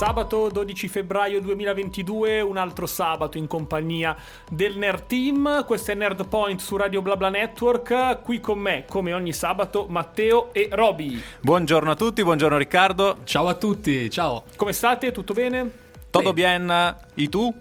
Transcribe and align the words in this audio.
Sabato 0.00 0.48
12 0.48 0.88
febbraio 0.88 1.42
2022, 1.42 2.40
un 2.40 2.56
altro 2.56 2.86
sabato 2.86 3.36
in 3.36 3.46
compagnia 3.46 4.16
del 4.50 4.78
Nerd 4.78 5.04
Team. 5.04 5.66
Questo 5.66 5.90
è 5.90 5.94
Nerd 5.94 6.26
Point 6.26 6.58
su 6.58 6.78
Radio 6.78 7.02
BlaBla 7.02 7.28
Network. 7.28 8.22
Qui 8.22 8.40
con 8.40 8.58
me, 8.58 8.86
come 8.88 9.12
ogni 9.12 9.34
sabato, 9.34 9.84
Matteo 9.90 10.54
e 10.54 10.70
Roby. 10.72 11.20
Buongiorno 11.42 11.90
a 11.90 11.96
tutti, 11.96 12.22
buongiorno 12.22 12.56
Riccardo. 12.56 13.18
Ciao 13.24 13.46
a 13.46 13.52
tutti, 13.52 14.08
ciao. 14.08 14.44
Come 14.56 14.72
state? 14.72 15.12
Tutto 15.12 15.34
bene? 15.34 15.70
Todo 16.08 16.32
bien? 16.32 16.96
E 17.14 17.28
tu? 17.28 17.54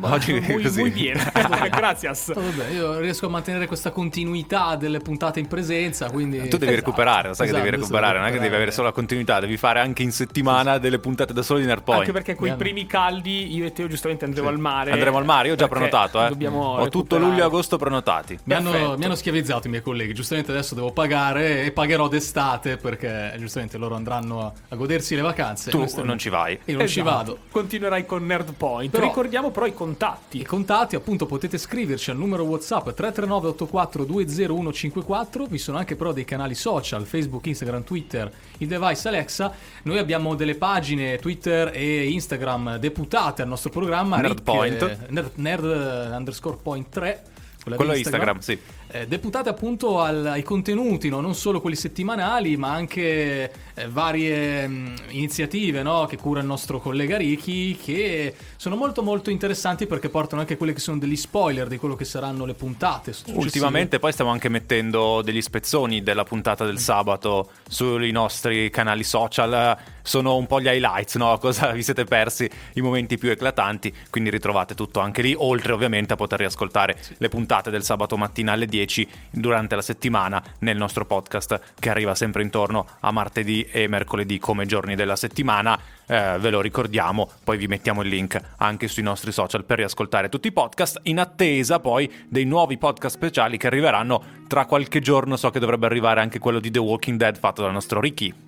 Oggi 0.00 0.40
muy, 0.40 0.62
così. 0.62 0.80
Muy 0.80 0.90
bien. 0.90 1.16
Grazie. 1.70 2.10
Vabbè, 2.34 2.68
io 2.70 2.98
riesco 2.98 3.26
a 3.26 3.28
mantenere 3.28 3.66
questa 3.66 3.90
continuità 3.90 4.76
delle 4.76 4.98
puntate 4.98 5.40
in 5.40 5.46
presenza, 5.46 6.10
quindi... 6.10 6.36
Tu 6.36 6.56
devi 6.58 6.72
esatto. 6.72 6.74
recuperare, 6.74 7.28
lo 7.28 7.34
sai 7.34 7.46
esatto, 7.46 7.62
che 7.62 7.70
devi 7.70 7.76
esatto, 7.76 7.92
recuperare, 7.92 8.18
non 8.18 8.28
è 8.28 8.32
che 8.32 8.40
devi 8.40 8.54
avere 8.54 8.70
solo 8.72 8.88
la 8.88 8.92
continuità, 8.92 9.40
devi 9.40 9.56
fare 9.56 9.80
anche 9.80 10.02
in 10.02 10.12
settimana 10.12 10.78
delle 10.78 10.98
puntate 10.98 11.32
da 11.32 11.42
solo 11.42 11.60
di 11.60 11.66
Nerdpoint. 11.66 12.00
Anche 12.00 12.12
perché 12.12 12.34
quei 12.34 12.54
primi 12.56 12.86
caldi 12.86 13.54
io 13.54 13.64
e 13.64 13.72
Teo 13.72 13.86
giustamente 13.86 14.24
andremo 14.24 14.48
sì. 14.48 14.54
al 14.54 14.60
mare. 14.60 14.90
Andremo 14.90 15.18
al 15.18 15.24
mare, 15.24 15.48
io 15.48 15.54
ho 15.54 15.56
già 15.56 15.68
prenotato, 15.68 16.18
eh. 16.20 16.24
Ho 16.26 16.28
recuperare. 16.28 16.90
tutto 16.90 17.18
luglio 17.18 17.42
e 17.42 17.46
agosto 17.46 17.78
prenotati. 17.78 18.38
Mi 18.44 18.54
hanno, 18.54 18.96
mi 18.96 19.04
hanno, 19.04 19.14
schiavizzato 19.14 19.68
i 19.68 19.70
miei 19.70 19.82
colleghi, 19.82 20.12
giustamente 20.12 20.50
adesso 20.50 20.74
devo 20.74 20.92
pagare 20.92 21.62
e 21.64 21.72
pagherò 21.72 22.08
d'estate 22.08 22.76
perché 22.76 23.34
giustamente 23.38 23.78
loro 23.78 23.94
andranno 23.94 24.46
a, 24.46 24.52
a 24.68 24.76
godersi 24.76 25.14
le 25.14 25.22
vacanze. 25.22 25.70
Tu 25.70 25.86
non 26.02 26.18
ci 26.18 26.28
vai. 26.28 26.52
Io 26.52 26.76
non 26.76 26.82
esatto. 26.82 26.88
ci 26.88 27.00
vado. 27.00 27.38
Continuerai 27.50 28.04
con 28.04 28.24
Nerdpoint. 28.26 28.90
Però, 28.90 29.06
Ricordiamo 29.06 29.35
però 29.50 29.66
i 29.66 29.74
contatti. 29.74 30.40
I 30.40 30.44
contatti, 30.44 30.96
appunto, 30.96 31.26
potete 31.26 31.58
scriverci 31.58 32.10
al 32.10 32.16
numero 32.16 32.44
WhatsApp 32.44 32.90
339 32.90 33.48
84 33.48 34.04
20154. 34.04 35.46
Vi 35.46 35.58
sono 35.58 35.78
anche 35.78 35.96
però 35.96 36.12
dei 36.12 36.24
canali 36.24 36.54
social, 36.54 37.04
Facebook, 37.04 37.46
Instagram, 37.46 37.84
Twitter, 37.84 38.32
il 38.58 38.68
device 38.68 39.08
Alexa. 39.08 39.52
Noi 39.82 39.98
abbiamo 39.98 40.34
delle 40.34 40.54
pagine 40.54 41.18
Twitter 41.18 41.70
e 41.74 42.08
Instagram 42.08 42.76
deputate 42.78 43.42
al 43.42 43.48
nostro 43.48 43.70
programma. 43.70 44.16
Nerdpoint. 44.18 44.82
Eh, 44.82 44.98
nerd, 45.08 45.30
nerd 45.34 46.12
underscore 46.12 46.56
point 46.62 46.88
3. 46.88 47.22
Quello 47.62 47.92
è 47.92 47.96
Instagram, 47.96 48.38
sì 48.38 48.58
eh, 48.88 49.06
deputate 49.06 49.48
appunto 49.48 50.00
al, 50.00 50.26
ai 50.26 50.42
contenuti, 50.42 51.08
no? 51.08 51.20
non 51.20 51.34
solo 51.34 51.60
quelli 51.60 51.76
settimanali, 51.76 52.56
ma 52.56 52.72
anche 52.72 53.52
eh, 53.74 53.88
varie 53.88 54.66
mh, 54.66 54.72
mm, 54.72 54.94
iniziative 55.10 55.82
no? 55.82 56.06
che 56.06 56.16
cura 56.16 56.40
il 56.40 56.46
nostro 56.46 56.78
collega 56.80 57.16
Ricky, 57.16 57.76
che 57.76 58.34
sono 58.56 58.76
molto 58.76 59.02
molto 59.02 59.30
interessanti 59.30 59.86
perché 59.86 60.08
portano 60.08 60.40
anche 60.40 60.56
quelli 60.56 60.72
che 60.72 60.80
sono 60.80 60.98
degli 60.98 61.16
spoiler 61.16 61.66
di 61.66 61.78
quello 61.78 61.96
che 61.96 62.04
saranno 62.04 62.44
le 62.44 62.54
puntate. 62.54 63.14
Ultimamente 63.32 63.98
poi 63.98 64.12
stiamo 64.12 64.30
anche 64.30 64.48
mettendo 64.48 65.22
degli 65.22 65.42
spezzoni 65.42 66.02
della 66.02 66.24
puntata 66.24 66.64
del 66.64 66.78
sabato 66.78 67.50
sui 67.68 68.10
nostri 68.12 68.70
canali 68.70 69.04
social, 69.04 69.76
sono 70.06 70.36
un 70.36 70.46
po' 70.46 70.60
gli 70.60 70.68
highlights, 70.68 71.16
no? 71.16 71.36
cosa 71.46 71.70
vi 71.72 71.82
siete 71.82 72.04
persi, 72.04 72.48
i 72.74 72.80
momenti 72.80 73.18
più 73.18 73.30
eclatanti, 73.30 73.92
quindi 74.10 74.30
ritrovate 74.30 74.74
tutto 74.74 75.00
anche 75.00 75.20
lì, 75.20 75.34
oltre 75.36 75.72
ovviamente 75.72 76.14
a 76.14 76.16
poter 76.16 76.38
riascoltare 76.38 76.96
sì. 76.98 77.14
le 77.18 77.28
puntate 77.28 77.70
del 77.70 77.84
sabato 77.84 78.16
mattina 78.16 78.52
alle 78.52 78.66
10 78.66 78.74
10 78.86 79.08
durante 79.30 79.74
la 79.74 79.82
settimana 79.82 80.42
nel 80.60 80.76
nostro 80.76 81.04
podcast 81.04 81.60
che 81.78 81.90
arriva 81.90 82.14
sempre 82.14 82.42
intorno 82.42 82.86
a 83.00 83.10
martedì 83.10 83.66
e 83.70 83.88
mercoledì 83.88 84.38
come 84.38 84.66
giorni 84.66 84.94
della 84.94 85.16
settimana. 85.16 85.78
Eh, 86.08 86.36
ve 86.38 86.50
lo 86.50 86.60
ricordiamo, 86.60 87.28
poi 87.42 87.56
vi 87.56 87.66
mettiamo 87.66 88.02
il 88.02 88.08
link 88.08 88.40
anche 88.58 88.86
sui 88.86 89.02
nostri 89.02 89.32
social 89.32 89.64
per 89.64 89.78
riascoltare 89.78 90.28
tutti 90.28 90.48
i 90.48 90.52
podcast 90.52 91.00
in 91.04 91.18
attesa 91.18 91.80
poi 91.80 92.10
dei 92.28 92.44
nuovi 92.44 92.78
podcast 92.78 93.16
speciali 93.16 93.56
che 93.56 93.66
arriveranno 93.66 94.22
tra 94.46 94.66
qualche 94.66 95.00
giorno. 95.00 95.36
So 95.36 95.50
che 95.50 95.58
dovrebbe 95.58 95.86
arrivare 95.86 96.20
anche 96.20 96.38
quello 96.38 96.60
di 96.60 96.70
The 96.70 96.78
Walking 96.78 97.18
Dead 97.18 97.36
fatto 97.36 97.62
dal 97.62 97.72
nostro 97.72 98.00
Ricky. 98.00 98.45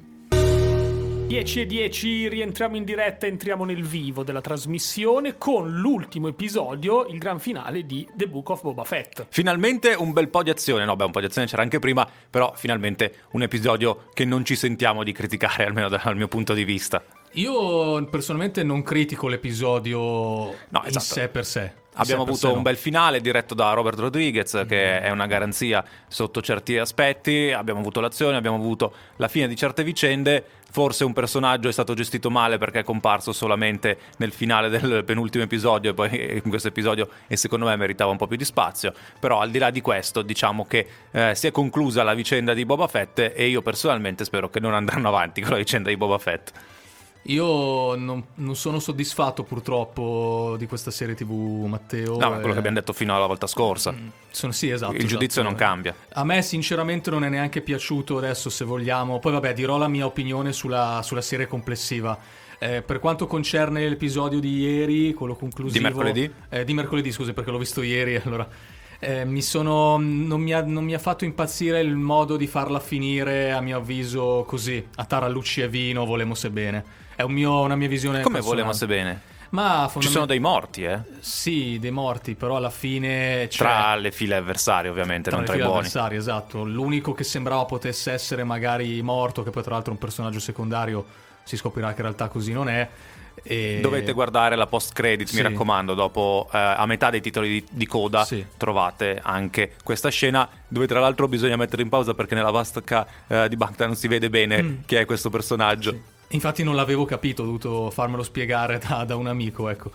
10 1.29 1.61
e 1.61 1.67
10 1.67 2.29
rientriamo 2.31 2.75
in 2.75 2.84
diretta, 2.84 3.27
entriamo 3.27 3.67
nel 3.67 3.84
vivo 3.84 4.23
della 4.23 4.41
trasmissione 4.41 5.37
con 5.37 5.71
l'ultimo 5.71 6.29
episodio, 6.29 7.05
il 7.05 7.19
gran 7.19 7.39
finale 7.39 7.84
di 7.84 8.09
The 8.15 8.27
Book 8.29 8.48
of 8.48 8.62
Boba 8.62 8.83
Fett. 8.84 9.27
Finalmente 9.29 9.93
un 9.93 10.15
bel 10.15 10.31
po' 10.31 10.43
di 10.43 10.49
azione, 10.49 10.87
no 10.87 10.97
beh 10.97 11.05
un 11.05 11.11
po' 11.11 11.21
di 11.21 11.27
azione 11.27 11.47
c'era 11.47 11.61
anche 11.61 11.81
prima, 11.81 12.09
però 12.31 12.55
finalmente 12.56 13.25
un 13.33 13.43
episodio 13.43 14.06
che 14.15 14.25
non 14.25 14.43
ci 14.43 14.56
sentiamo 14.56 15.05
di 15.05 15.12
criticare, 15.12 15.67
almeno 15.69 15.91
dal 15.91 16.17
mio 16.17 16.28
punto 16.28 16.55
di 16.55 16.65
vista. 16.65 17.05
Io 17.33 18.03
personalmente 18.06 18.62
non 18.62 18.83
critico 18.83 19.28
l'episodio 19.28 19.99
no, 19.99 20.83
esatto. 20.83 20.94
in 20.94 21.00
sé 21.00 21.28
per 21.28 21.44
sé. 21.44 21.72
Abbiamo 22.00 22.22
avuto 22.22 22.53
un 22.53 22.62
bel 22.62 22.77
finale 22.77 23.21
diretto 23.21 23.55
da 23.55 23.72
Robert 23.72 23.99
Rodriguez, 23.99 24.55
mm-hmm. 24.55 24.67
che 24.69 25.00
è 25.00 25.11
una 25.11 25.27
garanzia 25.27 25.84
sotto 26.06 26.41
certi 26.41 26.78
aspetti. 26.78 27.50
Abbiamo 27.50 27.81
avuto 27.81 28.00
l'azione, 28.00 28.37
abbiamo 28.37 28.56
avuto 28.56 28.94
la 29.17 29.27
fine 29.27 29.49
di 29.49 29.56
certe 29.56 29.83
vicende. 29.83 30.44
Forse 30.78 31.03
un 31.03 31.12
personaggio 31.12 31.69
è 31.69 31.72
stato 31.72 31.93
gestito 31.93 32.31
male 32.31 32.56
perché 32.56 32.78
è 32.78 32.84
comparso 32.84 33.33
solamente 33.33 33.99
nel 34.19 34.31
finale 34.31 34.69
del 34.69 35.03
penultimo 35.03 35.43
episodio 35.43 35.91
e 35.91 35.94
poi 35.94 36.39
in 36.44 36.49
questo 36.49 36.69
episodio 36.69 37.09
e 37.27 37.37
secondo 37.37 37.66
me 37.66 37.75
meritava 37.75 38.12
un 38.12 38.16
po' 38.16 38.28
più 38.28 38.37
di 38.37 38.44
spazio. 38.44 38.94
Però 39.19 39.41
al 39.41 39.50
di 39.50 39.59
là 39.59 39.71
di 39.71 39.81
questo 39.81 40.22
diciamo 40.22 40.67
che 40.67 40.87
eh, 41.11 41.34
si 41.34 41.49
è 41.49 41.50
conclusa 41.50 42.05
la 42.05 42.15
vicenda 42.15 42.55
di 42.55 42.65
Boba 42.65 42.87
Fett 42.87 43.19
e 43.19 43.49
io 43.49 43.61
personalmente 43.61 44.25
spero 44.25 44.50
che 44.50 44.61
non 44.61 44.72
andranno 44.72 45.09
avanti 45.09 45.41
con 45.41 45.50
la 45.50 45.56
vicenda 45.56 45.88
di 45.88 45.97
Boba 45.97 46.19
Fett. 46.19 46.53
Io 47.23 47.95
non, 47.95 48.25
non, 48.37 48.56
sono 48.56 48.79
soddisfatto 48.79 49.43
purtroppo 49.43 50.55
di 50.56 50.67
questa 50.67 50.91
serie 50.91 51.15
TV, 51.15 51.67
Matteo. 51.67 52.17
No, 52.17 52.31
ma 52.31 52.37
quello 52.39 52.53
che 52.53 52.59
abbiamo 52.59 52.79
detto 52.79 52.93
fino 52.95 53.15
alla 53.15 53.27
volta 53.27 53.47
scorsa. 53.47 53.93
Mm, 53.93 54.09
sono, 54.31 54.53
sì, 54.53 54.71
esatto. 54.71 54.95
Il 54.95 55.06
giudizio 55.06 55.43
esatto. 55.43 55.49
non 55.49 55.55
cambia. 55.55 55.95
A 56.12 56.25
me 56.25 56.41
sinceramente 56.41 57.11
non 57.11 57.25
è 57.25 57.29
neanche 57.29 57.61
piaciuto 57.61 58.17
adesso 58.17 58.49
se 58.49 58.65
vogliamo. 58.65 59.19
Poi 59.19 59.33
vabbè 59.33 59.53
dirò 59.53 59.77
la 59.77 59.89
mia 59.89 60.06
opinione 60.06 60.53
sulla, 60.53 61.01
sulla 61.03 61.21
serie 61.21 61.47
complessiva. 61.47 62.19
Eh, 62.59 62.83
per 62.83 62.99
quanto 62.99 63.27
concerne 63.27 63.89
l'episodio 63.89 64.41
di 64.41 64.61
ieri, 64.61 65.12
quello 65.12 65.37
conclusivo... 65.37 65.79
Di 65.79 65.85
mercoledì? 65.85 66.33
Eh, 66.49 66.65
di 66.65 66.75
mercoledì, 66.75 67.12
scusi, 67.12 67.33
perché 67.33 67.50
l'ho 67.50 67.59
visto 67.59 67.83
ieri, 67.83 68.17
allora... 68.25 68.49
Eh, 69.00 69.25
mi 69.25 69.43
sono, 69.43 69.97
non, 69.97 70.41
mi 70.41 70.53
ha, 70.53 70.61
non, 70.61 70.83
mi 70.83 70.93
ha, 70.93 70.99
fatto 70.99 71.25
impazzire 71.25 71.81
il 71.81 71.95
modo 71.95 72.37
di 72.37 72.49
farla 72.49 72.81
finire, 72.81 73.53
a 73.53 73.61
mio 73.61 73.77
avviso, 73.77 74.45
così, 74.45 74.85
a 74.97 75.05
tarallucci 75.05 75.61
e 75.61 75.69
vino, 75.69 76.05
volemo 76.05 76.35
se 76.35 76.50
bene. 76.50 76.85
È 77.19 77.23
un 77.23 77.33
mio, 77.33 77.62
una 77.62 77.75
mia 77.75 77.89
visione. 77.89 78.21
Come 78.21 78.41
volemo 78.41 78.73
se 78.73 78.87
bene? 78.87 79.21
Ma 79.49 79.89
fondament- 79.91 80.03
Ci 80.03 80.09
sono 80.09 80.27
dei 80.27 80.39
morti, 80.39 80.84
eh? 80.84 81.01
Sì, 81.19 81.79
dei 81.81 81.91
morti, 81.91 82.37
però 82.37 82.55
alla 82.55 82.71
fine. 82.71 83.49
Cioè, 83.49 83.67
tra 83.67 83.97
le 83.97 84.12
file 84.12 84.37
avversarie, 84.37 84.89
ovviamente, 84.89 85.29
tra 85.29 85.37
non 85.37 85.45
tra 85.45 85.56
i 85.56 85.59
buoni. 85.59 85.79
avversarie, 85.79 86.17
esatto. 86.17 86.62
L'unico 86.65 87.15
che 87.15 87.25
sembrava 87.25 87.65
potesse 87.65 88.12
essere 88.12 88.45
magari 88.45 89.03
morto, 89.03 89.43
che 89.43 89.51
poi 89.51 89.65
tra 89.65 89.73
l'altro 89.73 89.91
è 89.91 89.95
un 89.95 90.01
personaggio 90.01 90.39
secondario, 90.39 91.05
si 91.43 91.56
scoprirà 91.56 91.89
che 91.89 91.97
in 91.97 92.03
realtà 92.03 92.29
così 92.29 92.53
non 92.53 92.69
è. 92.69 92.89
E... 93.43 93.81
Dovete 93.83 94.12
guardare 94.12 94.55
la 94.55 94.69
post 94.69 94.93
credit, 94.93 95.27
sì. 95.27 95.35
mi 95.35 95.43
raccomando, 95.43 95.95
dopo 95.95 96.49
eh, 96.53 96.56
a 96.56 96.87
metà 96.87 97.11
dei 97.11 97.21
titoli 97.21 97.49
di, 97.49 97.67
di 97.69 97.87
coda 97.89 98.25
sì. 98.25 98.47
trovate 98.56 99.19
anche 99.21 99.75
questa 99.83 100.09
scena 100.09 100.49
dove 100.69 100.87
tra 100.87 101.00
l'altro 101.00 101.27
bisogna 101.27 101.56
mettere 101.56 101.83
in 101.83 101.89
pausa 101.89 102.15
perché 102.15 102.37
nella 102.37 102.53
vasca 102.53 103.05
eh, 103.27 103.49
di 103.49 103.56
Bacta 103.56 103.87
non 103.87 103.97
si 103.97 104.06
vede 104.06 104.31
bene 104.31 104.62
mm. 104.62 104.77
chi 104.87 104.95
è 104.95 105.05
questo 105.05 105.31
personaggio. 105.31 105.91
Sì. 105.91 106.17
Infatti 106.28 106.62
non 106.62 106.75
l'avevo 106.75 107.05
capito, 107.05 107.43
ho 107.43 107.47
dovuto 107.47 107.91
farmelo 107.91 108.22
spiegare 108.22 108.78
da, 108.87 109.05
da 109.05 109.16
un 109.16 109.27
amico, 109.27 109.69
ecco. 109.69 109.91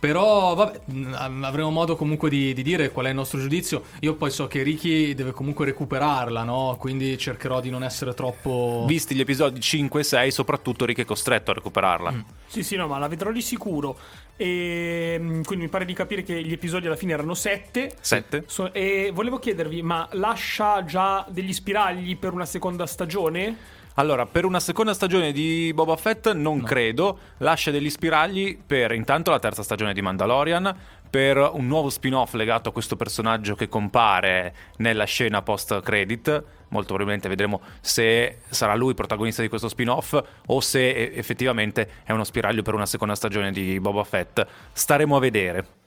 Però 0.00 0.54
vabbè, 0.54 0.80
avremo 1.16 1.70
modo 1.70 1.96
comunque 1.96 2.30
di, 2.30 2.54
di, 2.54 2.62
dire 2.62 2.92
qual 2.92 3.06
è 3.06 3.08
il 3.08 3.16
nostro 3.16 3.40
giudizio. 3.40 3.82
Io 4.00 4.14
poi 4.14 4.30
so 4.30 4.46
che 4.46 4.62
Ricky 4.62 5.12
deve 5.12 5.32
comunque 5.32 5.64
recuperarla, 5.64 6.44
no? 6.44 6.76
Quindi 6.78 7.18
cercherò 7.18 7.60
di 7.60 7.68
non 7.68 7.82
essere 7.82 8.14
troppo. 8.14 8.84
Visti 8.86 9.16
gli 9.16 9.20
episodi 9.20 9.60
5 9.60 10.00
e 10.00 10.04
6, 10.04 10.30
soprattutto 10.30 10.84
Ricky 10.84 11.02
è 11.02 11.04
costretto 11.04 11.50
a 11.50 11.54
recuperarla. 11.54 12.12
Mm. 12.12 12.20
Sì, 12.46 12.62
sì, 12.62 12.76
no, 12.76 12.86
ma 12.86 12.98
la 12.98 13.08
vedrò 13.08 13.32
di 13.32 13.42
sicuro. 13.42 13.98
E 14.36 15.16
mm, 15.18 15.42
quindi 15.42 15.64
mi 15.64 15.70
pare 15.70 15.84
di 15.84 15.94
capire 15.94 16.22
che 16.22 16.40
gli 16.44 16.52
episodi 16.52 16.86
alla 16.86 16.94
fine 16.94 17.12
erano 17.14 17.34
7. 17.34 17.96
7. 18.00 18.44
So, 18.46 18.72
e 18.72 19.10
volevo 19.12 19.40
chiedervi, 19.40 19.82
ma 19.82 20.08
lascia 20.12 20.84
già 20.84 21.26
degli 21.28 21.52
spiragli 21.52 22.16
per 22.16 22.32
una 22.32 22.46
seconda 22.46 22.86
stagione? 22.86 23.77
Allora, 23.98 24.26
per 24.26 24.44
una 24.44 24.60
seconda 24.60 24.94
stagione 24.94 25.32
di 25.32 25.72
Boba 25.74 25.96
Fett 25.96 26.32
non 26.32 26.58
no. 26.58 26.64
credo, 26.64 27.18
lascia 27.38 27.72
degli 27.72 27.90
spiragli 27.90 28.56
per 28.64 28.92
intanto 28.92 29.32
la 29.32 29.40
terza 29.40 29.64
stagione 29.64 29.92
di 29.92 30.00
Mandalorian, 30.00 30.72
per 31.10 31.36
un 31.36 31.66
nuovo 31.66 31.90
spin-off 31.90 32.34
legato 32.34 32.68
a 32.68 32.72
questo 32.72 32.94
personaggio 32.94 33.56
che 33.56 33.68
compare 33.68 34.54
nella 34.76 35.02
scena 35.02 35.42
post-credit. 35.42 36.44
Molto 36.68 36.94
probabilmente 36.94 37.28
vedremo 37.28 37.60
se 37.80 38.38
sarà 38.48 38.76
lui 38.76 38.94
protagonista 38.94 39.42
di 39.42 39.48
questo 39.48 39.68
spin-off 39.68 40.16
o 40.46 40.60
se 40.60 41.10
effettivamente 41.14 41.90
è 42.04 42.12
uno 42.12 42.22
spiraglio 42.22 42.62
per 42.62 42.74
una 42.74 42.86
seconda 42.86 43.16
stagione 43.16 43.50
di 43.50 43.80
Boba 43.80 44.04
Fett. 44.04 44.46
Staremo 44.70 45.16
a 45.16 45.20
vedere. 45.20 45.77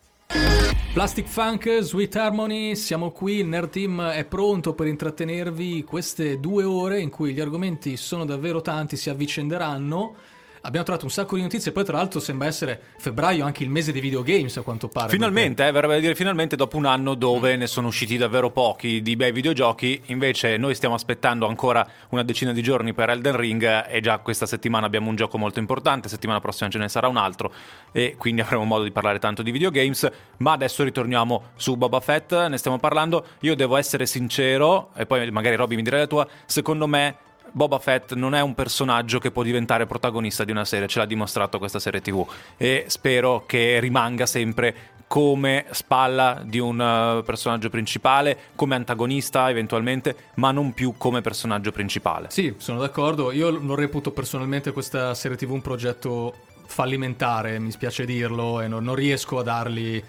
Plastic 0.94 1.28
Funk, 1.28 1.80
Sweet 1.80 2.16
Harmony, 2.16 2.76
siamo 2.76 3.12
qui, 3.12 3.36
il 3.38 3.48
Nerd 3.48 3.70
Team 3.70 4.02
è 4.02 4.26
pronto 4.26 4.74
per 4.74 4.88
intrattenervi 4.88 5.84
queste 5.84 6.40
due 6.40 6.64
ore 6.64 7.00
in 7.00 7.10
cui 7.10 7.34
gli 7.34 7.40
argomenti 7.40 7.96
sono 7.96 8.26
davvero 8.26 8.62
tanti, 8.62 8.98
si 8.98 9.10
avvicenderanno. 9.10 10.16
Abbiamo 10.62 10.86
trovato 10.86 11.06
un 11.06 11.12
sacco 11.12 11.36
di 11.36 11.42
notizie. 11.42 11.72
Poi, 11.72 11.84
tra 11.84 11.98
l'altro, 11.98 12.20
sembra 12.20 12.48
essere 12.48 12.80
febbraio 12.98 13.46
anche 13.46 13.64
il 13.64 13.70
mese 13.70 13.92
dei 13.92 14.02
videogames, 14.02 14.58
a 14.58 14.62
quanto 14.62 14.88
pare. 14.88 15.10
Finalmente, 15.10 15.66
eh, 15.66 15.72
verrebbe 15.72 15.96
a 15.96 16.00
dire 16.00 16.16
finalmente 16.16 16.56
dopo 16.56 16.78
un 16.78 16.86
anno 16.86 17.16
dove 17.16 17.56
mm. 17.56 17.60
ne 17.60 17.68
sono 17.68 17.88
usciti 17.88 18.18
davvero 18.18 18.52
pochi 18.52 19.02
di 19.02 19.16
bei 19.16 19.32
videogiochi. 19.32 20.02
Invece, 20.08 20.58
noi 20.58 20.76
stiamo 20.76 20.96
aspettando 20.96 21.48
ancora 21.48 21.88
una 22.10 22.24
decina 22.24 22.52
di 22.52 22.62
giorni 22.62 22.94
per 22.94 23.10
Elden 23.10 23.36
Ring. 23.36 23.86
E 23.88 24.00
già 24.02 24.20
questa 24.20 24.46
settimana 24.46 24.86
abbiamo 24.86 25.10
un 25.10 25.16
gioco 25.16 25.38
molto 25.38 25.60
importante. 25.60 26.10
Settimana 26.10 26.40
prossima 26.40 26.70
ce 26.70 26.78
ne 26.78 26.90
sarà 26.90 27.08
un 27.08 27.18
altro. 27.18 27.52
E 27.92 28.16
quindi 28.18 28.42
avremo 28.42 28.64
modo 28.64 28.84
di 28.84 28.92
parlare 28.92 29.20
tanto 29.20 29.42
di 29.42 29.52
videogames. 29.52 30.10
Ma 30.38 30.54
adesso 30.54 30.84
ritorniamo 30.84 31.52
su 31.56 31.76
Boba 31.76 32.00
Fett. 32.00 32.34
Ne 32.48 32.58
stiamo 32.58 32.78
parlando. 32.78 33.26
Io 33.42 33.56
devo 33.56 33.78
essere 33.78 34.06
sincero, 34.06 34.90
e 34.96 35.06
poi 35.06 35.30
magari 35.32 35.56
Robby 35.56 35.76
mi 35.76 35.82
dirà 35.82 35.98
la 35.98 36.08
tua. 36.08 36.28
Secondo 36.46 36.88
me 36.88 37.16
Boba 37.52 37.80
Fett 37.80 38.14
non 38.14 38.34
è 38.34 38.42
un 38.42 38.56
personaggio 38.56 39.20
che 39.20 39.32
può 39.32 39.44
diventare 39.44 39.86
protagonista 39.86 40.44
di 40.44 40.52
una 40.52 40.66
serie, 40.66 40.88
ce 40.88 41.00
l'ha 41.00 41.06
dimostrato 41.06 41.58
questa 41.58 41.80
serie 41.80 42.02
TV 42.02 42.26
e 42.56 42.86
spero 42.88 43.44
che 43.46 43.80
rimanga 43.80 44.26
sempre 44.26 45.00
come 45.12 45.66
spalla 45.72 46.42
di 46.46 46.58
un 46.58 46.80
uh, 46.80 47.22
personaggio 47.24 47.70
principale, 47.70 48.38
come 48.56 48.76
antagonista 48.76 49.50
eventualmente, 49.50 50.16
ma 50.36 50.52
non 50.52 50.74
più 50.74 50.94
come 50.96 51.20
personaggio 51.20 51.74
principale. 51.74 52.28
Sì, 52.30 52.56
sono 52.58 52.80
d'accordo. 52.80 53.34
Io 53.34 53.50
non 53.50 53.76
reputo 53.76 54.12
personalmente 54.12 54.72
questa 54.72 55.14
serie 55.14 55.36
TV 55.36 55.52
un 55.52 55.60
progetto 55.60 56.34
fallimentare, 56.66 57.60
mi 57.60 57.72
spiace 57.72 58.06
dirlo, 58.06 58.62
e 58.62 58.70
non, 58.70 58.86
non 58.86 58.96
riesco 58.96 59.40
a 59.40 59.44
dargli 59.44 60.02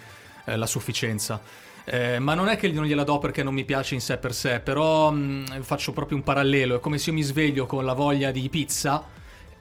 eh, 0.45 0.57
la 0.57 0.67
sufficienza. 0.67 1.41
Eh, 1.85 2.19
ma 2.19 2.35
non 2.35 2.49
è 2.49 2.57
che 2.57 2.71
non 2.71 2.85
gliela 2.85 3.05
do 3.05 3.19
perché 3.19 3.43
non 3.43 3.55
mi 3.55 3.65
piace 3.65 3.95
in 3.95 4.01
sé 4.01 4.19
per 4.19 4.35
sé, 4.35 4.61
però 4.61 5.11
mh, 5.11 5.45
mm, 5.55 5.61
faccio 5.61 5.93
proprio 5.93 6.17
un 6.17 6.23
parallelo. 6.23 6.77
È 6.77 6.81
come 6.81 6.99
se 6.99 7.11
io 7.11 7.17
mi 7.17 7.23
sveglio 7.23 7.67
con 7.67 7.85
la 7.85 7.93
voglia 7.93 8.31
di 8.31 8.49
pizza 8.49 9.05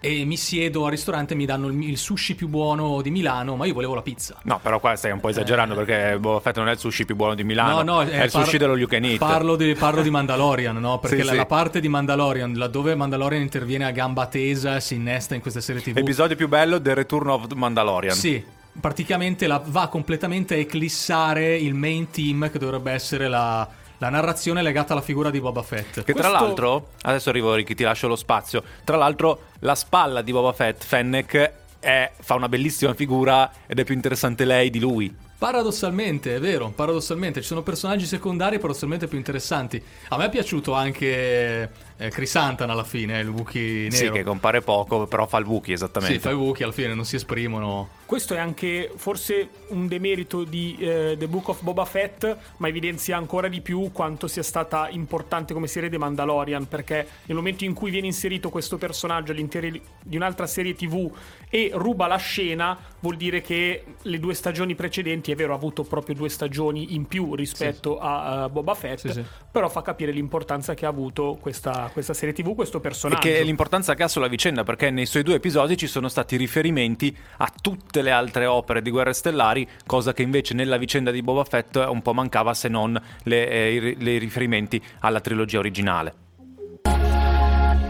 e 0.04 0.26
mi 0.26 0.36
siedo 0.36 0.86
al 0.86 0.92
ristorante 0.92 1.34
e 1.34 1.38
mi 1.38 1.46
danno 1.46 1.68
il, 1.68 1.98
sushi 1.98 2.34
più 2.34 2.48
buono 2.48 3.02
di 3.04 3.12
Milano, 3.12 3.56
ma 3.56 3.68
io 3.68 3.74
volevo 3.74 3.94
la 3.94 4.02
pizza. 4.02 4.36
No, 4.44 4.60
però 4.60 4.80
qua 4.80 4.96
stai 4.96 5.12
un 5.12 5.20
po' 5.20 5.30
esagerando 5.30 5.80
eh, 5.80 5.86
perché 5.86 6.18
Boba 6.18 6.40
Fett 6.40 6.58
non 6.58 6.68
è 6.70 6.72
il 6.72 6.80
sushi 6.80 7.06
più 7.06 7.16
buono 7.16 7.36
di 7.36 7.44
Milano, 7.44 7.84
no, 7.84 7.94
no, 7.94 8.02
è, 8.02 8.10
è 8.10 8.24
il 8.24 8.32
par- 8.32 8.44
sushi 8.44 8.58
dello 8.58 8.76
You 8.76 8.88
Can 8.88 9.04
Eat. 9.04 9.20
Parlo 9.20 9.56
di, 9.56 9.76
parlo 9.76 10.02
di 10.02 10.10
Mandalorian, 10.10 10.76
no? 10.78 10.98
Perché 11.00 11.18
sì, 11.18 11.24
la, 11.24 11.32
sì. 11.32 11.38
la, 11.38 11.46
parte 11.46 11.80
di 11.80 11.88
Mandalorian, 11.88 12.54
laddove 12.54 12.96
Mandalorian 12.96 13.42
interviene 13.44 13.86
a 13.86 13.92
gamba 13.92 14.26
tesa 14.26 14.76
e 14.76 14.82
si 14.82 14.96
innesta 14.96 15.36
in 15.36 15.42
queste 15.42 15.62
serie 15.62 15.84
TV. 15.84 15.96
Episodio 15.96 16.36
più 16.36 16.48
bello 16.48 16.80
del 16.80 16.96
Return 16.96 17.30
of 17.30 17.54
Mandalorian. 17.54 18.16
Sì, 18.16 18.44
praticamente 18.80 19.48
la, 19.48 19.62
va 19.66 19.88
completamente 19.88 20.56
a 20.56 20.58
eclissare 20.58 21.58
il 21.58 21.74
main 21.74 22.10
team 22.10 22.50
che 22.50 22.60
dovrebbe 22.60 22.92
essere 22.92 23.28
la, 23.28 23.68
la 23.98 24.10
narrazione 24.10 24.62
legata 24.62 24.94
alla 24.94 25.02
figura 25.02 25.30
di 25.30 25.40
Boba 25.40 25.62
Fett. 25.62 26.04
Che 26.04 26.14
Questo... 26.14 26.22
tra 26.22 26.30
l'altro, 26.30 26.90
adesso 27.02 27.30
arrivo 27.30 27.54
Ricky, 27.54 27.76
ti 27.76 27.84
lascio 27.84 28.08
lo 28.08 28.16
spazio. 28.16 28.64
Tra 28.84 28.98
l'altro, 28.98 29.48
la 29.60 29.76
spalla 29.76 30.22
di 30.22 30.32
Boba 30.32 30.54
Fett, 30.54 30.84
Fennec, 30.84 31.52
è, 31.80 32.12
fa 32.20 32.36
una 32.36 32.48
bellissima 32.48 32.94
figura 32.94 33.52
ed 33.68 33.80
è 33.80 33.84
più 33.84 33.96
interessante 33.96 34.46
lei 34.46 34.70
di 34.70 34.80
lui. 34.80 35.14
Paradossalmente, 35.38 36.36
è 36.36 36.40
vero, 36.40 36.70
paradossalmente 36.70 37.42
ci 37.42 37.48
sono 37.48 37.64
personaggi 37.64 38.06
secondari 38.06 38.58
paradossalmente 38.58 39.08
più 39.08 39.18
interessanti. 39.18 39.84
A 40.10 40.18
me 40.18 40.26
è 40.26 40.30
piaciuto 40.30 40.74
anche 40.74 41.68
eh, 42.02 42.10
Chris 42.10 42.36
Antan 42.36 42.72
alla 42.72 42.84
fine, 42.84 43.20
il 43.20 43.30
Wookiee 43.30 43.84
nero. 43.84 43.96
Sì, 43.96 44.10
che 44.10 44.24
compare 44.24 44.62
poco, 44.62 45.06
però 45.06 45.28
fa 45.28 45.38
il 45.38 45.46
Wookiee 45.46 45.76
esattamente. 45.76 46.16
Sì, 46.16 46.20
fa 46.20 46.32
il 46.32 46.36
Wookiee, 46.36 46.66
alla 46.66 46.74
fine 46.74 46.96
non 46.96 47.06
si 47.06 47.16
esprimono. 47.16 47.90
Questo 48.06 48.34
è 48.34 48.40
anche 48.40 48.92
forse 48.96 49.50
un 49.68 49.88
demerito 49.88 50.44
di 50.44 50.76
eh, 50.80 51.16
The 51.18 51.28
Book 51.28 51.50
of 51.50 51.62
Boba 51.62 51.86
Fett, 51.86 52.38
ma 52.58 52.68
evidenzia 52.68 53.18
ancora 53.18 53.48
di 53.48 53.62
più 53.62 53.92
quanto 53.92 54.28
sia 54.28 54.42
stata 54.42 54.90
importante 54.90 55.54
come 55.54 55.68
serie 55.68 55.90
The 55.90 56.00
Mandalorian, 56.00 56.68
perché 56.68 57.08
nel 57.26 57.38
momento 57.38 57.66
in 57.66 57.74
cui 57.74 57.92
viene 57.92 58.08
inserito 58.08 58.50
questo 58.50 58.78
personaggio 58.78 59.32
all'interno 59.32 59.80
di 60.02 60.16
un'altra 60.16 60.48
serie 60.48 60.74
TV 60.74 61.10
e 61.50 61.70
ruba 61.74 62.08
la 62.08 62.18
scena, 62.18 62.78
vuol 63.00 63.16
dire 63.16 63.42
che 63.42 63.84
le 64.02 64.20
due 64.20 64.34
stagioni 64.34 64.74
precedenti, 64.74 65.32
è 65.32 65.36
vero, 65.36 65.54
ha 65.54 65.58
avuto 65.58 65.84
proprio 65.84 66.16
due 66.16 66.30
stagioni 66.30 66.96
in 66.96 67.06
più 67.06 67.36
rispetto 67.36 67.94
sì. 67.94 68.00
a 68.02 68.46
uh, 68.46 68.50
Boba 68.50 68.74
Fett, 68.74 69.00
sì, 69.00 69.12
sì. 69.12 69.24
però 69.52 69.70
fa 69.70 69.82
capire 69.82 70.12
l'importanza 70.12 70.74
che 70.74 70.86
ha 70.86 70.90
avuto 70.90 71.38
questa 71.40 71.91
questa 71.92 72.14
serie 72.14 72.34
TV, 72.34 72.56
questo 72.56 72.80
personaggio. 72.80 73.28
E 73.28 73.32
che 73.32 73.44
l'importanza 73.44 73.94
che 73.94 74.04
ha 74.04 74.08
sulla 74.08 74.28
vicenda, 74.28 74.64
perché 74.64 74.90
nei 74.90 75.06
suoi 75.06 75.24
due 75.24 75.36
episodi 75.36 75.78
ci 75.78 75.88
sono 75.88 76.08
stati 76.08 76.38
riferimenti 76.38 77.16
a 77.38 77.52
tutte 77.62 78.02
le 78.02 78.12
altre 78.12 78.46
opere 78.46 78.82
di 78.82 78.90
Guerre 78.90 79.14
Stellari, 79.14 79.68
cosa 79.86 80.14
che 80.14 80.22
invece 80.22 80.54
nella 80.54 80.78
vicenda 80.78 81.12
di 81.12 81.22
Boba 81.22 81.44
Fett 81.44 81.76
un 81.76 82.02
po' 82.02 82.14
mancava 82.14 82.54
se 82.54 82.68
non 82.68 83.00
le, 83.24 83.50
eh, 83.50 83.96
i 83.98 84.18
riferimenti 84.18 84.82
alla 85.00 85.20
trilogia 85.20 85.60
originale. 85.60 86.14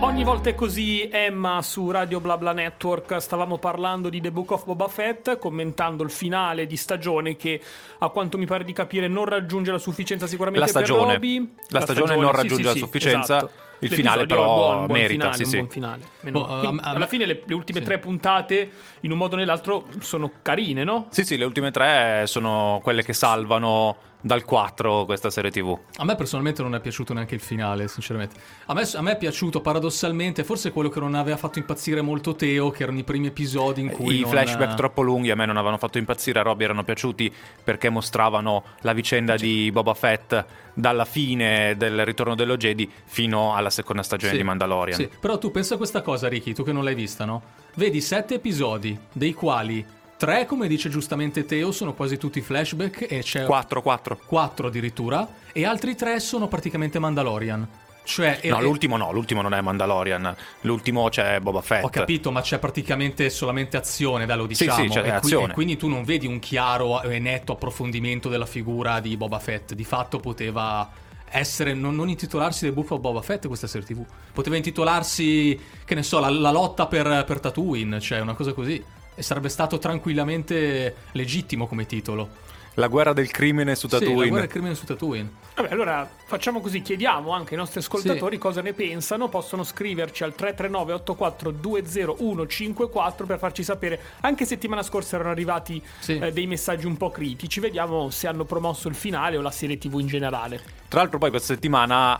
Ogni 0.03 0.23
volta 0.23 0.49
è 0.49 0.55
così, 0.55 1.07
Emma 1.11 1.61
su 1.61 1.91
Radio 1.91 2.19
BlaBla 2.19 2.53
Network 2.53 3.21
stavamo 3.21 3.59
parlando 3.59 4.09
di 4.09 4.19
The 4.19 4.31
Book 4.31 4.49
of 4.49 4.65
Boba 4.65 4.87
Fett, 4.87 5.37
commentando 5.37 6.01
il 6.03 6.09
finale 6.09 6.65
di 6.65 6.75
stagione 6.75 7.35
che 7.35 7.61
a 7.99 8.09
quanto 8.09 8.39
mi 8.39 8.47
pare 8.47 8.63
di 8.63 8.73
capire 8.73 9.07
non 9.07 9.25
raggiunge 9.25 9.71
la 9.71 9.77
sufficienza 9.77 10.25
sicuramente 10.25 10.65
la 10.65 10.71
stagione. 10.71 11.19
La, 11.19 11.19
la 11.67 11.81
stagione, 11.81 12.07
stagione, 12.07 12.15
non 12.15 12.31
raggiunge 12.31 12.55
sì, 12.55 12.63
la 12.63 12.71
sì, 12.73 12.79
sufficienza. 12.79 13.37
Esatto. 13.37 13.60
Il 13.81 13.89
finale 13.91 14.25
però 14.25 14.45
buon, 14.45 14.85
buon 14.85 14.99
merita, 14.99 15.31
finale, 15.31 15.35
sì, 15.35 15.45
sì. 15.45 15.57
buon 15.57 15.69
finale. 15.69 16.01
Meno, 16.21 16.41
uh, 16.41 16.77
alla 16.81 17.07
fine 17.07 17.25
le, 17.25 17.43
le 17.45 17.53
ultime 17.53 17.79
sì. 17.79 17.85
tre 17.85 17.99
puntate, 17.99 18.71
in 19.01 19.11
un 19.11 19.17
modo 19.17 19.35
o 19.35 19.37
nell'altro, 19.37 19.87
sono 19.99 20.31
carine, 20.41 20.83
no? 20.83 21.07
Sì, 21.09 21.23
sì, 21.23 21.37
le 21.37 21.45
ultime 21.45 21.71
tre 21.71 22.23
sono 22.27 22.79
quelle 22.83 23.03
che 23.03 23.13
salvano 23.13 24.09
dal 24.21 24.43
4 24.43 25.05
questa 25.05 25.29
serie 25.29 25.51
TV. 25.51 25.77
A 25.97 26.05
me 26.05 26.15
personalmente 26.15 26.61
non 26.61 26.75
è 26.75 26.79
piaciuto 26.79 27.13
neanche 27.13 27.35
il 27.35 27.41
finale, 27.41 27.87
sinceramente. 27.87 28.35
A 28.67 28.73
me, 28.73 28.83
a 28.93 29.01
me, 29.01 29.11
è 29.13 29.17
piaciuto 29.17 29.61
paradossalmente, 29.61 30.43
forse 30.43 30.71
quello 30.71 30.89
che 30.89 30.99
non 30.99 31.15
aveva 31.15 31.37
fatto 31.37 31.59
impazzire 31.59 32.01
molto 32.01 32.35
Teo, 32.35 32.69
che 32.69 32.83
erano 32.83 32.99
i 32.99 33.03
primi 33.03 33.27
episodi 33.27 33.81
in 33.81 33.89
cui... 33.89 34.17
I 34.17 34.21
non... 34.21 34.29
flashback 34.29 34.75
troppo 34.75 35.01
lunghi 35.01 35.31
a 35.31 35.35
me 35.35 35.45
non 35.45 35.57
avevano 35.57 35.77
fatto 35.77 35.97
impazzire, 35.97 36.39
a 36.39 36.43
Robby 36.43 36.63
erano 36.63 36.83
piaciuti 36.83 37.33
perché 37.63 37.89
mostravano 37.89 38.63
la 38.81 38.93
vicenda 38.93 39.37
sì. 39.37 39.45
di 39.45 39.71
Boba 39.71 39.93
Fett 39.93 40.45
dalla 40.73 41.05
fine 41.05 41.75
del 41.75 42.05
ritorno 42.05 42.35
dello 42.35 42.55
Jedi 42.57 42.89
fino 43.05 43.55
alla 43.55 43.69
seconda 43.69 44.03
stagione 44.03 44.33
sì. 44.33 44.37
di 44.37 44.43
Mandalorian. 44.43 44.97
Sì, 44.97 45.09
però 45.19 45.37
tu 45.37 45.51
pensa 45.51 45.73
a 45.73 45.77
questa 45.77 46.01
cosa, 46.01 46.27
Ricky, 46.27 46.53
tu 46.53 46.63
che 46.63 46.71
non 46.71 46.83
l'hai 46.83 46.95
vista, 46.95 47.25
no? 47.25 47.41
Vedi 47.75 48.01
sette 48.01 48.35
episodi, 48.35 48.97
dei 49.11 49.33
quali 49.33 49.85
Tre, 50.21 50.45
come 50.45 50.67
dice 50.67 50.87
giustamente 50.87 51.45
Teo, 51.45 51.71
sono 51.71 51.95
quasi 51.95 52.15
tutti 52.15 52.41
flashback 52.41 53.07
e 53.09 53.23
c'è... 53.23 53.43
Quattro, 53.43 53.81
quattro. 53.81 54.19
Quattro 54.23 54.67
addirittura. 54.67 55.27
E 55.51 55.65
altri 55.65 55.95
tre 55.95 56.19
sono 56.19 56.47
praticamente 56.47 56.99
Mandalorian. 56.99 57.67
Cioè, 58.03 58.41
no, 58.43 58.59
è... 58.59 58.61
l'ultimo 58.61 58.97
no, 58.97 59.11
l'ultimo 59.11 59.41
non 59.41 59.55
è 59.55 59.61
Mandalorian. 59.61 60.35
L'ultimo 60.61 61.09
c'è 61.09 61.39
Boba 61.39 61.61
Fett. 61.61 61.85
Ho 61.85 61.89
capito, 61.89 62.31
ma 62.31 62.41
c'è 62.41 62.59
praticamente 62.59 63.31
solamente 63.31 63.77
azione, 63.77 64.27
da 64.27 64.35
lo 64.35 64.45
diciamo. 64.45 64.75
Sì, 64.75 64.81
sì, 64.83 64.89
c'è 64.89 65.05
e, 65.05 65.09
azione. 65.09 65.43
Qui, 65.45 65.51
e 65.51 65.55
quindi 65.55 65.77
tu 65.77 65.87
non 65.87 66.03
vedi 66.03 66.27
un 66.27 66.37
chiaro 66.37 67.01
e 67.01 67.17
netto 67.17 67.53
approfondimento 67.53 68.29
della 68.29 68.45
figura 68.45 68.99
di 68.99 69.17
Boba 69.17 69.39
Fett. 69.39 69.73
Di 69.73 69.83
fatto 69.83 70.19
poteva 70.19 70.87
essere, 71.31 71.73
non, 71.73 71.95
non 71.95 72.09
intitolarsi 72.09 72.67
The 72.67 72.73
Book 72.73 72.91
of 72.91 72.99
Boba 72.99 73.23
Fett 73.23 73.47
questa 73.47 73.65
serie 73.65 73.87
TV. 73.87 74.05
Poteva 74.31 74.55
intitolarsi, 74.55 75.59
che 75.83 75.95
ne 75.95 76.03
so, 76.03 76.19
la, 76.19 76.29
la 76.29 76.51
lotta 76.51 76.85
per, 76.85 77.23
per 77.25 77.39
Tatooine, 77.39 77.99
cioè 77.99 78.19
una 78.19 78.35
cosa 78.35 78.53
così. 78.53 78.99
E 79.21 79.23
sarebbe 79.23 79.49
stato 79.49 79.77
tranquillamente 79.77 80.95
legittimo 81.11 81.67
come 81.67 81.85
titolo. 81.85 82.27
La 82.75 82.87
guerra 82.87 83.13
del 83.13 83.29
crimine 83.29 83.75
su 83.75 83.87
Tatooine. 83.87 84.15
Sì, 84.15 84.19
la 84.19 84.27
guerra 84.29 84.41
del 84.41 84.49
crimine 84.49 84.73
su 84.73 84.85
Tatooine. 84.85 85.29
Vabbè, 85.57 85.69
allora 85.69 86.09
facciamo 86.25 86.59
così, 86.59 86.81
chiediamo 86.81 87.29
anche 87.29 87.53
ai 87.53 87.59
nostri 87.59 87.81
ascoltatori 87.81 88.37
sì. 88.37 88.41
cosa 88.41 88.63
ne 88.63 88.73
pensano, 88.73 89.29
possono 89.29 89.63
scriverci 89.63 90.23
al 90.23 90.33
339 90.33 90.93
84 90.93 91.51
20154 91.51 93.25
per 93.27 93.37
farci 93.37 93.61
sapere. 93.61 93.99
Anche 94.21 94.45
settimana 94.45 94.81
scorsa 94.81 95.17
erano 95.17 95.29
arrivati 95.29 95.79
sì. 95.99 96.17
eh, 96.17 96.31
dei 96.31 96.47
messaggi 96.47 96.87
un 96.87 96.97
po' 96.97 97.11
critici, 97.11 97.59
vediamo 97.59 98.09
se 98.09 98.25
hanno 98.25 98.45
promosso 98.45 98.87
il 98.87 98.95
finale 98.95 99.37
o 99.37 99.41
la 99.41 99.51
serie 99.51 99.77
TV 99.77 99.99
in 99.99 100.07
generale. 100.07 100.59
Tra 100.87 101.01
l'altro 101.01 101.19
poi 101.19 101.29
questa 101.29 101.53
settimana 101.53 102.19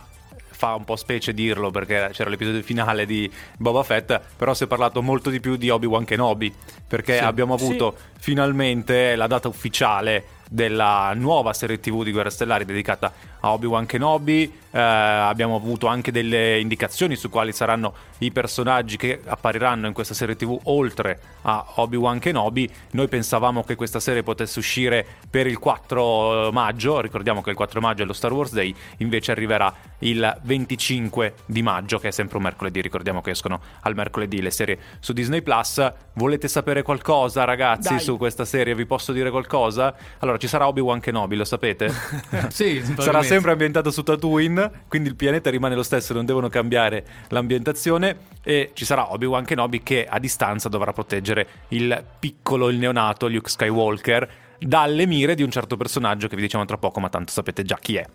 fa 0.62 0.76
un 0.76 0.84
po' 0.84 0.94
specie 0.94 1.34
dirlo 1.34 1.72
perché 1.72 2.10
c'era 2.12 2.30
l'episodio 2.30 2.62
finale 2.62 3.04
di 3.04 3.28
Boba 3.58 3.82
Fett, 3.82 4.20
però 4.36 4.54
si 4.54 4.62
è 4.62 4.66
parlato 4.68 5.02
molto 5.02 5.28
di 5.28 5.40
più 5.40 5.56
di 5.56 5.68
Obi-Wan 5.70 6.04
Kenobi, 6.04 6.54
perché 6.86 7.16
sì, 7.16 7.24
abbiamo 7.24 7.54
avuto 7.54 7.96
sì. 7.96 8.20
finalmente 8.20 9.16
la 9.16 9.26
data 9.26 9.48
ufficiale 9.48 10.24
della 10.52 11.12
nuova 11.14 11.54
serie 11.54 11.80
TV 11.80 12.04
di 12.04 12.12
Guerre 12.12 12.28
Stellari 12.28 12.66
dedicata 12.66 13.10
a 13.40 13.52
Obi-Wan 13.52 13.86
Kenobi. 13.86 14.60
Eh, 14.70 14.78
abbiamo 14.78 15.56
avuto 15.56 15.86
anche 15.86 16.12
delle 16.12 16.60
indicazioni 16.60 17.16
su 17.16 17.30
quali 17.30 17.52
saranno 17.52 17.94
i 18.18 18.30
personaggi 18.30 18.98
che 18.98 19.20
appariranno 19.24 19.86
in 19.86 19.94
questa 19.94 20.12
serie 20.12 20.36
TV 20.36 20.58
oltre 20.64 21.20
a 21.42 21.64
Obi-Wan 21.76 22.18
Kenobi. 22.18 22.70
Noi 22.92 23.08
pensavamo 23.08 23.64
che 23.64 23.76
questa 23.76 23.98
serie 23.98 24.22
potesse 24.22 24.58
uscire 24.58 25.06
per 25.30 25.46
il 25.46 25.58
4 25.58 26.52
maggio, 26.52 27.00
ricordiamo 27.00 27.40
che 27.40 27.50
il 27.50 27.56
4 27.56 27.80
maggio 27.80 28.02
è 28.02 28.06
lo 28.06 28.12
Star 28.12 28.32
Wars 28.32 28.52
Day, 28.52 28.74
invece 28.98 29.32
arriverà 29.32 29.74
il 30.00 30.38
25 30.42 31.34
di 31.46 31.62
maggio, 31.62 31.98
che 31.98 32.08
è 32.08 32.10
sempre 32.10 32.36
un 32.36 32.42
mercoledì, 32.42 32.82
ricordiamo 32.82 33.22
che 33.22 33.30
escono 33.30 33.60
al 33.80 33.94
mercoledì 33.94 34.42
le 34.42 34.50
serie 34.50 34.78
su 35.00 35.14
Disney 35.14 35.40
Plus. 35.40 35.92
Volete 36.14 36.46
sapere 36.48 36.82
qualcosa, 36.82 37.44
ragazzi, 37.44 37.94
Dai. 37.94 38.00
su 38.00 38.18
questa 38.18 38.44
serie? 38.44 38.74
Vi 38.74 38.84
posso 38.84 39.12
dire 39.12 39.30
qualcosa? 39.30 39.94
Allora, 40.18 40.38
ci 40.42 40.48
sarà 40.48 40.66
Obi-Wan 40.66 40.98
Kenobi, 40.98 41.36
lo 41.36 41.44
sapete? 41.44 41.88
sì, 42.50 42.82
Sarà 42.98 43.22
sempre 43.22 43.52
ambientato 43.52 43.92
su 43.92 44.02
Tatooine, 44.02 44.86
quindi 44.88 45.08
il 45.08 45.14
pianeta 45.14 45.50
rimane 45.50 45.76
lo 45.76 45.84
stesso, 45.84 46.12
non 46.14 46.24
devono 46.24 46.48
cambiare 46.48 47.04
l'ambientazione 47.28 48.16
e 48.42 48.72
ci 48.74 48.84
sarà 48.84 49.12
Obi-Wan 49.12 49.44
Kenobi 49.44 49.84
che 49.84 50.04
a 50.04 50.18
distanza 50.18 50.68
dovrà 50.68 50.92
proteggere 50.92 51.46
il 51.68 52.04
piccolo, 52.18 52.70
il 52.70 52.78
neonato 52.78 53.28
Luke 53.28 53.48
Skywalker 53.48 54.28
dalle 54.58 55.06
mire 55.06 55.36
di 55.36 55.44
un 55.44 55.50
certo 55.52 55.76
personaggio 55.76 56.26
che 56.26 56.34
vi 56.34 56.42
diciamo 56.42 56.64
tra 56.64 56.76
poco, 56.76 56.98
ma 56.98 57.08
tanto 57.08 57.30
sapete 57.30 57.62
già 57.62 57.76
chi 57.80 57.94
è. 57.94 58.06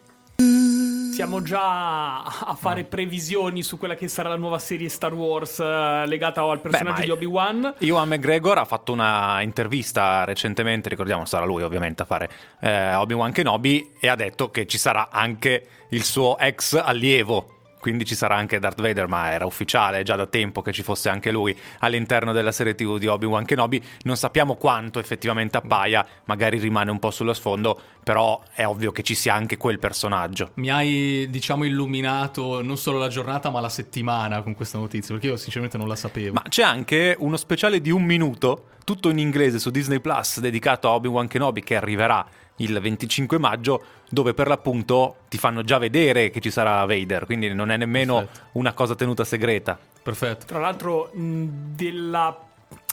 Siamo 1.17 1.41
già 1.41 2.21
a 2.21 2.53
fare 2.53 2.83
previsioni 2.83 3.63
su 3.63 3.79
quella 3.79 3.95
che 3.95 4.07
sarà 4.07 4.29
la 4.29 4.35
nuova 4.35 4.59
serie 4.59 4.87
Star 4.87 5.15
Wars 5.15 5.57
eh, 5.57 6.03
legata 6.05 6.43
al 6.43 6.61
personaggio 6.61 6.99
ma- 6.99 7.05
di 7.05 7.09
Obi-Wan. 7.09 7.73
Iwan 7.79 8.07
McGregor 8.07 8.59
ha 8.59 8.65
fatto 8.65 8.91
una 8.91 9.41
intervista 9.41 10.25
recentemente, 10.25 10.89
ricordiamo 10.89 11.25
sarà 11.25 11.43
lui 11.43 11.63
ovviamente 11.63 12.03
a 12.03 12.05
fare 12.05 12.29
eh, 12.59 12.93
Obi-Wan 12.93 13.31
Kenobi 13.31 13.93
e 13.99 14.07
ha 14.09 14.15
detto 14.15 14.51
che 14.51 14.67
ci 14.67 14.77
sarà 14.77 15.09
anche 15.09 15.67
il 15.89 16.03
suo 16.03 16.37
ex 16.37 16.75
allievo. 16.75 17.56
Quindi 17.87 18.03
ci 18.03 18.15
sarà 18.15 18.35
anche 18.35 18.59
Darth 18.59 18.81
Vader, 18.81 19.07
ma 19.07 19.31
era 19.31 19.45
ufficiale 19.45 20.03
già 20.03 20.17
da 20.17 20.25
tempo 20.25 20.61
che 20.61 20.73
ci 20.73 20.83
fosse 20.83 21.07
anche 21.07 21.31
lui 21.31 21.57
all'interno 21.79 22.33
della 22.33 22.51
serie 22.51 22.75
TV 22.75 22.97
di 22.97 23.07
Obi-Wan 23.07 23.45
Kenobi. 23.45 23.81
Non 24.01 24.17
sappiamo 24.17 24.55
quanto 24.55 24.99
effettivamente 24.99 25.55
appaia, 25.55 26.05
magari 26.25 26.59
rimane 26.59 26.91
un 26.91 26.99
po' 26.99 27.11
sullo 27.11 27.31
sfondo, 27.31 27.79
però 28.03 28.43
è 28.51 28.65
ovvio 28.65 28.91
che 28.91 29.03
ci 29.03 29.15
sia 29.15 29.35
anche 29.35 29.55
quel 29.55 29.79
personaggio. 29.79 30.49
Mi 30.55 30.69
hai, 30.69 31.27
diciamo, 31.29 31.63
illuminato 31.63 32.61
non 32.61 32.75
solo 32.75 32.97
la 32.97 33.07
giornata, 33.07 33.49
ma 33.51 33.61
la 33.61 33.69
settimana 33.69 34.41
con 34.41 34.53
questa 34.53 34.77
notizia, 34.77 35.13
perché 35.13 35.29
io 35.29 35.37
sinceramente 35.37 35.77
non 35.77 35.87
la 35.87 35.95
sapevo. 35.95 36.33
Ma 36.33 36.43
c'è 36.49 36.63
anche 36.63 37.15
uno 37.19 37.37
speciale 37.37 37.79
di 37.79 37.89
un 37.89 38.03
minuto, 38.03 38.65
tutto 38.83 39.07
in 39.07 39.17
inglese 39.17 39.59
su 39.59 39.69
Disney 39.69 40.01
Plus, 40.01 40.41
dedicato 40.41 40.89
a 40.89 40.91
Obi-Wan 40.91 41.29
Kenobi 41.29 41.63
che 41.63 41.77
arriverà 41.77 42.27
il 42.57 42.79
25 42.79 43.37
maggio, 43.37 43.83
dove 44.09 44.33
per 44.33 44.47
l'appunto 44.47 45.17
ti 45.29 45.37
fanno 45.37 45.63
già 45.63 45.77
vedere 45.77 46.29
che 46.29 46.39
ci 46.39 46.49
sarà 46.51 46.83
Vader, 46.85 47.25
quindi 47.25 47.53
non 47.53 47.69
è 47.71 47.77
nemmeno 47.77 48.17
Perfetto. 48.19 48.47
una 48.53 48.73
cosa 48.73 48.95
tenuta 48.95 49.23
segreta. 49.23 49.77
Perfetto. 50.03 50.45
Tra 50.45 50.59
l'altro, 50.59 51.11
della 51.13 52.35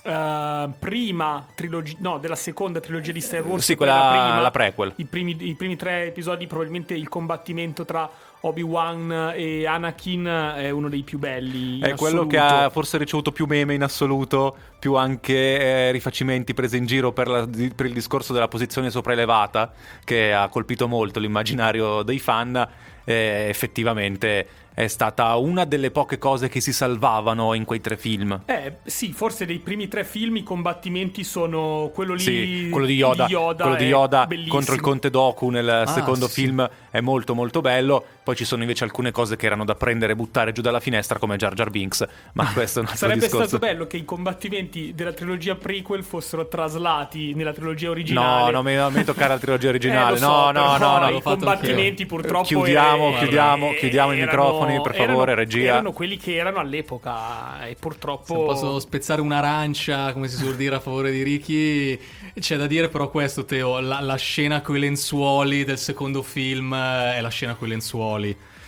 eh, 0.03 0.69
prima 0.79 1.47
trilogia, 1.55 1.97
no, 2.01 2.19
della 2.19 2.35
seconda 2.35 2.81
trilogia 2.81 3.13
di 3.13 3.21
Star 3.21 3.43
Wars, 3.47 3.65
Sì, 3.65 3.75
quella 3.75 3.93
quella- 3.95 4.11
prima, 4.11 4.41
la 4.41 4.51
prequel. 4.51 4.93
I 4.97 5.05
primi, 5.07 5.37
I 5.49 5.55
primi 5.55 5.77
tre 5.77 6.07
episodi, 6.07 6.47
probabilmente 6.47 6.95
il 6.95 7.09
combattimento 7.09 7.85
tra 7.85 8.11
Obi-Wan 8.47 9.33
e 9.35 9.67
Anakin 9.67 10.25
è 10.57 10.69
uno 10.71 10.89
dei 10.89 11.03
più 11.03 11.19
belli. 11.19 11.81
È 11.81 11.95
quello 11.95 12.27
che 12.27 12.39
assoluto. 12.39 12.65
ha 12.67 12.71
forse 12.71 12.99
ricevuto 12.99 13.33
più 13.33 13.47
meme 13.47 13.73
in 13.75 13.83
assoluto, 13.83 14.55
più 14.79 14.95
anche 14.97 15.59
eh, 15.89 15.91
rifacimenti 15.93 16.53
presi 16.53 16.77
in 16.77 16.85
giro 16.85 17.13
per, 17.13 17.29
la- 17.29 17.47
di- 17.47 17.73
per 17.75 17.87
il 17.87 17.93
discorso 17.95 18.33
della 18.35 18.49
posizione 18.49 18.91
sopraelevata, 18.91 19.73
che 20.05 20.33
ha 20.35 20.49
colpito 20.49 20.87
molto 20.89 21.21
l'immaginario 21.21 22.03
dei 22.03 22.19
fan. 22.19 22.69
Eh, 23.07 23.49
effettivamente 23.51 24.47
è 24.73 24.87
stata 24.87 25.37
una 25.37 25.65
delle 25.67 25.91
poche 25.91 26.17
cose 26.17 26.49
che 26.49 26.61
si 26.61 26.73
salvavano 26.73 27.53
in 27.53 27.65
quei 27.65 27.81
tre 27.81 27.99
film. 27.99 28.43
Eh, 28.47 28.77
sì, 28.85 29.13
forse 29.13 29.45
dei 29.45 29.59
primi 29.59 29.89
tre 29.89 30.05
film 30.05 30.37
i 30.37 30.43
combattimenti 30.43 31.23
sono 31.23 31.91
quello 31.95 32.15
lì 32.15 32.21
Sì, 32.21 32.69
quello 32.71 32.87
di 32.87 32.95
Yoda, 32.95 33.27
quello 33.27 33.77
di 33.77 33.85
Yoda 33.85 34.27
contro 34.49 34.75
il 34.75 34.81
Conte 34.81 35.11
Doku 35.11 35.51
nel 35.51 35.85
secondo 35.87 36.27
sì, 36.29 36.33
sì. 36.33 36.41
film 36.41 36.69
è 36.91 37.01
molto 37.01 37.35
molto 37.35 37.61
bello. 37.61 38.05
Poi 38.25 38.35
ci 38.35 38.47
sono 38.47 38.63
invece 38.63 38.85
alcune 38.85 39.11
cose 39.11 39.37
che 39.37 39.45
erano 39.45 39.65
da 39.67 39.75
prendere 39.75 40.13
e 40.13 40.17
buttare 40.17 40.53
giù 40.53 40.63
dalla 40.63 40.81
finestra 40.81 41.19
come 41.19 41.37
Jar 41.37 41.53
Jar 41.53 41.69
Binks, 41.69 42.07
ma 42.33 42.51
questo 42.55 42.79
è 42.79 42.83
un 42.83 42.89
altro 42.89 43.07
Sarebbe 43.07 43.21
discorso. 43.27 43.47
stato 43.49 43.67
bello 43.67 43.87
che 43.87 43.99
i 43.99 44.05
combattimenti 44.07 44.95
della 44.95 45.13
trilogia 45.13 45.55
prequel 45.57 46.03
fossero 46.03 46.49
traslati 46.49 47.35
nella 47.35 47.53
trilogia 47.53 47.87
No, 47.87 47.93
originale. 47.93 48.51
non 48.53 48.65
mi, 48.65 48.75
non 48.75 48.93
mi 48.95 49.05
toccare 49.05 49.29
la 49.29 49.39
trilogia 49.39 49.67
Eh, 49.69 49.71
originale. 49.71 50.11
lo 50.13 50.17
so, 50.17 50.51
no, 50.51 50.53
no, 50.53 50.77
no, 50.79 50.99
no. 51.01 51.09
I 51.17 51.21
combattimenti 51.23 52.07
purtroppo 52.07 52.45
Chiudiamo, 52.47 53.15
eh, 53.15 53.19
chiudiamo, 53.19 53.71
eh, 53.73 53.77
chiudiamo 53.77 54.13
i 54.13 54.19
erano- 54.21 54.43
microfoni, 54.43 54.81
per 54.81 54.95
favore, 54.95 55.33
erano- 55.33 55.35
regia. 55.35 55.69
Erano 55.73 55.93
quelli 55.93 56.17
che 56.17 56.35
erano 56.37 56.59
all'epoca 56.61 57.67
e 57.67 57.77
purtroppo... 57.79 58.25
Se 58.25 58.35
posso 58.35 58.81
spezzare 58.81 59.21
un'arancia, 59.21 60.13
come 60.15 60.29
si 60.29 60.37
suol 60.37 60.57
dire 60.57 60.77
a 60.77 60.81
favore 60.81 61.11
di 61.11 61.23
Ricky, 61.23 61.99
c'è 62.41 62.57
da 62.57 62.67
dire 62.67 62.89
però 62.89 63.11
questo, 63.11 63.45
Teo, 63.45 63.81
la, 63.81 64.01
la 64.01 64.17
scena 64.17 64.61
con 64.63 64.77
i 64.77 64.81
lenzuoli 64.81 65.65
del 65.65 65.79
secondo 65.79 66.23
film 66.23 66.73
eh, 66.73 67.17
è 67.17 67.21
la 67.21 67.29
scena 67.29 67.55
con 67.55 67.67
i 67.67 67.71
lenzuoli. 67.71 68.13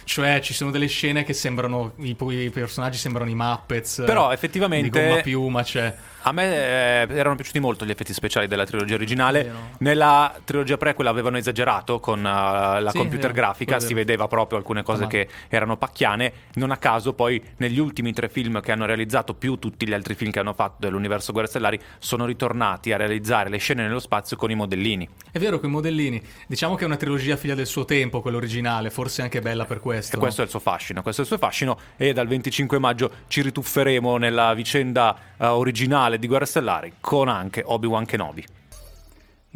Cioè, 0.05 0.41
ci 0.41 0.55
sono 0.55 0.71
delle 0.71 0.87
scene 0.87 1.25
che 1.25 1.33
sembrano, 1.33 1.95
i, 1.99 2.17
i 2.21 2.51
personaggi 2.51 2.97
sembrano 2.97 3.29
i 3.29 3.35
Muppets. 3.35 4.03
Però, 4.07 4.31
effettivamente- 4.33 4.89
Di 4.91 5.07
gomma 5.09 5.21
piuma, 5.21 5.63
cioè... 5.65 5.95
A 6.23 6.33
me 6.33 6.45
eh, 6.45 7.07
erano 7.15 7.37
piaciuti 7.37 7.61
molto 7.61 7.85
gli 7.85 7.91
effetti 7.91 8.13
speciali 8.13 8.47
della 8.47 8.65
trilogia 8.65 8.95
originale. 8.95 9.45
Vero. 9.45 9.57
Nella 9.79 10.35
trilogia 10.45 10.77
prequel 10.77 11.07
avevano 11.07 11.37
esagerato 11.37 12.01
con 12.01 12.19
eh, 12.19 12.23
la 12.81 12.91
Sì, 12.91 12.97
computer 12.99 13.31
vero, 13.33 13.43
grafica, 13.47 13.79
si 13.79 13.95
vedeva 13.95 14.27
proprio 14.27 14.59
alcune 14.59 14.83
cose 14.83 15.05
Ah, 15.05 15.07
che 15.07 15.29
erano 15.49 15.77
pacchiane. 15.77 16.33
Non 16.55 16.71
a 16.73 16.79
caso, 16.79 17.13
poi 17.13 17.41
negli 17.59 17.79
ultimi 17.79 18.13
tre 18.13 18.29
film 18.29 18.61
che 18.61 18.73
hanno 18.73 18.87
realizzato, 18.87 19.35
più 19.35 19.57
tutti 19.59 19.87
gli 19.87 19.93
altri 19.93 20.15
film 20.15 20.31
che 20.31 20.41
hanno 20.41 20.53
fatto 20.53 20.77
dell'universo 20.79 21.33
Guerre 21.33 21.49
Stellari, 21.49 21.79
sono 21.99 22.25
ritornati 22.27 22.93
a 22.93 22.97
realizzare 22.97 23.49
le 23.49 23.59
scene 23.59 23.83
nello 23.83 24.01
spazio 24.01 24.37
con 24.37 24.51
i 24.51 24.55
modellini. 24.55 25.09
È 25.31 25.39
vero 25.39 25.61
che 25.61 25.67
i 25.67 25.71
modellini, 25.71 26.21
diciamo 26.49 26.75
che 26.75 26.83
è 26.83 26.87
una 26.87 26.97
trilogia 26.97 27.37
figlia 27.37 27.55
del 27.55 27.67
suo 27.67 27.85
tempo, 27.85 28.21
quella 28.21 28.37
originale, 28.39 28.91
forse 28.91 29.23
anche 29.23 29.41
bella 29.41 29.65
per 29.65 29.81
questo. 29.81 30.17
E 30.17 30.19
questo 30.19 30.41
è 30.41 30.45
il 30.45 30.51
suo 30.51 30.59
fascino, 30.61 31.03
questo 31.03 31.21
è 31.21 31.25
il 31.25 31.31
suo 31.31 31.39
fascino 31.39 31.79
e 31.97 32.13
dal 32.13 32.27
25 32.27 32.79
maggio 32.79 33.11
ci 33.29 33.43
ritufferemo 33.43 34.17
nella 34.17 34.55
vicenda 34.55 35.17
originale 35.39 36.19
di 36.19 36.27
Guerre 36.27 36.47
Stellari 36.47 36.95
con 37.01 37.29
anche 37.29 37.63
Obi-Wan 37.65 38.05
Kenobi. 38.05 38.45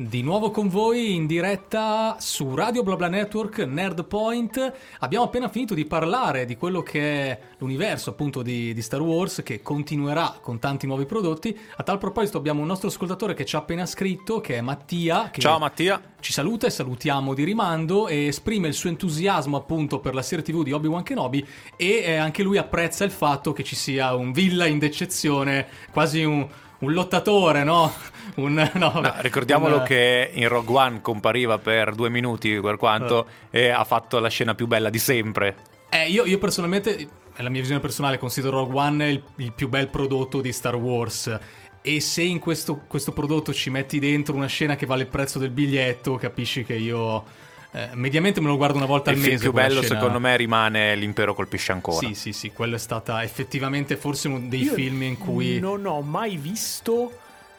Di 0.00 0.22
nuovo 0.22 0.50
con 0.50 0.68
voi 0.68 1.14
in 1.14 1.26
diretta 1.26 2.16
su 2.18 2.54
Radio 2.54 2.82
BlaBla 2.82 3.08
Network 3.08 3.58
Nerd 3.58 4.06
Point. 4.06 4.72
Abbiamo 5.00 5.26
appena 5.26 5.50
finito 5.50 5.74
di 5.74 5.84
parlare 5.84 6.46
di 6.46 6.56
quello 6.56 6.82
che 6.82 7.00
è 7.00 7.40
l'universo 7.58 8.08
appunto 8.08 8.40
di, 8.40 8.72
di 8.72 8.80
Star 8.80 9.02
Wars 9.02 9.42
che 9.44 9.60
continuerà 9.60 10.38
con 10.40 10.58
tanti 10.58 10.86
nuovi 10.86 11.04
prodotti. 11.04 11.54
A 11.76 11.82
tal 11.82 11.98
proposito 11.98 12.38
abbiamo 12.38 12.62
un 12.62 12.66
nostro 12.66 12.88
ascoltatore 12.88 13.34
che 13.34 13.44
ci 13.44 13.56
ha 13.56 13.58
appena 13.58 13.84
scritto, 13.84 14.40
che 14.40 14.56
è 14.56 14.62
Mattia. 14.62 15.28
Che 15.30 15.42
Ciao 15.42 15.58
Mattia. 15.58 16.00
ci 16.20 16.32
saluta 16.32 16.66
e 16.66 16.70
salutiamo 16.70 17.34
di 17.34 17.44
rimando 17.44 18.08
e 18.08 18.28
esprime 18.28 18.68
il 18.68 18.74
suo 18.74 18.88
entusiasmo 18.88 19.58
appunto 19.58 20.00
per 20.00 20.14
la 20.14 20.22
serie 20.22 20.42
tv 20.42 20.62
di 20.62 20.72
Obi-Wan 20.72 21.02
Kenobi 21.02 21.46
e 21.76 22.04
eh, 22.06 22.16
anche 22.16 22.42
lui 22.42 22.56
apprezza 22.56 23.04
il 23.04 23.10
fatto 23.10 23.52
che 23.52 23.64
ci 23.64 23.76
sia 23.76 24.14
un 24.14 24.32
villa 24.32 24.64
in 24.64 24.78
d'eccezione, 24.78 25.66
quasi 25.92 26.24
un, 26.24 26.48
un 26.80 26.92
lottatore, 26.92 27.64
no? 27.64 27.92
Un, 28.36 28.70
no, 28.74 28.92
No, 29.00 29.12
ricordiamolo 29.18 29.78
un- 29.78 29.82
che 29.82 30.30
in 30.34 30.46
Rogue 30.48 30.76
One 30.76 31.00
compariva 31.00 31.58
per 31.58 31.94
due 31.94 32.08
minuti 32.10 32.60
per 32.60 32.76
quanto 32.76 33.26
e 33.50 33.70
ha 33.70 33.82
fatto 33.84 34.20
la 34.20 34.28
scena 34.28 34.54
più 34.54 34.66
bella 34.68 34.88
di 34.88 34.98
sempre. 35.00 35.56
Eh, 35.90 36.08
io, 36.08 36.24
io 36.24 36.38
personalmente, 36.38 37.08
è 37.34 37.42
la 37.42 37.48
mia 37.48 37.60
visione 37.60 37.80
personale, 37.80 38.18
considero 38.18 38.58
Rogue 38.58 38.78
One 38.78 39.10
il, 39.10 39.22
il 39.36 39.52
più 39.52 39.68
bel 39.68 39.88
prodotto 39.88 40.40
di 40.40 40.52
Star 40.52 40.76
Wars. 40.76 41.38
E 41.82 42.00
se 42.00 42.22
in 42.22 42.38
questo, 42.38 42.82
questo 42.86 43.10
prodotto 43.12 43.52
ci 43.52 43.68
metti 43.68 43.98
dentro 43.98 44.36
una 44.36 44.46
scena 44.46 44.76
che 44.76 44.86
vale 44.86 45.02
il 45.02 45.08
prezzo 45.08 45.38
del 45.40 45.50
biglietto, 45.50 46.14
capisci 46.14 46.62
che 46.64 46.74
io 46.74 47.24
eh, 47.72 47.88
mediamente 47.94 48.40
me 48.40 48.48
lo 48.48 48.56
guardo 48.56 48.76
una 48.76 48.86
volta 48.86 49.10
Il 49.10 49.16
al 49.16 49.22
film 49.22 49.32
mese. 49.34 49.44
più 49.44 49.52
quella 49.52 49.68
bello 49.68 49.80
scena. 49.82 49.98
secondo 49.98 50.20
me 50.20 50.36
rimane 50.36 50.96
L'impero 50.96 51.34
colpisce 51.34 51.72
ancora. 51.72 52.06
Sì, 52.06 52.14
sì, 52.14 52.32
sì, 52.32 52.50
quello 52.52 52.74
è 52.76 52.78
stata 52.78 53.22
effettivamente 53.22 53.96
forse 53.96 54.28
uno 54.28 54.40
dei 54.40 54.62
Io 54.62 54.72
film 54.74 55.02
in 55.02 55.18
cui... 55.18 55.58
Non 55.60 55.86
ho 55.86 56.00
mai 56.00 56.36
visto 56.36 57.12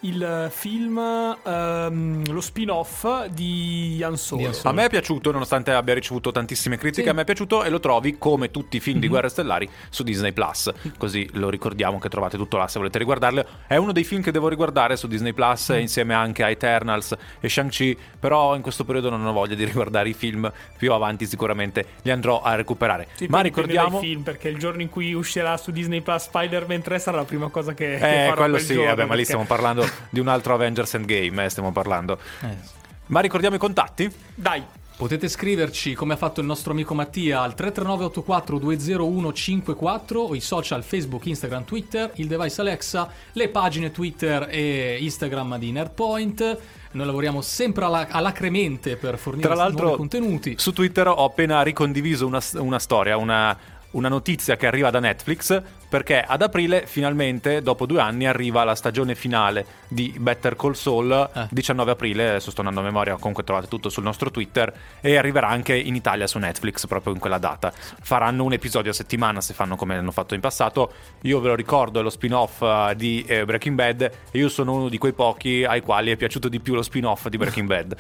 il 0.04 0.48
film, 0.52 0.98
ehm, 0.98 2.32
lo 2.32 2.42
spin-off 2.42 3.26
di 3.28 4.02
Han 4.04 4.18
Solo. 4.18 4.50
A 4.64 4.72
me 4.72 4.86
è 4.86 4.90
piaciuto, 4.90 5.32
nonostante 5.32 5.72
abbia 5.72 5.94
ricevuto 5.94 6.32
tantissime 6.32 6.78
critiche, 6.78 7.04
Sì. 7.04 7.10
a 7.10 7.14
me 7.14 7.22
è 7.22 7.26
piaciuto 7.26 7.64
e 7.64 7.70
lo 7.70 7.80
trovi 7.80 8.18
come 8.18 8.50
tutti 8.50 8.78
i 8.78 8.80
film 8.80 8.96
Mhm. 8.96 9.02
di 9.02 9.08
Guerre 9.08 9.30
Stellari 9.30 9.70
su 9.90 10.02
Disney 10.04 10.32
Plus. 10.32 10.72
Così 10.98 11.30
lo 11.34 11.50
ricordiamo 11.50 12.00
che 12.00 12.10
trovate 12.10 12.38
tutto 12.38 12.58
là 12.58 12.68
se 12.68 12.80
volete 12.80 12.98
riguardarlo. 12.98 13.46
È 13.68 13.76
uno 13.76 13.92
dei 13.92 14.04
film 14.04 14.22
che 14.24 14.32
devo 14.32 14.48
riguardare 14.48 14.96
su 14.96 15.08
Disney 15.08 15.34
Plus 15.34 15.70
Mhm. 15.70 15.80
insieme 15.80 16.14
anche 16.16 16.44
a 16.44 16.50
Eternals 16.50 17.16
e 17.40 17.48
Shang-Chi, 17.48 17.96
però 18.20 18.56
in 18.56 18.62
questo 18.64 18.84
periodo 18.84 19.10
non 19.10 19.24
ho 19.26 19.32
voglia 19.34 19.56
di 19.56 19.64
riguardare 19.66 20.10
i 20.10 20.14
film, 20.14 20.52
più 20.78 20.94
avanti 20.94 21.26
sicuramente 21.28 21.86
li 22.02 22.10
andrò 22.12 22.42
a 22.42 22.56
recuperare. 22.56 23.08
Sì, 23.16 23.28
Ma 23.30 23.42
ricordiamo 23.42 24.00
film 24.00 24.24
perché 24.24 24.50
il 24.50 24.58
giorno 24.58 24.82
in 24.82 24.90
cui 24.90 25.14
uscirà 25.14 25.56
su 25.58 25.70
Disney 25.72 26.02
Plus 26.02 26.24
Spider-Man 26.24 26.82
3 26.82 26.98
sarà 27.00 27.18
la 27.18 27.24
prima 27.26 27.50
cosa 27.50 27.74
che, 27.76 27.98
che 28.00 28.24
Eh, 28.24 28.26
farò 28.30 28.36
quello 28.42 28.52
quel 28.54 28.62
sì, 28.66 28.76
vabbè, 28.76 28.96
ma 28.96 29.02
lì 29.02 29.08
perché- 29.08 29.24
stiamo 29.26 29.46
parlando 29.46 29.90
di 30.10 30.20
un 30.20 30.28
altro 30.28 30.54
Avengers 30.54 30.94
Endgame, 30.96 31.46
eh, 31.46 31.50
stiamo 31.50 31.72
parlando. 31.72 32.20
Eh, 32.42 32.58
Ma 33.08 33.20
ricordiamo 33.20 33.56
i 33.56 33.60
contatti? 33.60 34.10
Dai, 34.36 34.64
Potete 35.02 35.30
scriverci 35.30 35.96
come 35.96 36.14
ha 36.14 36.16
fatto 36.16 36.42
il 36.42 36.46
nostro 36.46 36.74
amico 36.74 36.94
Mattia 36.94 37.42
al 37.42 37.56
339 37.56 38.06
84 38.12 38.60
20154 38.60 40.20
o 40.22 40.36
i 40.36 40.40
social 40.40 40.84
Facebook, 40.84 41.26
Instagram, 41.26 41.66
Twitter, 41.66 42.12
il 42.16 42.28
device 42.28 42.62
Alexa, 42.62 43.10
le 43.32 43.50
pagine 43.50 43.90
Twitter 43.92 44.48
e 44.52 44.98
Instagram 45.02 45.58
di 45.58 45.72
Nerdpoint. 45.72 46.58
Noi 46.92 47.06
lavoriamo 47.06 47.42
sempre 47.42 47.86
alla- 47.86 48.08
alacremente 48.10 48.96
per 48.96 49.18
fornire 49.18 49.48
Tra 49.48 49.56
l'altro, 49.56 49.82
nuovi 49.86 49.98
contenuti. 49.98 50.56
su 50.58 50.72
Twitter 50.72 51.08
ho 51.08 51.24
appena 51.26 51.64
ricondiviso 51.64 52.28
una, 52.28 52.40
una 52.58 52.78
storia, 52.80 53.18
una, 53.18 53.58
una 53.92 54.08
notizia 54.10 54.56
che 54.56 54.68
arriva 54.68 54.92
da 54.92 55.00
Netflix 55.00 55.62
perché 55.92 56.22
ad 56.22 56.42
aprile 56.42 56.86
finalmente, 56.86 57.62
dopo 57.62 57.86
due 57.86 58.00
anni, 58.00 58.26
arriva 58.26 58.64
la 58.64 58.76
stagione 58.76 59.14
finale 59.14 59.66
di 59.90 60.16
Better 60.18 60.56
Call 60.56 60.72
Saul, 60.72 61.30
Eh. 61.34 61.48
19 61.52 61.92
aprile, 61.92 62.30
adesso 62.30 62.50
sto 62.50 62.62
andando 62.62 62.80
a 62.80 62.84
memoria, 62.84 63.16
comunque 63.16 63.44
trovate 63.44 63.68
tutto 63.68 63.90
sul 63.90 64.04
nostro 64.04 64.32
Twitter, 64.32 64.74
e 65.02 65.18
arriverà 65.18 65.50
anche 65.50 65.76
in 65.76 65.94
Italia 65.96 66.28
su 66.28 66.40
Netflix 66.40 66.88
proprio 66.88 67.12
in 67.14 67.20
quella 67.20 67.40
data. 67.40 67.74
Faranno 67.74 68.46
un 68.46 68.54
episodio 68.54 68.92
a 68.92 68.94
settimana 68.94 69.42
se 69.42 69.54
fanno 69.54 69.76
come 69.76 69.98
hanno 69.98 70.12
fatto 70.12 70.34
in 70.34 70.40
passato. 70.40 70.94
Io 71.24 71.42
ve 71.42 71.50
lo 71.50 71.56
ricordo, 71.56 72.00
è 72.00 72.04
lo 72.04 72.10
spin-off 72.10 72.62
eh, 72.62 72.94
di 72.96 73.26
eh, 73.28 73.44
Breaking 73.44 73.76
Bad 73.76 74.02
e 74.32 74.38
io 74.38 74.48
sono 74.48 74.74
uno 74.74 74.88
di 74.88 74.98
quei 74.98 75.12
pochi 75.12 75.66
ai 75.66 75.82
quali 75.82 76.10
è 76.10 76.16
piaciuto 76.16 76.48
di 76.48 76.62
più 76.62 76.74
lo 76.74 76.84
spin-off 76.84 77.28
di 77.28 77.36
Breaking 77.36 77.68
Bad. 77.68 77.96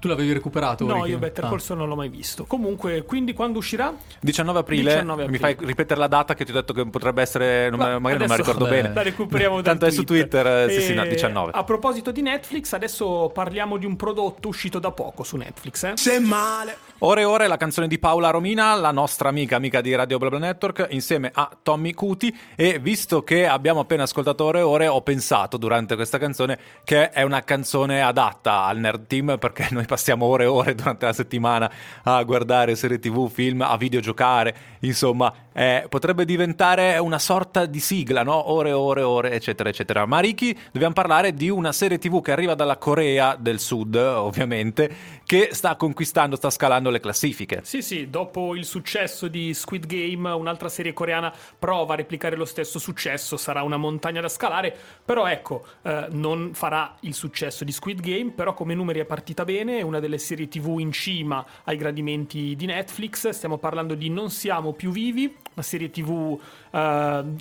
Tu 0.00 0.06
l'avevi 0.06 0.32
recuperato? 0.32 0.84
No, 0.86 0.94
Ricky? 0.94 1.10
io 1.10 1.18
Better 1.18 1.44
Ah. 1.44 1.48
Call 1.48 1.58
Saul 1.58 1.80
non 1.80 1.88
l'ho 1.88 1.96
mai 1.96 2.08
visto. 2.08 2.44
Comunque, 2.44 3.02
quindi 3.04 3.32
quando 3.32 3.58
uscirà? 3.58 3.92
19 4.20 4.58
aprile, 4.60 4.90
19 4.92 5.26
mi 5.28 5.36
aprile. 5.36 5.54
fai 5.56 5.66
ripetere 5.66 5.98
la 5.98 6.06
data 6.06 6.34
che 6.34 6.44
ti 6.44 6.52
ho 6.52 6.54
detto 6.54 6.72
che 6.72 6.86
potrebbe 6.86 7.20
essere, 7.22 7.68
non 7.68 7.80
me- 7.80 7.84
Ma 7.92 7.98
magari 7.98 8.20
non 8.20 8.28
me 8.28 8.36
la 8.36 8.42
ricordo 8.44 8.64
vabbè. 8.66 8.76
bene. 8.82 8.94
La 8.94 9.02
recuperiamo 9.02 9.60
Tanto 9.62 9.86
è 9.86 9.90
su 9.90 10.04
Twitter, 10.04 10.46
eh, 10.68 10.72
sì, 10.72 10.80
sì, 10.82 10.94
no, 10.94 11.02
E 11.02 11.08
19. 11.08 11.50
A 11.52 11.64
proposito 11.64 12.12
di 12.12 12.22
Netflix, 12.22 12.72
adesso 12.74 13.30
parliamo 13.34 13.76
di 13.76 13.86
un 13.86 13.96
prodotto 13.96 14.46
uscito 14.48 14.78
da 14.78 14.92
poco 14.92 15.24
su 15.24 15.36
Netflix. 15.36 15.82
Eh? 15.82 15.92
Se 15.96 16.20
male. 16.20 16.76
Ore 17.02 17.20
e 17.20 17.24
ore 17.24 17.46
la 17.46 17.56
canzone 17.56 17.86
di 17.86 18.00
Paola 18.00 18.30
Romina, 18.30 18.74
la 18.74 18.90
nostra 18.90 19.28
amica, 19.28 19.54
amica 19.54 19.80
di 19.80 19.94
Radio 19.94 20.18
BlaBla 20.18 20.40
Network, 20.40 20.88
insieme 20.90 21.30
a 21.32 21.48
Tommy 21.62 21.92
Cuti. 21.92 22.36
E 22.56 22.80
visto 22.80 23.22
che 23.22 23.46
abbiamo 23.46 23.78
appena 23.78 24.02
ascoltato 24.02 24.42
Ore 24.42 24.58
e 24.58 24.62
ore, 24.62 24.88
ho 24.88 25.00
pensato 25.02 25.58
durante 25.58 25.94
questa 25.94 26.18
canzone 26.18 26.58
che 26.82 27.10
è 27.10 27.22
una 27.22 27.44
canzone 27.44 28.02
adatta 28.02 28.64
al 28.64 28.78
Nerd 28.78 29.06
Team 29.06 29.36
perché 29.38 29.68
noi 29.70 29.84
passiamo 29.86 30.24
ore 30.24 30.42
e 30.42 30.46
ore 30.48 30.74
durante 30.74 31.06
la 31.06 31.12
settimana 31.12 31.70
a 32.02 32.20
guardare 32.24 32.74
serie 32.74 32.98
TV, 32.98 33.30
film, 33.30 33.60
a 33.60 33.76
videogiocare. 33.76 34.56
Insomma, 34.80 35.32
eh, 35.52 35.86
potrebbe 35.88 36.24
diventare 36.24 36.98
una 36.98 37.18
sorta 37.18 37.66
di 37.66 37.80
sigla, 37.80 38.22
no? 38.22 38.50
Ore 38.50 38.72
ore 38.72 39.02
ore, 39.02 39.32
eccetera, 39.32 39.68
eccetera. 39.68 40.06
Ma 40.06 40.20
Ricky, 40.20 40.56
dobbiamo 40.70 40.94
parlare 40.94 41.34
di 41.34 41.48
una 41.48 41.72
serie 41.72 41.98
TV 41.98 42.22
che 42.22 42.32
arriva 42.32 42.54
dalla 42.54 42.76
Corea 42.76 43.36
del 43.36 43.58
Sud, 43.58 43.94
ovviamente, 44.16 45.18
che 45.24 45.50
sta 45.52 45.76
conquistando, 45.76 46.36
sta 46.36 46.50
scalando 46.50 46.90
le 46.90 47.00
classifiche. 47.00 47.60
Sì, 47.64 47.82
sì, 47.82 48.08
dopo 48.08 48.54
il 48.54 48.64
successo 48.64 49.28
di 49.28 49.52
Squid 49.52 49.86
Game, 49.86 50.30
un'altra 50.30 50.68
serie 50.68 50.92
coreana 50.92 51.32
prova 51.58 51.94
a 51.94 51.96
replicare 51.96 52.36
lo 52.36 52.44
stesso 52.44 52.78
successo, 52.78 53.36
sarà 53.36 53.62
una 53.62 53.76
montagna 53.76 54.20
da 54.20 54.28
scalare, 54.28 54.74
però 55.04 55.26
ecco, 55.26 55.64
eh, 55.82 56.06
non 56.10 56.50
farà 56.54 56.94
il 57.00 57.14
successo 57.14 57.64
di 57.64 57.72
Squid 57.72 58.00
Game, 58.00 58.30
però 58.30 58.54
come 58.54 58.74
numeri 58.74 59.00
è 59.00 59.04
partita 59.04 59.44
bene, 59.44 59.78
è 59.78 59.82
una 59.82 60.00
delle 60.00 60.18
serie 60.18 60.48
TV 60.48 60.78
in 60.78 60.92
cima 60.92 61.44
ai 61.64 61.76
gradimenti 61.76 62.54
di 62.56 62.66
Netflix, 62.66 63.28
stiamo 63.30 63.58
parlando 63.58 63.94
di 63.94 64.08
Non 64.08 64.30
siamo 64.30 64.67
più 64.72 64.90
vivi, 64.90 65.24
una 65.54 65.64
serie 65.64 65.90
TV 65.90 66.38
eh, 66.70 66.78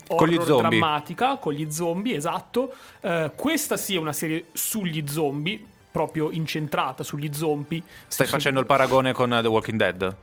horror 0.07 0.45
drammatica, 0.61 1.37
con 1.37 1.53
gli 1.53 1.69
zombie, 1.71 2.15
esatto. 2.15 2.73
Eh, 3.01 3.31
questa 3.35 3.77
sì 3.77 3.95
è 3.95 3.99
una 3.99 4.13
serie 4.13 4.45
sugli 4.53 5.03
zombie, 5.07 5.59
proprio 5.91 6.31
incentrata 6.31 7.03
sugli 7.03 7.29
zombie. 7.33 7.81
Stai 8.07 8.25
Sì, 8.27 8.31
facendo 8.31 8.59
il 8.59 8.65
paragone 8.65 9.13
con 9.13 9.33
eh, 9.33 9.41
The 9.41 9.47
Walking 9.47 9.77
Dead? 9.79 10.15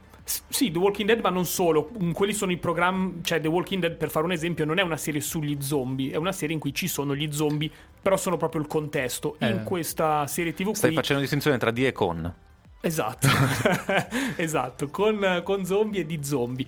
Sì, 0.49 0.71
The 0.71 0.79
Walking 0.79 1.07
Dead, 1.07 1.21
ma 1.21 1.29
non 1.29 1.45
solo. 1.45 1.91
Mm, 2.03 2.13
Quelli 2.13 2.33
sono 2.33 2.51
i 2.51 2.57
programmi. 2.57 3.21
Cioè, 3.23 3.41
The 3.43 3.49
Walking 3.49 3.83
Dead, 3.83 3.95
per 3.95 4.09
fare 4.11 4.25
un 4.25 4.33
esempio, 4.33 4.65
non 4.65 4.79
è 4.79 4.83
una 4.83 4.97
serie 4.97 5.21
sugli 5.21 5.59
zombie, 5.61 6.13
è 6.13 6.17
una 6.17 6.33
serie 6.33 6.55
in 6.55 6.61
cui 6.61 6.73
ci 6.73 6.89
sono 6.89 7.15
gli 7.15 7.31
zombie, 7.31 7.71
però 8.01 8.17
sono 8.17 8.39
proprio 8.39 8.63
il 8.63 8.67
contesto. 8.67 9.37
In 9.41 9.47
Eh. 9.49 9.63
questa 9.65 10.27
serie 10.27 10.55
TV 10.55 10.73
Stai 10.73 10.91
qui. 10.91 10.97
facendo 10.97 11.21
distinzione 11.21 11.59
tra 11.59 11.71
di 11.71 11.87
e 11.87 11.93
con. 11.93 12.33
Esatto, 12.87 13.27
esatto, 14.37 14.89
con, 14.89 15.41
con 15.45 15.65
zombie 15.65 16.01
e 16.03 16.07
di 16.07 16.21
zombie. 16.23 16.67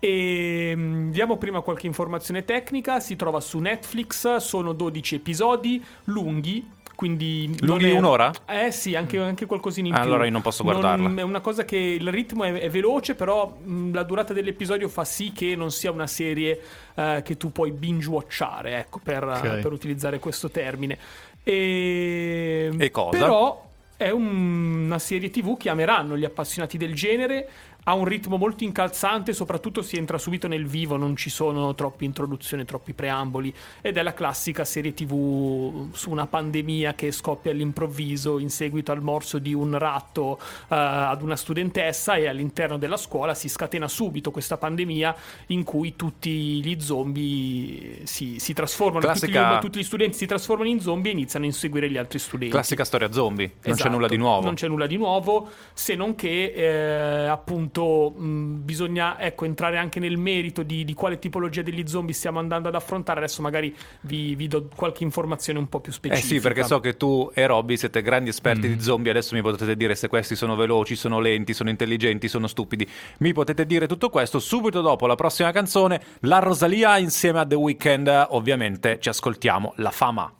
E 0.00 0.72
mm, 0.74 1.10
diamo 1.10 1.36
prima 1.36 1.60
qualche 1.60 1.86
informazione 1.86 2.44
tecnica. 2.44 3.00
Si 3.00 3.16
trova 3.16 3.40
su 3.40 3.58
Netflix, 3.58 4.36
sono 4.36 4.72
12 4.72 5.14
episodi 5.16 5.84
lunghi. 6.04 6.76
Quindi 6.98 7.46
non 7.46 7.56
Lunghi 7.78 7.90
è- 7.90 7.96
un'ora? 7.96 8.32
Eh 8.44 8.72
sì, 8.72 8.96
anche, 8.96 9.18
anche 9.20 9.46
qualcosina 9.46 9.86
in 9.86 9.94
Ah, 9.94 10.00
più. 10.00 10.08
allora 10.08 10.24
io 10.24 10.32
non 10.32 10.42
posso 10.42 10.64
guardarla. 10.64 11.14
è 11.14 11.22
una 11.22 11.40
cosa 11.40 11.64
che 11.64 11.76
il 11.76 12.08
ritmo 12.10 12.42
è, 12.42 12.52
è 12.54 12.68
veloce, 12.70 13.14
però 13.14 13.46
mh, 13.62 13.92
la 13.94 14.02
durata 14.02 14.32
dell'episodio 14.32 14.88
fa 14.88 15.04
sì 15.04 15.30
che 15.30 15.54
non 15.54 15.70
sia 15.70 15.92
una 15.92 16.08
serie 16.08 16.60
eh, 16.96 17.22
che 17.24 17.36
tu 17.36 17.52
puoi 17.52 17.70
binge-watchare, 17.70 18.78
ecco, 18.78 18.98
per, 19.00 19.22
Ok. 19.22 19.60
per 19.60 19.70
utilizzare 19.70 20.18
questo 20.18 20.50
termine. 20.50 20.98
E, 21.44 22.70
E 22.76 22.90
cosa? 22.90 23.16
Però 23.16 23.67
è 23.98 24.10
un- 24.10 24.84
una 24.84 24.98
serie 25.00 25.28
TV 25.28 25.56
che 25.56 25.68
ameranno 25.68 26.16
gli 26.16 26.24
appassionati 26.24 26.78
del 26.78 26.94
genere. 26.94 27.48
Ha 27.88 27.94
un 27.94 28.04
ritmo 28.04 28.36
molto 28.36 28.64
incalzante, 28.64 29.32
soprattutto 29.32 29.80
si 29.80 29.96
entra 29.96 30.18
subito 30.18 30.46
nel 30.46 30.66
vivo, 30.66 30.98
non 30.98 31.16
ci 31.16 31.30
sono 31.30 31.74
troppe 31.74 32.04
introduzioni, 32.04 32.66
troppi 32.66 32.92
preamboli. 32.92 33.50
Ed 33.80 33.96
è 33.96 34.02
la 34.02 34.12
classica 34.12 34.66
serie 34.66 34.92
TV 34.92 35.88
su 35.94 36.10
una 36.10 36.26
pandemia 36.26 36.92
che 36.92 37.10
scoppia 37.12 37.50
all'improvviso 37.50 38.38
in 38.40 38.50
seguito 38.50 38.92
al 38.92 39.00
morso 39.00 39.38
di 39.38 39.54
un 39.54 39.78
ratto 39.78 40.38
eh, 40.38 40.64
ad 40.68 41.22
una 41.22 41.34
studentessa 41.34 42.16
e 42.16 42.28
all'interno 42.28 42.76
della 42.76 42.98
scuola 42.98 43.32
si 43.32 43.48
scatena 43.48 43.88
subito 43.88 44.30
questa 44.30 44.58
pandemia 44.58 45.16
in 45.46 45.64
cui 45.64 45.96
tutti 45.96 46.62
gli 46.62 46.78
zombie 46.80 48.04
si, 48.04 48.38
si 48.38 48.52
trasformano, 48.52 49.00
tutti, 49.06 49.18
Classica- 49.18 49.56
gli, 49.56 49.60
tutti 49.60 49.78
gli 49.78 49.84
studenti 49.84 50.18
si 50.18 50.26
trasformano 50.26 50.68
in 50.68 50.80
zombie 50.80 51.10
e 51.10 51.14
iniziano 51.14 51.46
a 51.46 51.48
inseguire 51.48 51.88
gli 51.88 51.96
altri 51.96 52.18
studenti. 52.18 52.52
Classica 52.52 52.84
storia 52.84 53.10
zombie, 53.10 53.46
non 53.46 53.60
c'è 53.62 53.70
Esatto, 53.70 53.88
nulla 53.88 54.08
di 54.08 54.16
nuovo. 54.18 54.44
Non 54.44 54.56
c'è 54.56 54.68
nulla 54.68 54.86
di 54.86 54.98
nuovo, 54.98 55.48
se 55.72 55.94
non 55.94 56.14
che 56.14 56.52
eh, 56.52 57.26
appunto 57.28 57.76
mh, 57.84 58.64
bisogna 58.64 59.18
ecco, 59.20 59.44
entrare 59.44 59.78
anche 59.78 60.00
nel 60.00 60.16
merito 60.16 60.62
di, 60.62 60.84
di 60.84 60.94
quale 60.94 61.18
tipologia 61.18 61.62
degli 61.62 61.86
zombie 61.86 62.14
stiamo 62.14 62.38
andando 62.38 62.68
ad 62.68 62.74
affrontare. 62.74 63.20
Adesso 63.20 63.42
magari 63.42 63.74
vi, 64.02 64.34
vi 64.34 64.48
do 64.48 64.68
qualche 64.74 65.04
informazione 65.04 65.58
un 65.58 65.68
po' 65.68 65.80
più 65.80 65.92
Eh 65.92 65.94
specifica. 65.94 66.26
sì, 66.34 66.40
perché 66.40 66.64
so 66.64 66.80
che 66.80 66.96
tu 66.96 67.30
e 67.34 67.46
Robby 67.46 67.76
siete 67.76 68.02
grandi 68.02 68.30
esperti 68.30 68.68
di 68.68 68.80
zombie, 68.80 69.10
adesso 69.10 69.34
mi 69.34 69.42
potete 69.42 69.76
dire 69.76 69.94
se 69.94 70.08
questi 70.08 70.36
sono 70.36 70.56
veloci, 70.56 70.96
sono 70.96 71.20
lenti, 71.20 71.54
sono 71.54 71.70
intelligenti, 71.70 72.28
sono 72.28 72.46
stupidi. 72.46 72.88
Mi 73.18 73.32
potete 73.32 73.66
dire 73.66 73.86
tutto 73.86 74.10
questo 74.10 74.38
subito 74.38 74.80
dopo 74.80 75.06
la 75.06 75.14
prossima 75.14 75.50
canzone, 75.52 76.00
la 76.20 76.38
Rosalia 76.38 76.98
insieme 76.98 77.40
a 77.40 77.46
The 77.46 77.54
Weeknd, 77.54 78.26
ovviamente 78.30 78.98
ci 79.00 79.08
ascoltiamo 79.08 79.74
La 79.76 79.90
Fama. 79.90 80.32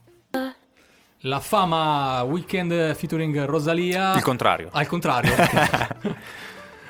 La 1.23 1.41
fama 1.41 2.23
weekend 2.23 2.95
featuring 2.95 3.45
Rosalia. 3.45 4.15
Il 4.15 4.23
contrario. 4.23 4.69
Al 4.71 4.87
contrario. 4.87 5.33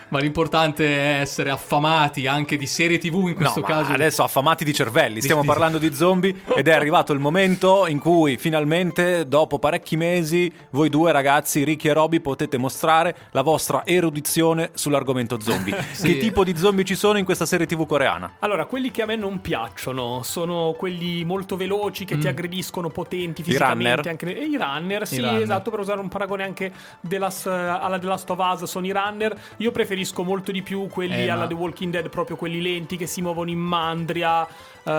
Ma 0.09 0.21
l'importante 0.21 0.87
è 0.87 1.21
essere 1.21 1.51
affamati 1.51 2.27
anche 2.27 2.57
di 2.57 2.66
serie 2.66 2.99
TV 2.99 3.29
in 3.29 3.35
questo 3.35 3.61
no, 3.61 3.66
ma 3.66 3.75
caso. 3.75 3.92
adesso 3.92 4.23
affamati 4.23 4.64
di 4.64 4.73
cervelli, 4.73 5.21
stiamo 5.21 5.44
parlando 5.44 5.79
di 5.79 5.94
zombie 5.94 6.35
ed 6.55 6.68
è 6.68 6.73
arrivato 6.73 7.12
il 7.12 7.18
momento 7.18 7.87
in 7.87 7.99
cui 7.99 8.37
finalmente, 8.37 9.27
dopo 9.29 9.59
parecchi 9.59 9.97
mesi, 9.97 10.51
voi 10.71 10.88
due 10.88 11.12
ragazzi, 11.12 11.64
Ricky 11.64 11.88
e 11.88 11.92
Robby, 11.92 12.21
potete 12.21 12.57
mostrare 12.57 13.14
la 13.33 13.42
vostra 13.42 13.85
erudizione 13.85 14.71
sull'argomento 14.75 15.40
zombie. 15.40 15.77
Sì. 15.99 16.12
Che 16.12 16.18
tipo 16.18 16.44
di 16.44 16.57
zombie 16.57 16.85
ci 16.85 16.94
sono 16.94 17.18
in 17.18 17.25
questa 17.25 17.44
serie 17.44 17.66
TV 17.66 17.85
coreana? 17.87 18.35
Allora, 18.40 18.66
quelli 18.66 18.90
che 18.90 19.03
a 19.03 19.07
me 19.07 19.16
non 19.16 19.40
piacciono 19.40 20.23
sono 20.23 20.75
quelli 20.77 21.25
molto 21.25 21.57
veloci 21.57 22.05
che 22.05 22.18
ti 22.18 22.29
aggrediscono, 22.29 22.88
potenti 22.88 23.42
fisicamente. 23.42 23.94
runner? 23.97 24.09
Anche... 24.09 24.38
E 24.38 24.44
I 24.44 24.57
runner, 24.57 25.07
sì, 25.07 25.21
runner. 25.21 25.42
esatto, 25.42 25.71
per 25.71 25.81
usare 25.81 26.01
un 26.01 26.09
paragone 26.09 26.44
anche 26.44 26.73
della, 27.01 27.33
alla 27.44 27.99
The 27.99 28.07
Last 28.07 28.31
of 28.31 28.38
Us 28.38 28.64
sono 28.64 28.87
i 28.87 28.92
runner. 28.92 29.37
Io 29.57 29.73
preferisco 29.73 29.98
molto 30.25 30.53
di 30.53 30.63
più 30.63 30.87
quelli 30.89 31.15
Eh, 31.25 31.29
alla 31.29 31.43
ma- 31.43 31.47
The 31.47 31.55
Walking 31.55 31.93
Dead, 31.93 32.09
proprio 32.09 32.37
quelli 32.37 32.61
lenti 32.61 32.97
che 32.97 33.07
si 33.07 33.21
muovono 33.23 33.51
in 33.51 33.59
mandria. 33.59 34.47
Eh, 34.85 34.91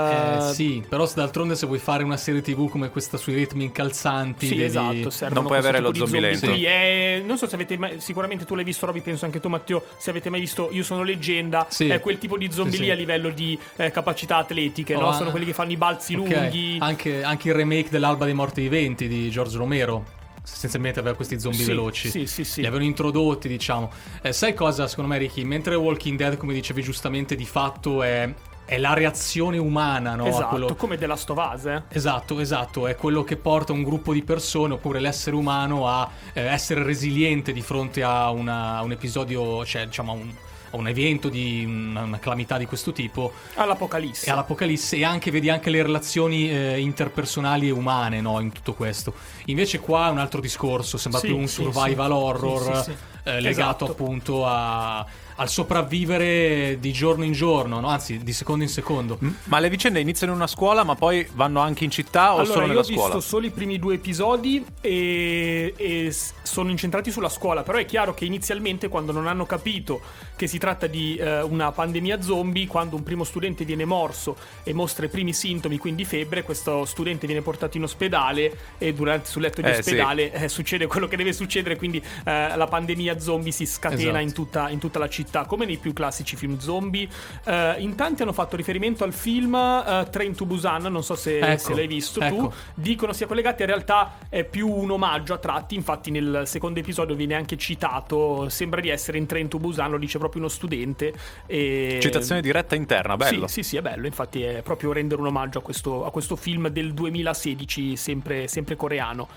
eh, 0.49 0.53
sì, 0.53 0.83
però 0.87 1.05
se 1.07 1.13
d'altronde 1.15 1.55
se 1.55 1.65
vuoi 1.65 1.79
fare 1.79 2.03
una 2.03 2.17
serie 2.17 2.41
TV 2.41 2.69
come 2.69 2.89
questa 2.91 3.17
sui 3.17 3.33
ritmi 3.33 3.63
incalzanti, 3.63 4.45
Sì, 4.45 4.55
devi- 4.55 4.65
esatto. 4.67 5.09
servono 5.09 5.41
Non 5.41 5.49
puoi 5.49 5.59
questo 5.61 5.67
avere 5.67 5.79
lo 5.79 5.91
tipo 5.91 6.05
di 6.05 6.11
zombie 6.11 6.29
lento. 6.29 6.47
qui. 6.51 6.63
Eh, 6.65 7.23
non 7.25 7.37
so 7.37 7.47
se 7.47 7.55
avete 7.55 7.77
mai. 7.77 7.99
Sicuramente 7.99 8.45
tu 8.45 8.53
l'hai 8.55 8.63
visto, 8.63 8.85
Roby. 8.85 9.01
Penso 9.01 9.25
anche 9.25 9.39
tu, 9.39 9.47
Matteo. 9.49 9.83
Se 9.97 10.09
avete 10.11 10.29
mai 10.29 10.39
visto 10.41 10.69
Io 10.71 10.83
sono 10.83 11.01
leggenda, 11.03 11.65
Sì. 11.69 11.87
è 11.87 11.99
quel 11.99 12.17
tipo 12.19 12.37
di 12.37 12.51
zombie 12.51 12.73
Sì, 12.73 12.79
lì 12.79 12.85
sì. 12.85 12.91
a 12.91 12.95
livello 12.95 13.29
di 13.29 13.57
eh, 13.77 13.89
capacità 13.91 14.37
atletiche. 14.37 14.93
Oh, 14.95 14.99
no? 14.99 15.07
ah. 15.09 15.13
Sono 15.13 15.31
quelli 15.31 15.45
che 15.45 15.53
fanno 15.53 15.71
i 15.71 15.77
balzi 15.77 16.13
Ok, 16.13 16.29
lunghi. 16.29 16.77
Anche, 16.79 17.23
anche 17.23 17.47
il 17.49 17.55
remake 17.55 17.89
dell'Alba 17.89 18.25
dei 18.25 18.33
Morti 18.35 18.61
Viventi 18.61 19.07
di 19.07 19.29
George 19.31 19.57
Romero. 19.57 20.17
Essenzialmente 20.53 20.99
aveva 20.99 21.15
questi 21.15 21.39
zombie 21.39 21.61
Sì, 21.61 21.65
veloci. 21.67 22.09
sì, 22.09 22.25
sì, 22.27 22.43
sì. 22.43 22.61
Li 22.61 22.67
avevano 22.67 22.87
introdotti, 22.87 23.47
diciamo. 23.47 23.91
Eh, 24.21 24.33
sai 24.33 24.53
cosa, 24.53 24.87
secondo 24.87 25.09
me, 25.11 25.17
Ricky? 25.17 25.43
Mentre 25.43 25.75
Walking 25.75 26.17
Dead, 26.17 26.35
come 26.37 26.53
dicevi 26.53 26.81
giustamente, 26.81 27.35
di 27.35 27.45
fatto 27.45 28.03
è, 28.03 28.31
è 28.65 28.77
la 28.77 28.93
reazione 28.93 29.57
umana, 29.57 30.15
no? 30.15 30.25
esatto, 30.27 30.47
quello- 30.49 30.75
come 30.75 30.97
della 30.97 31.15
Stovase. 31.15 31.85
Eh? 31.89 31.95
Esatto, 31.95 32.39
esatto, 32.39 32.87
è 32.87 32.95
quello 32.95 33.23
che 33.23 33.35
porta 33.37 33.71
un 33.73 33.83
gruppo 33.83 34.13
di 34.13 34.21
persone 34.21 34.73
oppure 34.73 34.99
l'essere 34.99 35.35
umano 35.35 35.87
a 35.87 36.09
eh, 36.33 36.41
essere 36.43 36.83
resiliente 36.83 37.51
di 37.53 37.61
fronte 37.61 38.03
a, 38.03 38.29
una- 38.29 38.77
a 38.77 38.83
un 38.83 38.91
episodio, 38.91 39.65
cioè 39.65 39.85
diciamo 39.85 40.11
a 40.11 40.15
un, 40.15 40.31
a 40.71 40.77
un 40.77 40.87
evento 40.87 41.29
di 41.29 41.63
una, 41.65 42.01
una 42.03 42.19
calamità 42.19 42.57
di 42.57 42.65
questo 42.65 42.91
tipo 42.91 43.31
All'Apocalisse. 43.55 44.27
e 44.27 44.31
all'apocalisse 44.31 44.97
e 44.97 45.03
anche 45.03 45.31
vedi 45.31 45.49
anche 45.49 45.69
le 45.69 45.81
relazioni 45.81 46.49
eh, 46.49 46.79
interpersonali 46.79 47.67
e 47.67 47.71
umane 47.71 48.21
no, 48.21 48.39
in 48.39 48.51
tutto 48.51 48.73
questo. 48.73 49.13
Invece 49.45 49.79
qua 49.79 50.07
è 50.07 50.11
un 50.11 50.19
altro 50.19 50.41
discorso, 50.41 50.97
sembra 50.97 51.19
Sì, 51.21 51.27
più 51.27 51.37
un 51.37 51.47
sì, 51.47 51.55
survival 51.63 52.07
sì. 52.07 52.13
horror 52.13 52.85
eh, 53.23 53.41
legato 53.41 53.85
Esatto. 53.85 53.91
appunto 53.91 54.45
a, 54.45 55.05
al 55.39 55.49
sopravvivere 55.49 56.77
di 56.79 56.91
giorno 56.91 57.23
in 57.23 57.31
giorno, 57.31 57.79
no? 57.79 57.87
anzi 57.87 58.17
di 58.19 58.33
secondo 58.33 58.63
in 58.63 58.69
secondo. 58.69 59.17
Ma 59.45 59.59
le 59.59 59.69
vicende 59.69 59.99
iniziano 60.01 60.33
in 60.33 60.39
una 60.39 60.47
scuola, 60.47 60.83
ma 60.83 60.95
poi 60.95 61.25
vanno 61.33 61.61
anche 61.61 61.85
in 61.85 61.91
città 61.91 62.33
o 62.33 62.39
allora, 62.39 62.45
solo 62.45 62.61
io 62.61 62.67
nella 62.67 62.79
ho 62.81 62.83
visto 62.83 63.01
scuola? 63.01 63.21
solo 63.21 63.45
i 63.45 63.49
primi 63.51 63.79
due 63.79 63.95
episodi 63.95 64.65
e, 64.81 65.73
e 65.77 66.15
sono 66.43 66.69
incentrati 66.69 67.09
sulla 67.09 67.29
scuola, 67.29 67.63
però 67.63 67.77
è 67.77 67.85
chiaro 67.85 68.13
che 68.13 68.25
inizialmente 68.25 68.89
quando 68.89 69.13
non 69.13 69.27
hanno 69.27 69.45
capito 69.45 70.01
che 70.35 70.47
si 70.47 70.57
tratta 70.57 70.87
di 70.87 71.15
eh, 71.15 71.41
una 71.41 71.71
pandemia 71.71 72.21
zombie, 72.21 72.67
quando 72.67 72.97
un 72.97 73.03
primo 73.03 73.23
studente 73.23 73.63
viene 73.63 73.85
morso 73.85 74.35
e 74.63 74.73
mostra 74.73 75.05
i 75.05 75.09
primi 75.09 75.33
sintomi, 75.33 75.77
quindi 75.77 76.03
febbre, 76.03 76.43
questo 76.43 76.83
studente 76.83 77.25
viene 77.27 77.41
portato 77.41 77.77
in 77.77 77.83
ospedale 77.83 78.57
e 78.77 78.93
durante 78.93 79.29
sul 79.29 79.41
letto 79.43 79.61
di 79.61 79.67
Eh, 79.69 79.73
sì. 79.75 79.79
ospedale 79.79 80.33
eh, 80.33 80.49
succede 80.49 80.85
quello 80.87 81.07
che 81.07 81.15
deve 81.15 81.31
succedere, 81.31 81.77
quindi 81.77 82.03
eh, 82.25 82.55
la 82.57 82.67
pandemia 82.67 83.19
zombie 83.19 83.51
si 83.53 83.65
scatena 83.65 84.01
Esatto. 84.01 84.17
in, 84.19 84.33
tutta, 84.33 84.69
in 84.69 84.79
tutta 84.79 84.99
la 84.99 85.07
città, 85.07 85.27
come 85.45 85.65
nei 85.65 85.77
più 85.77 85.93
classici 85.93 86.35
film 86.35 86.57
zombie. 86.59 87.07
Eh, 87.45 87.75
in 87.79 87.95
tanti 87.95 88.21
hanno 88.23 88.33
fatto 88.33 88.55
riferimento 88.55 89.03
al 89.03 89.13
film 89.13 89.55
eh, 89.55 90.07
Train 90.09 90.35
to 90.35 90.45
Busan, 90.45 90.83
non 90.83 91.03
so 91.03 91.15
se, 91.15 91.39
Ecco, 91.39 91.59
se 91.59 91.75
l'hai 91.75 91.87
visto 91.87 92.19
tu 92.19 92.25
ecco. 92.25 92.53
dicono 92.73 93.13
sia 93.13 93.27
collegati, 93.27 93.61
in 93.61 93.67
realtà 93.67 94.17
è 94.29 94.43
più 94.43 94.67
un 94.69 94.91
omaggio 94.91 95.33
a 95.33 95.37
tratti, 95.37 95.75
infatti 95.75 96.11
nel 96.11 96.43
secondo 96.45 96.79
episodio 96.79 97.15
viene 97.15 97.35
anche 97.35 97.57
citato, 97.57 98.49
sembra 98.49 98.81
di 98.81 98.89
essere 98.89 99.17
in 99.17 99.25
Train 99.25 99.47
to 99.47 99.59
Busan, 99.59 99.91
lo 99.91 99.97
dice 99.97 100.17
proprio 100.17 100.41
uno 100.41 100.49
studente. 100.49 101.13
E... 101.45 101.99
Citazione 102.01 102.41
diretta 102.41 102.75
interna, 102.75 103.15
bello. 103.17 103.47
Sì, 103.47 103.61
sì, 103.61 103.69
sì, 103.69 103.77
è 103.77 103.81
bello, 103.81 104.05
infatti 104.05 104.41
è 104.43 104.61
proprio 104.61 104.91
rendere 104.93 105.21
un 105.21 105.27
omaggio 105.27 105.59
a 105.59 105.61
questo, 105.61 106.05
a 106.05 106.11
questo 106.11 106.35
film 106.35 106.67
del 106.69 106.93
2016, 106.93 107.95
sempre, 107.95 108.47
sempre 108.47 108.75
coreano. 108.75 109.27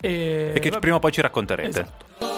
E, 0.00 0.52
E 0.54 0.60
che 0.60 0.68
vabbè. 0.70 0.80
prima 0.80 0.96
o 0.96 0.98
poi 0.98 1.12
ci 1.12 1.20
racconterete. 1.20 1.68
Esatto. 1.68 2.37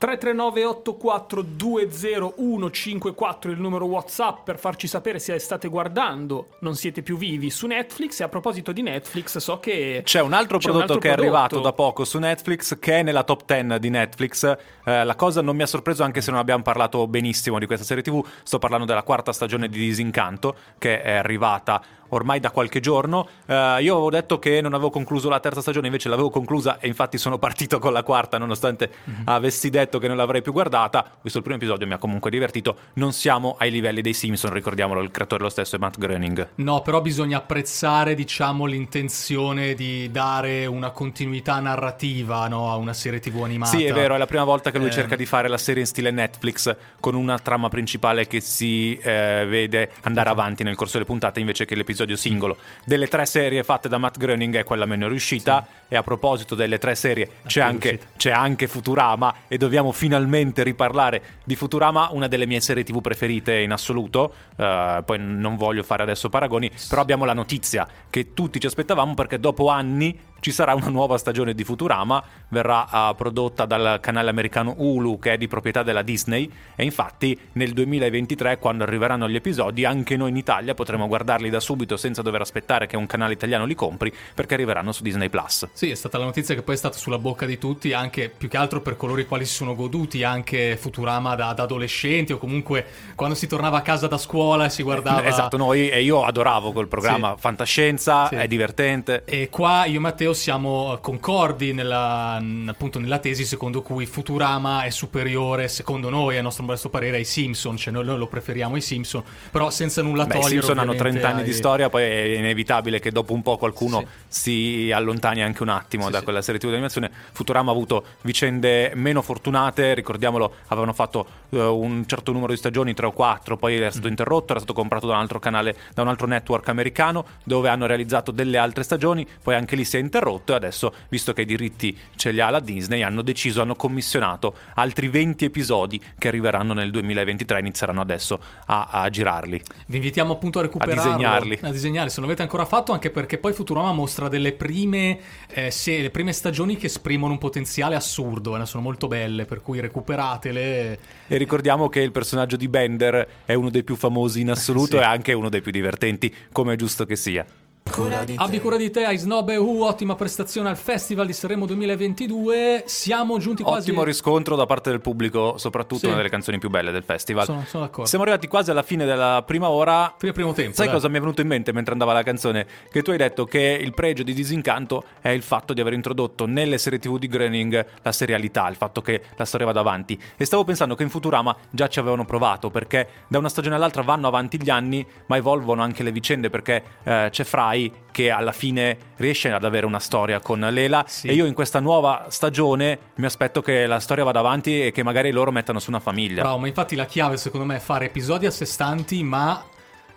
339 0.00 0.64
84 0.64 1.42
20154 1.42 3.50
il 3.50 3.60
numero 3.60 3.84
WhatsApp 3.84 4.44
per 4.44 4.58
farci 4.58 4.86
sapere 4.86 5.18
se 5.18 5.38
state 5.38 5.68
guardando 5.68 6.52
Non 6.60 6.74
siete 6.74 7.02
più 7.02 7.18
vivi 7.18 7.50
su 7.50 7.66
Netflix. 7.66 8.20
E 8.20 8.24
a 8.24 8.30
proposito 8.30 8.72
di 8.72 8.80
Netflix, 8.80 9.36
so 9.36 9.60
che 9.60 10.00
C'è 10.02 10.22
un 10.22 10.32
altro 10.32 10.56
c'è 10.56 10.68
un 10.68 10.76
prodotto 10.76 10.94
altro 10.94 11.06
che 11.06 11.10
è 11.10 11.16
prodotto. 11.16 11.36
arrivato 11.36 11.60
da 11.60 11.74
poco 11.74 12.06
su 12.06 12.18
Netflix 12.18 12.78
che 12.78 13.00
è 13.00 13.02
nella 13.02 13.24
top 13.24 13.44
10 13.44 13.78
di 13.78 13.90
Netflix. 13.90 14.56
Eh, 14.84 15.04
la 15.04 15.14
cosa 15.16 15.42
non 15.42 15.54
mi 15.54 15.60
ha 15.60 15.66
sorpreso 15.66 16.02
anche 16.02 16.22
se 16.22 16.30
non 16.30 16.40
abbiamo 16.40 16.62
parlato 16.62 17.06
benissimo 17.06 17.58
di 17.58 17.66
questa 17.66 17.84
serie 17.84 18.02
TV. 18.02 18.24
Sto 18.42 18.58
parlando 18.58 18.86
della 18.86 19.02
quarta 19.02 19.34
stagione 19.34 19.68
di 19.68 19.78
Disincanto 19.78 20.56
che 20.78 21.02
è 21.02 21.12
arrivata 21.12 21.82
ormai 22.10 22.38
da 22.40 22.50
qualche 22.50 22.80
giorno. 22.80 23.26
Eh, 23.46 23.54
io 23.80 23.94
avevo 23.94 24.10
detto 24.10 24.38
che 24.38 24.60
non 24.60 24.74
avevo 24.74 24.90
concluso 24.90 25.28
la 25.28 25.40
terza 25.40 25.60
stagione, 25.60 25.86
invece 25.86 26.08
l'avevo 26.08 26.30
conclusa 26.30 26.78
e 26.78 26.86
infatti 26.86 27.18
sono 27.18 27.38
partito 27.38 27.78
con 27.78 27.92
la 27.92 28.02
quarta 28.02 28.38
nonostante 28.38 28.90
Mhm. 29.04 29.22
avessi 29.26 29.70
detto 29.70 29.98
che 29.98 30.08
non 30.08 30.16
l'avrei 30.16 30.42
più 30.42 30.52
guardata. 30.52 31.04
Ho 31.14 31.18
visto 31.22 31.38
il 31.38 31.44
primo 31.44 31.58
episodio, 31.58 31.86
mi 31.86 31.92
ha 31.94 31.98
comunque 31.98 32.30
divertito. 32.30 32.76
Non 32.94 33.12
siamo 33.12 33.56
ai 33.58 33.70
livelli 33.70 34.00
dei 34.00 34.12
Simpson, 34.14 34.52
ricordiamolo, 34.52 35.00
il 35.00 35.10
creatore 35.10 35.42
lo 35.42 35.48
stesso 35.48 35.76
è 35.76 35.78
Matt 35.78 35.98
Groening. 35.98 36.48
No, 36.56 36.82
però 36.82 37.00
bisogna 37.00 37.38
apprezzare, 37.38 38.14
diciamo, 38.14 38.66
l'intenzione 38.66 39.74
di 39.74 40.10
dare 40.10 40.66
una 40.66 40.90
continuità 40.90 41.58
narrativa 41.60 42.46
no, 42.48 42.70
a 42.70 42.76
una 42.76 42.92
serie 42.92 43.18
TV 43.20 43.42
animata. 43.42 43.76
Sì, 43.76 43.84
è 43.84 43.92
vero, 43.92 44.14
è 44.14 44.18
la 44.18 44.26
prima 44.26 44.44
volta 44.44 44.70
che 44.70 44.78
lui 44.78 44.88
Eh. 44.88 44.92
cerca 44.92 45.16
di 45.16 45.26
fare 45.26 45.48
la 45.48 45.58
serie 45.58 45.80
in 45.82 45.86
stile 45.86 46.10
Netflix 46.10 46.74
con 47.00 47.14
una 47.14 47.38
trama 47.38 47.68
principale 47.68 48.26
che 48.26 48.40
si 48.40 48.96
eh, 48.96 49.46
vede 49.48 49.90
andare 50.02 50.28
avanti 50.28 50.62
nel 50.64 50.76
corso 50.76 50.94
delle 50.94 51.04
puntate 51.06 51.40
invece 51.40 51.64
che 51.64 51.74
l'episodio 51.74 51.98
singolo. 52.16 52.56
Delle 52.84 53.08
tre 53.08 53.26
serie 53.26 53.62
fatte 53.62 53.88
da 53.88 53.98
Matt 53.98 54.18
Groening 54.18 54.56
è 54.56 54.64
quella 54.64 54.86
meno 54.86 55.08
riuscita. 55.08 55.66
E 55.92 55.96
a 55.96 56.04
proposito 56.04 56.54
delle 56.54 56.78
tre 56.78 56.94
serie 56.94 57.28
c'è 57.46 57.60
anche, 57.60 57.98
c'è 58.16 58.30
anche 58.30 58.68
Futurama 58.68 59.34
e 59.48 59.58
dobbiamo 59.58 59.90
finalmente 59.90 60.62
riparlare 60.62 61.20
di 61.42 61.56
Futurama, 61.56 62.10
una 62.12 62.28
delle 62.28 62.46
mie 62.46 62.60
serie 62.60 62.84
tv 62.84 63.00
preferite 63.00 63.58
in 63.58 63.72
assoluto, 63.72 64.32
Eh, 64.60 65.02
poi 65.04 65.18
non 65.18 65.56
voglio 65.56 65.82
fare 65.82 66.02
adesso 66.02 66.28
paragoni, 66.28 66.70
però 66.88 67.00
abbiamo 67.00 67.24
la 67.24 67.32
notizia 67.32 67.88
che 68.10 68.34
tutti 68.34 68.60
ci 68.60 68.66
aspettavamo 68.66 69.14
perché 69.14 69.40
dopo 69.40 69.68
anni 69.68 70.16
ci 70.40 70.50
sarà 70.50 70.74
una 70.74 70.88
nuova 70.88 71.18
stagione 71.18 71.54
di 71.54 71.64
Futurama, 71.64 72.22
verrà 72.48 72.88
ah, 72.88 73.14
prodotta 73.14 73.66
dal 73.66 73.98
canale 74.00 74.30
americano 74.30 74.74
Hulu 74.76 75.18
che 75.18 75.34
è 75.34 75.38
di 75.38 75.46
proprietà 75.46 75.82
della 75.82 76.02
Disney 76.02 76.50
e 76.74 76.84
infatti 76.84 77.38
nel 77.52 77.72
2023 77.72 78.58
quando 78.58 78.82
arriveranno 78.84 79.28
gli 79.28 79.36
episodi 79.36 79.84
anche 79.84 80.16
noi 80.16 80.30
in 80.30 80.36
Italia 80.36 80.74
potremo 80.74 81.06
guardarli 81.06 81.50
da 81.50 81.60
subito 81.60 81.96
senza 81.96 82.22
dover 82.22 82.40
aspettare 82.40 82.86
che 82.86 82.96
un 82.96 83.06
canale 83.06 83.34
italiano 83.34 83.64
li 83.64 83.74
compri 83.74 84.12
perché 84.34 84.54
arriveranno 84.54 84.92
su 84.92 85.02
Disney 85.02 85.28
Plus. 85.28 85.68
Sì, 85.72 85.90
è 85.90 85.94
stata 85.94 86.18
la 86.18 86.24
notizia 86.24 86.54
che 86.54 86.62
poi 86.62 86.74
è 86.74 86.78
stata 86.78 86.96
sulla 86.96 87.18
bocca 87.18 87.46
di 87.46 87.58
tutti, 87.58 87.92
anche 87.92 88.28
più 88.34 88.48
che 88.48 88.56
altro 88.56 88.80
per 88.80 88.96
coloro 88.96 89.20
i 89.20 89.26
quali 89.26 89.44
si 89.44 89.54
sono 89.54 89.74
goduti 89.74 90.24
anche 90.24 90.76
Futurama 90.76 91.34
da, 91.34 91.52
da 91.52 91.62
adolescenti 91.64 92.32
o 92.32 92.38
comunque 92.38 92.86
quando 93.14 93.34
si 93.34 93.46
tornava 93.46 93.78
a 93.78 93.82
casa 93.82 94.06
da 94.06 94.18
scuola 94.18 94.64
e 94.64 94.70
si 94.70 94.82
guardava... 94.82 95.24
Esatto, 95.24 95.56
noi, 95.56 95.88
e 95.90 96.02
io 96.02 96.24
adoravo 96.24 96.72
quel 96.72 96.88
programma, 96.88 97.34
Sì. 97.34 97.40
fantascienza, 97.40 98.26
Sì. 98.28 98.34
è 98.36 98.46
divertente. 98.46 99.22
E 99.24 99.48
qua 99.50 99.84
io 99.84 99.98
e 99.98 100.00
Matteo 100.30 100.32
siamo 100.34 100.98
concordi 101.00 101.72
nella, 101.72 102.40
appunto 102.66 102.98
nella 102.98 103.18
tesi 103.18 103.44
secondo 103.44 103.82
cui 103.82 104.06
Futurama 104.06 104.82
è 104.84 104.90
superiore, 104.90 105.66
secondo 105.68 106.08
noi, 106.08 106.36
a 106.38 106.42
nostro 106.42 106.64
modesto 106.64 106.88
parere, 106.88 107.16
ai 107.16 107.24
Simpson, 107.24 107.76
cioè 107.76 107.92
noi, 107.92 108.04
lo 108.04 108.26
preferiamo 108.26 108.74
ai 108.76 108.80
Simpson, 108.80 109.22
però 109.50 109.70
senza 109.70 110.02
nulla 110.02 110.24
Beh, 110.26 110.36
i 110.36 110.40
togliere. 110.40 110.50
Simpson 110.50 110.78
hanno 110.78 110.90
ovviamente 110.92 111.18
30 111.20 111.28
anni 111.36 111.42
di 111.44 111.50
ai- 111.50 111.56
storia, 111.56 111.88
poi 111.88 112.02
è 112.04 112.22
inevitabile 112.36 113.00
che 113.00 113.10
dopo 113.10 113.32
un 113.32 113.42
po' 113.42 113.56
qualcuno 113.56 114.04
Sì. 114.28 114.86
si 114.86 114.92
allontani 114.92 115.42
anche 115.42 115.62
un 115.62 115.68
attimo 115.70 116.04
Sì, 116.06 116.10
da 116.12 116.18
sì. 116.18 116.24
quella 116.24 116.42
serie 116.42 116.60
TV 116.60 116.66
di 116.68 116.72
animazione. 116.74 117.10
Futurama 117.32 117.70
ha 117.70 117.74
avuto 117.74 118.04
vicende 118.22 118.92
meno 118.94 119.22
fortunate, 119.22 119.94
ricordiamolo, 119.94 120.54
avevano 120.68 120.92
fatto 120.92 121.26
eh, 121.50 121.58
un 121.60 122.04
certo 122.06 122.30
numero 122.32 122.52
di 122.52 122.58
stagioni, 122.58 122.94
3 122.94 123.06
o 123.06 123.12
4, 123.12 123.56
poi 123.56 123.76
era 123.76 123.86
Mm. 123.86 123.90
stato 123.90 124.08
interrotto, 124.08 124.50
era 124.52 124.60
stato 124.60 124.72
comprato 124.74 125.06
da 125.08 125.14
un 125.14 125.20
altro 125.20 125.38
canale, 125.40 125.76
da 125.94 126.02
un 126.02 126.08
altro 126.08 126.26
network 126.28 126.68
americano, 126.68 127.24
dove 127.44 127.68
hanno 127.68 127.86
realizzato 127.86 128.30
delle 128.30 128.58
altre 128.58 128.84
stagioni, 128.84 129.26
poi 129.42 129.54
anche 129.56 129.74
lì 129.76 129.84
si 129.84 129.96
è 129.96 130.00
interrotto 130.00 130.18
e 130.20 130.52
adesso, 130.54 130.92
visto 131.08 131.32
che 131.32 131.42
i 131.42 131.44
diritti 131.44 131.96
ce 132.16 132.30
li 132.30 132.40
ha 132.40 132.50
la 132.50 132.60
Disney, 132.60 133.02
hanno 133.02 133.22
deciso, 133.22 133.62
hanno 133.62 133.74
commissionato 133.74 134.54
altri 134.74 135.08
20 135.08 135.44
episodi 135.46 136.00
che 136.18 136.28
arriveranno 136.28 136.74
nel 136.74 136.90
2023, 136.90 137.58
inizieranno 137.60 138.00
adesso 138.00 138.38
a, 138.66 138.88
a 138.90 139.08
girarli. 139.08 139.60
Vi 139.86 139.96
invitiamo 139.96 140.32
appunto 140.32 140.58
a 140.58 140.62
recuperarlo, 140.62 141.02
disegnarli. 141.12 141.58
a 141.62 141.70
disegnarli, 141.70 142.10
se 142.10 142.16
non 142.20 142.26
l'avete 142.28 142.42
ancora 142.42 142.64
fatto, 142.64 142.92
anche 142.92 143.10
perché 143.10 143.38
poi 143.38 143.52
Futurama 143.52 143.92
mostra 143.92 144.28
delle 144.28 144.52
prime, 144.52 145.18
eh, 145.48 145.70
se- 145.70 146.00
le 146.00 146.10
prime 146.10 146.32
stagioni 146.32 146.76
che 146.76 146.86
esprimono 146.86 147.32
un 147.32 147.38
potenziale 147.38 147.94
assurdo, 147.94 148.56
eh, 148.60 148.66
sono 148.66 148.82
molto 148.82 149.08
belle, 149.08 149.44
per 149.46 149.62
cui 149.62 149.80
recuperatele. 149.80 150.98
E 151.26 151.36
ricordiamo 151.36 151.88
che 151.88 152.00
il 152.00 152.12
personaggio 152.12 152.56
di 152.56 152.68
Bender 152.68 153.26
è 153.44 153.54
uno 153.54 153.70
dei 153.70 153.82
più 153.84 153.96
famosi 153.96 154.40
in 154.40 154.50
assoluto 154.50 154.96
Sì. 154.96 155.02
e 155.02 155.04
anche 155.04 155.32
uno 155.32 155.48
dei 155.48 155.62
più 155.62 155.72
divertenti, 155.72 156.34
come 156.52 156.74
è 156.74 156.76
giusto 156.76 157.04
che 157.06 157.16
sia. 157.16 157.44
Abbi 157.92 158.60
cura 158.60 158.76
di 158.76 158.88
te, 158.90 159.04
ai 159.04 159.16
Snob 159.18 159.48
e 159.48 159.56
U, 159.56 159.82
ottima 159.82 160.14
prestazione 160.14 160.68
al 160.68 160.76
Festival 160.76 161.26
di 161.26 161.32
Sanremo 161.32 161.66
2022. 161.66 162.84
Siamo 162.86 163.38
giunti 163.38 163.64
quasi... 163.64 163.88
Ottimo 163.88 164.04
riscontro 164.04 164.54
da 164.54 164.64
parte 164.64 164.90
del 164.90 165.00
pubblico, 165.00 165.58
soprattutto 165.58 165.98
Sì. 166.02 166.06
una 166.06 166.16
delle 166.16 166.28
canzoni 166.28 166.58
più 166.58 166.70
belle 166.70 166.92
del 166.92 167.02
festival. 167.02 167.44
Sono, 167.46 167.64
sono 167.66 167.82
d'accordo. 167.82 168.06
Siamo 168.08 168.22
arrivati 168.22 168.46
quasi 168.46 168.70
alla 168.70 168.84
fine 168.84 169.04
della 169.04 169.42
prima 169.44 169.70
ora. 169.70 170.14
Fine 170.16 170.30
primo 170.30 170.52
tempo. 170.52 170.76
Sai 170.76 170.86
dai. 170.86 170.94
cosa 170.94 171.08
mi 171.08 171.16
è 171.16 171.20
venuto 171.20 171.40
in 171.40 171.48
mente 171.48 171.72
mentre 171.72 171.90
andava 171.92 172.12
la 172.12 172.22
canzone? 172.22 172.64
Che 172.88 173.02
tu 173.02 173.10
hai 173.10 173.16
detto 173.16 173.44
che 173.44 173.76
il 173.80 173.92
pregio 173.92 174.22
di 174.22 174.34
Disincanto 174.34 175.02
è 175.20 175.30
il 175.30 175.42
fatto 175.42 175.74
di 175.74 175.80
aver 175.80 175.92
introdotto 175.94 176.46
nelle 176.46 176.78
serie 176.78 177.00
TV 177.00 177.18
di 177.18 177.26
Groening 177.26 177.84
la 178.02 178.12
serialità, 178.12 178.68
il 178.68 178.76
fatto 178.76 179.00
che 179.02 179.20
la 179.34 179.44
storia 179.44 179.66
vada 179.66 179.80
avanti. 179.80 180.18
E 180.36 180.44
stavo 180.44 180.62
pensando 180.62 180.94
che 180.94 181.02
in 181.02 181.10
Futurama 181.10 181.54
già 181.70 181.88
ci 181.88 181.98
avevano 181.98 182.24
provato, 182.24 182.70
perché 182.70 183.08
da 183.26 183.38
una 183.38 183.48
stagione 183.48 183.74
all'altra 183.74 184.02
vanno 184.02 184.28
avanti 184.28 184.62
gli 184.62 184.70
anni, 184.70 185.04
ma 185.26 185.36
evolvono 185.36 185.82
anche 185.82 186.04
le 186.04 186.12
vicende, 186.12 186.50
perché 186.50 186.82
eh, 187.02 187.28
c'è 187.32 187.42
Fry 187.44 187.79
che 188.10 188.30
alla 188.30 188.52
fine 188.52 188.96
riesce 189.16 189.50
ad 189.52 189.64
avere 189.64 189.86
una 189.86 190.00
storia 190.00 190.40
con 190.40 190.60
Lela 190.60 191.04
Sì. 191.06 191.28
e 191.28 191.32
io 191.34 191.46
in 191.46 191.54
questa 191.54 191.78
nuova 191.80 192.26
stagione 192.28 192.98
mi 193.16 193.24
aspetto 193.26 193.62
che 193.62 193.86
la 193.86 194.00
storia 194.00 194.24
vada 194.24 194.40
avanti 194.40 194.86
e 194.86 194.90
che 194.92 195.02
magari 195.02 195.30
loro 195.30 195.52
mettano 195.52 195.78
su 195.78 195.90
una 195.90 196.00
famiglia. 196.00 196.42
Bravo, 196.42 196.58
ma 196.58 196.66
infatti 196.66 196.96
la 196.96 197.06
chiave 197.06 197.36
secondo 197.36 197.64
me 197.66 197.76
è 197.76 197.80
fare 197.80 198.06
episodi 198.06 198.46
a 198.46 198.50
sé 198.50 198.64
stanti, 198.64 199.22
ma 199.22 199.64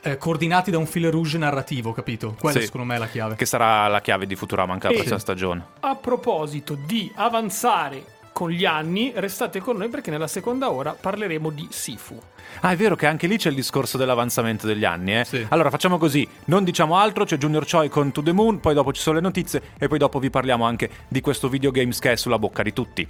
eh, 0.01 0.17
coordinati 0.17 0.69
da 0.71 0.77
un 0.77 0.85
fil 0.85 1.09
rouge 1.09 1.37
narrativo, 1.37 1.93
capito? 1.93 2.35
Quella 2.37 2.59
Sì. 2.59 2.65
secondo 2.65 2.85
me 2.87 2.95
è 2.95 2.99
la 2.99 3.07
chiave. 3.07 3.35
Che 3.35 3.45
sarà 3.45 3.87
la 3.87 4.01
chiave 4.01 4.25
di 4.25 4.35
Futurama 4.35 4.73
anche 4.73 4.87
la 4.87 4.93
prossima 4.93 5.19
stagione. 5.19 5.65
A 5.79 5.95
proposito 5.95 6.75
di 6.75 7.09
avanzare 7.15 8.03
con 8.33 8.49
gli 8.49 8.65
anni, 8.65 9.13
restate 9.15 9.61
con 9.61 9.77
noi 9.77 9.87
perché 9.87 10.11
nella 10.11 10.27
seconda 10.27 10.71
ora 10.71 10.97
parleremo 10.99 11.49
di 11.51 11.67
Sifu. 11.69 12.19
Ah, 12.61 12.71
è 12.71 12.75
vero 12.75 12.95
che 12.95 13.05
anche 13.05 13.27
lì 13.27 13.37
c'è 13.37 13.49
il 13.49 13.55
discorso 13.55 13.97
dell'avanzamento 13.97 14.67
degli 14.67 14.83
anni, 14.83 15.19
eh? 15.19 15.23
Sì. 15.23 15.45
Allora 15.49 15.69
facciamo 15.69 15.97
così, 15.97 16.27
non 16.45 16.63
diciamo 16.63 16.97
altro, 16.97 17.23
c'è 17.23 17.37
Junior 17.37 17.65
Choi 17.69 17.87
con 17.87 18.11
To 18.11 18.21
The 18.21 18.33
Moon, 18.33 18.59
poi 18.59 18.73
dopo 18.73 18.91
ci 18.91 19.01
sono 19.01 19.15
le 19.15 19.21
notizie 19.21 19.61
e 19.77 19.87
poi 19.87 19.97
dopo 19.97 20.19
vi 20.19 20.29
parliamo 20.29 20.65
anche 20.65 20.89
di 21.07 21.21
questo 21.21 21.47
videogames 21.47 21.99
che 21.99 22.11
è 22.11 22.15
sulla 22.15 22.39
bocca 22.39 22.63
di 22.63 22.73
tutti. 22.73 23.07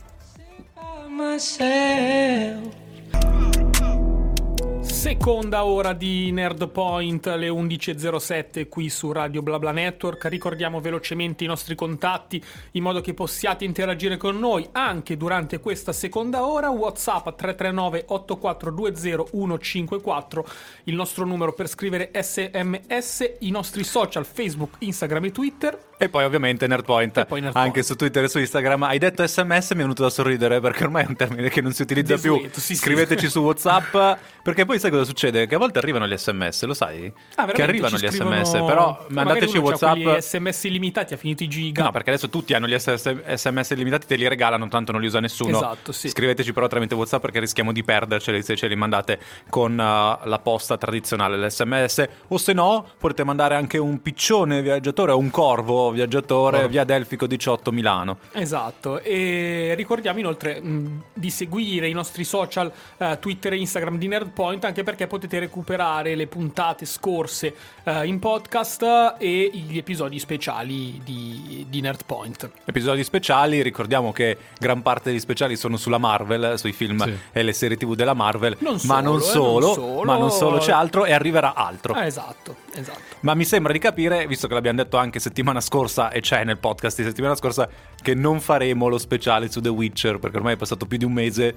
Seconda 5.04 5.66
ora 5.66 5.92
di 5.92 6.32
Nerd 6.32 6.70
Point 6.70 7.28
alle 7.28 7.50
11.07 7.50 8.70
qui 8.70 8.88
su 8.88 9.12
Radio 9.12 9.42
BlaBla 9.42 9.72
Network. 9.74 10.24
Ricordiamo 10.28 10.80
velocemente 10.80 11.44
i 11.44 11.48
nostri 11.48 11.76
contatti 11.76 12.42
in 12.72 12.84
modo 12.84 13.02
che 13.02 13.14
possiate 13.14 13.66
interagire 13.66 14.16
con 14.16 14.40
noi 14.40 14.66
anche 14.72 15.18
durante 15.18 15.60
questa 15.60 15.92
seconda 15.92 16.46
ora. 16.46 16.70
WhatsApp 16.70 17.36
339 17.36 18.06
8420 18.08 19.28
154, 19.30 20.48
il 20.86 20.96
nostro 20.96 21.26
numero 21.26 21.52
per 21.52 21.68
scrivere 21.68 22.10
sms, 22.14 23.36
i 23.40 23.52
nostri 23.52 23.84
social 23.84 24.26
Facebook, 24.26 24.76
Instagram 24.80 25.26
e 25.26 25.32
Twitter. 25.34 25.92
E 25.98 26.10
poi 26.10 26.24
ovviamente 26.24 26.68
Nerdpoint, 26.68 27.26
poi 27.26 27.42
Nerdpoint. 27.42 27.68
anche 27.68 27.84
su 27.84 27.96
Twitter 27.96 28.24
e 28.24 28.28
su 28.28 28.40
Instagram. 28.40 28.84
Hai 28.84 28.98
detto 28.98 29.26
sms, 29.26 29.72
mi 29.72 29.78
è 29.78 29.82
venuto 29.82 30.04
da 30.04 30.10
sorridere 30.10 30.60
perché 30.60 30.84
ormai 30.84 31.04
è 31.04 31.08
un 31.08 31.16
termine 31.16 31.50
che 31.50 31.62
non 31.62 31.72
si 31.72 31.82
utilizza 31.84 32.18
più. 32.18 32.34
Desueto, 32.36 32.60
sì, 32.60 32.76
sì. 32.76 32.82
Scriveteci 32.82 33.30
su 33.30 33.40
WhatsApp 33.44 33.96
perché 34.44 34.66
poi 34.66 34.78
sai 34.78 34.92
cosa 34.92 35.06
succede? 35.06 35.48
Che 35.48 35.56
a 35.56 35.58
volte 35.58 35.80
arrivano 35.80 36.06
gli 36.06 36.18
sms, 36.18 36.66
lo 36.66 36.74
sai? 36.74 37.12
Ah, 37.36 37.46
che 37.46 37.62
arrivano 37.62 37.96
gli 37.96 38.08
scrivono- 38.08 38.44
sms, 38.44 38.52
però 38.66 39.06
mandateci 39.08 39.58
WhatsApp. 39.58 40.02
quelli 40.02 40.22
sms 40.22 40.64
illimitati, 40.66 41.14
ha 41.14 41.18
finito 41.18 41.44
i 41.44 41.48
giga. 41.48 41.84
No, 41.84 41.92
perché 41.92 42.10
adesso 42.10 42.28
tutti 42.30 42.54
hanno 42.54 42.68
gli 42.68 42.78
SS 42.78 43.34
sms 43.36 43.74
limitati, 43.76 44.06
te 44.06 44.16
li 44.16 44.28
regalano, 44.28 44.68
tanto 44.68 44.92
non 44.92 45.00
li 45.00 45.08
usa 45.08 45.22
nessuno. 45.22 45.56
Esatto, 45.56 45.94
sì. 45.94 46.10
Scriveteci 46.10 46.52
però 46.52 46.68
tramite 46.68 46.94
WhatsApp 46.96 47.22
perché 47.22 47.40
rischiamo 47.40 47.72
di 47.72 47.84
perderceli 47.84 48.44
se 48.44 48.58
ce 48.58 48.68
li 48.68 48.76
mandate 48.76 49.20
con 49.50 49.72
uh, 49.72 50.28
la 50.28 50.40
posta 50.44 50.78
tradizionale, 50.78 51.38
l'SMS. 51.38 52.06
O 52.28 52.38
se 52.38 52.52
no, 52.52 52.86
potete 52.98 53.24
mandare 53.24 53.56
anche 53.56 53.78
un 53.78 54.02
piccione 54.02 54.62
viaggiatore 54.62 55.14
o 55.14 55.18
un 55.18 55.30
corvo 55.30 55.83
viaggiatore 55.92 56.58
Corvo. 56.58 56.72
via 56.72 56.84
Delfico 56.84 57.28
18 57.28 57.72
Milano. 57.72 58.18
Esatto, 58.32 59.00
e 59.02 59.74
ricordiamo 59.76 60.20
inoltre 60.20 60.60
mh, 60.62 61.04
di 61.14 61.30
seguire 61.30 61.88
i 61.88 61.94
nostri 61.94 62.24
social 62.24 62.72
eh, 62.98 63.18
Twitter 63.20 63.54
e 63.54 63.58
Instagram 63.58 63.98
di 63.98 64.08
Nerdpoint 64.08 64.64
anche 64.66 64.84
perché 64.84 65.08
potete 65.08 65.40
recuperare 65.40 66.16
le 66.16 66.28
puntate 66.28 66.86
scorse 66.86 67.54
eh, 67.84 68.06
in 68.06 68.20
podcast 68.20 69.16
e 69.18 69.50
gli 69.54 69.78
episodi 69.78 70.20
speciali 70.20 71.02
di, 71.04 71.66
di 71.70 71.82
Nerdpoint. 71.82 72.50
Episodi 72.66 73.04
speciali, 73.04 73.62
ricordiamo 73.62 74.12
che 74.12 74.38
gran 74.60 74.82
parte 74.82 75.10
degli 75.12 75.20
speciali 75.20 75.56
sono 75.56 75.78
sulla 75.78 75.98
Marvel, 75.98 76.58
sui 76.58 76.72
film 76.74 77.04
Sì. 77.04 77.18
e 77.32 77.44
le 77.44 77.54
serie 77.54 77.78
TV 77.78 77.96
della 77.96 78.14
Marvel, 78.14 78.56
Non 78.60 78.78
ma 78.84 79.02
non 79.02 79.22
solo, 79.22 79.72
eh, 79.72 79.74
solo, 79.74 79.74
non 79.74 79.74
solo. 79.74 80.04
ma 80.04 80.18
non 80.18 80.32
solo 80.32 80.58
c'è 80.58 80.72
altro 80.72 81.06
e 81.06 81.14
arriverà 81.14 81.54
altro. 81.54 81.94
Ah, 81.94 82.06
esatto, 82.06 82.56
esatto. 82.76 83.00
Ma 83.22 83.34
mi 83.34 83.46
sembra 83.46 83.72
di 83.72 83.80
capire, 83.80 84.26
visto 84.28 84.48
che 84.48 84.54
l'abbiamo 84.54 84.82
detto 84.84 84.98
anche 84.98 85.20
settimana 85.20 85.62
scorsa 85.62 86.10
e 86.12 86.22
c'è 86.22 86.44
nel 86.44 86.58
podcast 86.58 86.98
di 86.98 87.04
settimana 87.04 87.36
scorsa, 87.36 87.68
che 88.02 88.14
non 88.14 88.40
faremo 88.40 88.88
lo 88.88 88.98
speciale 88.98 89.50
su 89.52 89.62
The 89.62 89.70
Witcher 89.70 90.20
perché 90.20 90.38
ormai 90.38 90.54
è 90.54 90.58
passato 90.58 90.86
più 90.86 90.98
di 90.98 91.06
un 91.06 91.14
mese. 91.14 91.56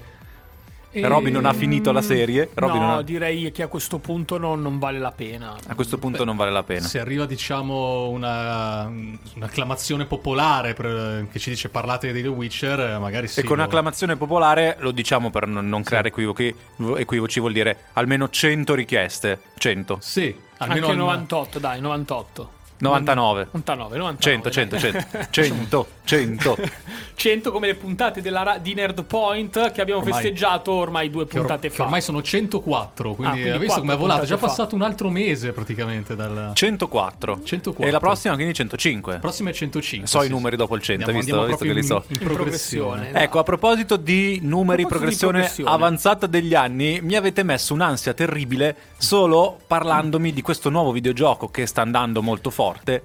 Robin 0.99 1.31
non 1.33 1.45
ha 1.45 1.53
finito 1.53 1.91
la 1.91 2.01
serie. 2.01 2.49
Robin 2.55 2.79
no, 2.79 2.87
non 2.87 2.97
ha- 2.97 3.01
direi 3.03 3.51
che 3.51 3.61
a 3.61 3.67
questo 3.67 3.99
punto 3.99 4.39
non, 4.39 4.61
non 4.61 4.79
vale 4.79 4.97
la 4.97 5.11
pena. 5.11 5.55
A 5.67 5.75
questo 5.75 5.99
punto 5.99 6.23
non 6.23 6.35
vale 6.35 6.49
la 6.49 6.63
pena. 6.63 6.87
Se 6.87 6.97
arriva, 6.99 7.25
diciamo, 7.27 8.09
una, 8.09 8.89
un'acclamazione 9.35 10.05
popolare 10.05 10.73
per- 10.73 11.27
che 11.31 11.37
ci 11.37 11.51
dice 11.51 11.69
parlate 11.69 12.11
di 12.11 12.21
The 12.23 12.29
Witcher, 12.29 12.97
magari 12.99 13.27
sì. 13.27 13.41
E 13.41 13.43
con 13.43 13.57
lo- 13.57 13.63
acclamazione 13.63 14.15
popolare, 14.15 14.77
lo 14.79 14.89
diciamo 14.89 15.29
per 15.29 15.45
non, 15.45 15.67
non 15.69 15.83
creare 15.83 16.07
equivoci, 16.07 16.55
equivoci, 16.95 17.39
vuol 17.41 17.53
dire 17.53 17.77
almeno 17.93 18.29
100 18.29 18.73
richieste. 18.73 19.39
100. 19.55 19.99
Sì, 20.01 20.35
almeno 20.57 20.87
Anche 20.87 20.99
al- 20.99 21.05
98, 21.05 21.59
dai, 21.59 21.79
98. 21.81 22.49
99. 22.79 23.47
99, 23.51 23.97
99. 23.97 24.17
100, 24.19 24.49
100, 24.51 24.79
100. 24.79 25.27
100, 25.31 25.87
100. 26.07 26.57
100 27.15 27.51
come 27.51 27.67
le 27.67 27.75
puntate 27.75 28.21
della 28.21 28.43
ra- 28.43 28.57
di 28.57 28.73
Nerd 28.73 29.03
Point 29.03 29.71
che 29.71 29.81
abbiamo 29.81 29.99
Ormai- 30.01 30.13
festeggiato 30.21 30.71
ormai 30.71 31.09
due 31.09 31.27
che 31.27 31.35
or- 31.37 31.45
puntate 31.45 31.67
che 31.69 31.75
fa. 31.75 31.83
ormai 31.83 32.01
sono 32.01 32.21
104, 32.21 33.13
quindi, 33.13 33.25
Ah, 33.25 33.31
quindi 33.31 33.49
hai 33.51 33.59
visto 33.59 33.79
come 33.81 33.93
è 33.93 33.97
volato? 33.97 34.21
È 34.23 34.25
già 34.25 34.37
fa. 34.37 34.47
passato 34.47 34.75
un 34.75 34.81
altro 34.81 35.09
mese 35.09 35.51
praticamente 35.51 36.15
dal... 36.15 36.51
104. 36.53 37.39
104. 37.43 37.85
E 37.85 37.91
la 37.91 37.99
prossima 37.99 38.33
quindi 38.35 38.53
105. 38.53 39.13
La 39.13 39.19
prossima 39.19 39.49
è 39.49 39.53
105. 39.53 40.07
So 40.07 40.19
sì, 40.21 40.25
i 40.27 40.29
numeri 40.29 40.51
sì. 40.51 40.57
dopo 40.57 40.75
il 40.75 40.81
100, 40.81 41.09
Andiamo- 41.09 41.19
visto, 41.19 41.39
andiamo 41.39 41.57
visto 41.57 41.65
che 41.65 41.79
li 41.79 41.85
proprio 41.85 42.01
so. 42.01 42.13
in, 42.13 42.17
in 42.21 42.25
progressione. 42.35 42.85
progressione. 42.95 43.23
Ecco, 43.25 43.39
a 43.39 43.43
proposito 43.43 43.95
di 43.97 44.39
numeri, 44.41 44.83
proposito 44.85 44.85
di 44.85 44.87
progressione, 44.87 45.31
progressione. 45.39 45.69
avanzata 45.69 46.27
degli 46.27 46.53
anni, 46.55 46.99
mi 47.01 47.15
avete 47.15 47.43
messo 47.43 47.73
un'ansia 47.73 48.13
terribile 48.13 48.75
solo 48.97 49.59
parlandomi 49.67 50.31
di 50.33 50.41
questo 50.41 50.69
nuovo 50.69 50.91
videogioco 50.91 51.49
che 51.49 51.65
sta 51.65 51.81
andando 51.81 52.21
molto 52.21 52.49
forte, 52.49 53.03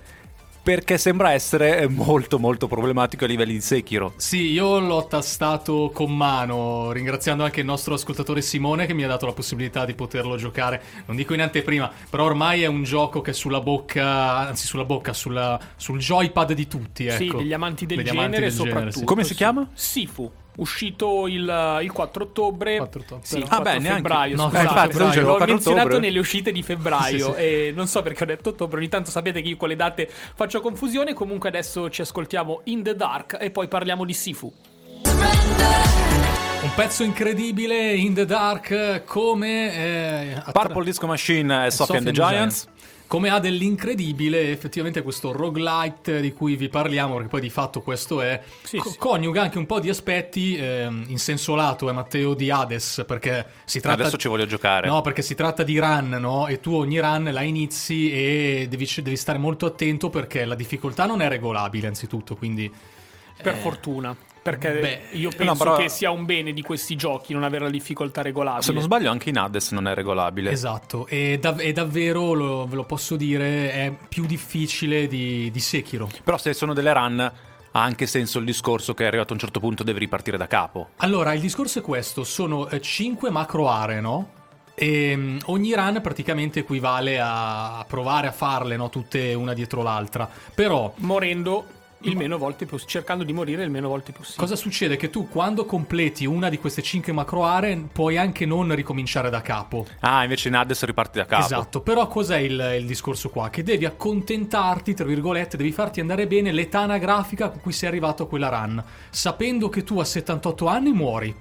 perché 0.63 0.97
sembra 0.97 1.33
essere 1.33 1.89
molto 1.89 2.39
molto 2.39 2.69
problematico 2.69 3.25
a 3.25 3.27
livelli 3.27 3.55
di 3.55 3.61
Sekiro. 3.61 4.13
Sì, 4.17 4.53
io 4.53 4.79
l'ho 4.79 5.07
tastato 5.07 5.91
con 5.93 6.17
mano, 6.17 6.93
ringraziando 6.93 7.43
anche 7.43 7.61
il 7.61 7.67
nostro 7.67 7.95
ascoltatore 7.95 8.41
Simone 8.43 8.87
che 8.87 8.95
mi 8.95 9.03
ha 9.03 9.09
dato 9.09 9.27
la 9.27 9.33
possibilità 9.33 9.85
di 9.85 9.95
poterlo 9.95 10.37
giocare. 10.37 10.81
Non 11.07 11.17
dico 11.17 11.35
in 11.35 11.41
anteprima, 11.41 11.91
però 12.09 12.25
ormai 12.25 12.63
è 12.63 12.67
un 12.67 12.85
gioco 12.85 13.21
che 13.21 13.33
è 13.33 13.35
sulla 13.35 13.61
bocca, 13.61 14.37
anzi 14.37 14.67
sulla 14.67 14.85
bocca, 14.85 15.13
sulla- 15.13 15.59
sul 15.77 15.99
joypad 15.99 16.53
di 16.53 16.69
tutti. 16.69 17.07
Ecco. 17.07 17.17
Sì, 17.17 17.45
degli 17.45 17.53
amanti 17.53 17.87
del 17.87 17.97
Degli 17.99 18.07
genere 18.07 18.25
amanti 18.27 18.41
del 18.43 18.53
soprattutto. 18.53 18.79
genere, 18.79 18.99
sì. 18.99 19.05
Come 19.05 19.25
si 19.25 19.35
chiama? 19.35 19.69
Sifu. 19.73 20.31
Uscito 20.57 21.27
il, 21.29 21.79
il 21.83 21.91
4 21.93 22.25
ottobre. 22.25 22.77
4 22.77 23.01
ottobre. 23.01 23.25
Sì, 23.27 23.37
Ah, 23.39 23.57
4 23.57 23.63
beh, 23.63 23.71
neanche- 23.79 23.93
febbraio. 23.95 24.37
no, 24.37 24.43
scusate. 24.49 24.63
infatti, 24.67 24.89
dicendo 25.05 25.21
L'ho 25.29 25.37
4 25.37 25.47
menzionato 25.55 25.87
ottobre. 25.87 26.07
nelle 26.07 26.19
uscite 26.19 26.53
di 26.53 26.63
febbraio. 26.63 27.27
Sì, 27.27 27.33
sì. 27.33 27.39
E 27.41 27.73
non 27.75 27.87
so 27.87 28.03
perché 28.03 28.23
ho 28.23 28.27
detto 28.27 28.49
ottobre. 28.51 28.79
Ogni 28.79 28.89
tanto 28.89 29.11
sapete 29.11 29.41
che 29.41 29.49
io 29.49 29.57
con 29.57 29.69
le 29.69 29.77
date 29.77 30.09
faccio 30.35 30.61
confusione. 30.61 31.15
Comunque 31.15 31.49
adesso 31.49 31.89
ci 31.89 32.03
ascoltiamo 32.03 32.61
In 32.65 32.83
the 32.83 32.95
Dark 32.95 33.39
e 33.41 33.51
poi 33.51 33.67
parliamo 33.69 34.05
di 34.05 34.13
Sifu. 34.13 34.53
Un 36.63 36.71
pezzo 36.77 37.03
incredibile 37.03 37.93
in 37.95 38.15
the 38.15 38.25
dark 38.25 39.03
come... 39.05 39.75
eh, 39.75 40.33
attra- 40.35 40.53
Purple 40.67 40.85
Disco 40.85 41.07
Machine 41.07 41.67
e 41.67 41.71
Sophie 41.71 41.97
and 41.97 42.07
the 42.07 42.15
Sophie 42.15 42.31
Giants. 42.37 42.69
Come 43.13 43.29
ha 43.29 43.39
dell'incredibile 43.41 44.51
effettivamente 44.53 45.03
questo 45.03 45.33
roguelite 45.33 46.23
di 46.23 46.33
cui 46.33 46.57
vi 46.57 46.71
parliamo, 46.71 47.13
perché 47.13 47.29
poi 47.29 47.41
di 47.43 47.51
fatto 47.51 47.83
questo 47.83 48.23
è, 48.23 48.41
Sì, 48.63 48.79
co- 48.79 48.89
sì. 48.89 48.97
coniuga 48.97 49.43
anche 49.43 49.59
un 49.59 49.67
po' 49.67 49.81
di 49.81 49.91
aspetti 49.91 50.57
ehm, 50.57 51.05
in 51.09 51.19
senso 51.19 51.55
lato, 51.55 51.91
eh, 51.91 51.93
Matteo, 51.93 52.33
di 52.33 52.51
Hades, 52.51 53.05
perché 53.07 53.45
si 53.67 53.81
tratta... 53.81 54.01
Adesso 54.01 54.17
ci 54.17 54.29
voglio 54.29 54.47
giocare. 54.47 54.89
No, 54.89 55.03
perché 55.03 55.21
si 55.21 55.35
tratta 55.35 55.63
di 55.63 55.79
run, 55.79 56.09
no? 56.09 56.47
E 56.47 56.59
tu 56.61 56.73
ogni 56.73 56.99
run 57.01 57.29
la 57.31 57.43
inizi 57.43 58.11
e 58.11 58.67
devi, 58.71 58.89
devi 59.03 59.17
stare 59.17 59.37
molto 59.37 59.67
attento 59.67 60.09
perché 60.09 60.47
la 60.47 60.55
difficoltà 60.55 61.05
non 61.05 61.21
è 61.21 61.29
regolabile, 61.29 61.89
anzitutto, 61.89 62.35
quindi... 62.35 62.73
Per 63.43 63.57
fortuna. 63.57 64.17
Perché 64.43 64.73
beh, 64.73 65.17
io 65.17 65.31
penso 65.31 65.45
no, 65.45 65.57
però- 65.57 65.77
che 65.77 65.89
sia 65.89 66.11
un 66.11 66.25
bene 66.25 66.53
di 66.53 66.63
questi 66.63 66.97
giochi 66.97 67.33
non 67.33 67.45
avere 67.45 67.65
la 67.65 67.71
difficoltà 67.71 68.23
regolabile. 68.23 68.63
Se 68.63 68.73
non 68.73 68.83
sbaglio 68.83 69.11
anche 69.11 69.29
in 69.29 69.39
Hades 69.39 69.71
non 69.71 69.87
è 69.87 69.95
regolabile. 69.95 70.51
Esatto, 70.51 71.07
e, 71.07 71.39
dav- 71.41 71.61
e 71.61 71.73
davvero, 71.73 72.33
lo- 72.33 72.67
ve 72.67 72.75
lo 72.75 72.85
posso 72.85 73.15
dire, 73.15 73.71
è 73.73 73.93
più 74.09 74.27
difficile 74.27 75.07
di, 75.07 75.49
di 75.51 75.61
Sekiro. 75.61 76.11
Però 76.25 76.37
se 76.39 76.55
sono 76.55 76.75
delle 76.75 76.93
run 76.93 77.21
ha 77.75 77.83
anche 77.83 78.07
senso 78.07 78.41
il 78.41 78.45
discorso 78.45 78.95
che 78.95 79.07
arrivato 79.07 79.31
a 79.31 79.35
un 79.35 79.39
certo 79.39 79.61
punto 79.61 79.85
devi 79.85 80.01
ripartire 80.01 80.37
da 80.37 80.49
capo. 80.49 80.89
Allora, 80.97 81.33
il 81.35 81.41
discorso 81.41 81.79
è 81.79 81.83
questo: 81.83 82.25
sono 82.25 82.69
5 82.79 83.31
macro 83.31 83.69
aree, 83.69 84.01
no? 84.01 84.31
E 84.75 85.15
mm, 85.17 85.39
ogni 85.47 85.73
run 85.75 86.01
praticamente 86.03 86.61
equivale 86.61 87.21
a 87.23 87.85
provare 87.87 88.27
a 88.27 88.33
farle, 88.33 88.77
no? 88.77 88.89
Tutte 88.91 89.35
una 89.35 89.53
dietro 89.55 89.83
l'altra. 89.83 90.29
Però. 90.55 90.93
morendo 90.97 91.81
il 92.03 92.17
meno 92.17 92.39
volte 92.39 92.65
possibile, 92.67 92.91
cercando 92.91 93.25
di 93.25 93.33
morire 93.33 93.65
il 93.65 93.71
meno 93.71 93.89
volte 93.89 94.13
possibile. 94.13 94.39
Cosa 94.39 94.57
succede? 94.57 94.97
Che 94.97 95.11
tu 95.11 95.29
quando 95.29 95.65
completi 95.65 96.27
una 96.27 96.49
di 96.49 96.59
queste 96.59 96.83
5 96.83 97.13
macro 97.13 97.45
aree 97.45 97.89
puoi 97.93 98.17
anche 98.19 98.47
non 98.47 98.75
ricominciare 98.75 99.31
da 99.31 99.41
capo. 99.41 99.87
Ah, 100.01 100.23
invece 100.23 100.49
in 100.49 100.55
Hades 100.55 100.85
riparti 100.85 101.19
da 101.19 101.27
capo. 101.27 101.45
Esatto, 101.45 101.81
però 101.81 102.09
cos'è 102.09 102.39
il, 102.39 102.77
il 102.79 102.87
discorso 102.87 103.31
qua? 103.31 103.51
Che 103.51 103.63
devi 103.63 103.85
accontentarti, 103.85 104.95
tra 104.95 105.05
virgolette, 105.05 105.57
devi 105.57 105.73
farti 105.73 106.01
andare 106.01 106.27
bene 106.27 106.53
l'età 106.53 106.81
anagrafica 106.81 107.51
con 107.51 107.61
cui 107.61 107.73
sei 107.73 107.89
arrivato 107.89 108.25
a 108.25 108.29
quella 108.29 108.49
run, 108.49 108.83
sapendo 109.11 109.69
che 109.69 109.85
tu 109.85 109.99
a 109.99 110.05
78 110.05 110.67
anni 110.67 110.93
muori. 110.93 111.35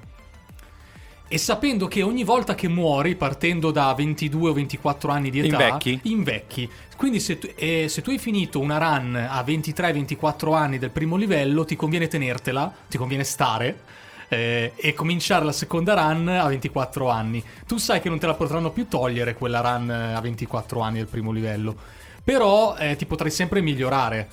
E 1.34 1.38
sapendo 1.38 1.88
che 1.88 2.02
ogni 2.02 2.26
volta 2.26 2.56
che 2.56 2.68
muori, 2.68 3.16
partendo 3.16 3.72
da 3.72 3.94
22 3.94 4.50
o 4.50 4.54
24 4.54 5.12
anni 5.14 5.30
di 5.30 5.40
età, 5.40 5.64
Invecchi. 5.64 6.00
invecchi. 6.04 6.70
Quindi 6.98 7.22
se 7.22 7.40
tu, 7.40 7.48
eh, 7.56 7.88
se 7.88 8.02
tu 8.02 8.10
hai 8.10 8.18
finito 8.18 8.60
una 8.60 8.78
run 8.78 9.16
a 9.16 9.42
23-24 9.42 10.54
anni 10.54 10.78
del 10.78 10.90
primo 10.90 11.16
livello, 11.16 11.64
ti 11.64 11.78
conviene 11.78 12.10
tenertela, 12.10 12.70
ti 12.90 12.98
conviene 12.98 13.24
stare 13.24 13.80
eh, 14.28 14.74
e 14.76 14.94
cominciare 14.94 15.46
la 15.46 15.54
seconda 15.54 15.94
run 15.94 16.28
a 16.28 16.48
24 16.48 17.10
anni. 17.10 17.42
Tu 17.66 17.78
sai 17.78 18.02
che 18.02 18.10
non 18.10 18.20
te 18.20 18.28
la 18.28 18.34
potranno 18.34 18.72
più 18.72 18.90
togliere 18.90 19.34
quella 19.34 19.62
run 19.62 19.90
a 19.90 20.20
24 20.20 20.82
anni 20.82 20.98
del 20.98 21.08
primo 21.08 21.32
livello, 21.32 21.74
però 22.26 22.76
eh, 22.76 22.98
ti 22.98 23.06
potrai 23.06 23.32
sempre 23.32 23.62
migliorare. 23.62 24.28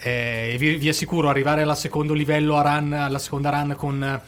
Eh, 0.00 0.56
vi, 0.58 0.74
vi 0.74 0.88
assicuro, 0.88 1.28
arrivare 1.28 1.62
al 1.62 1.76
secondo 1.76 2.14
livello 2.14 2.56
a 2.56 2.62
run, 2.62 2.94
alla 2.94 3.20
seconda 3.20 3.50
run 3.50 3.74
con... 3.76 4.20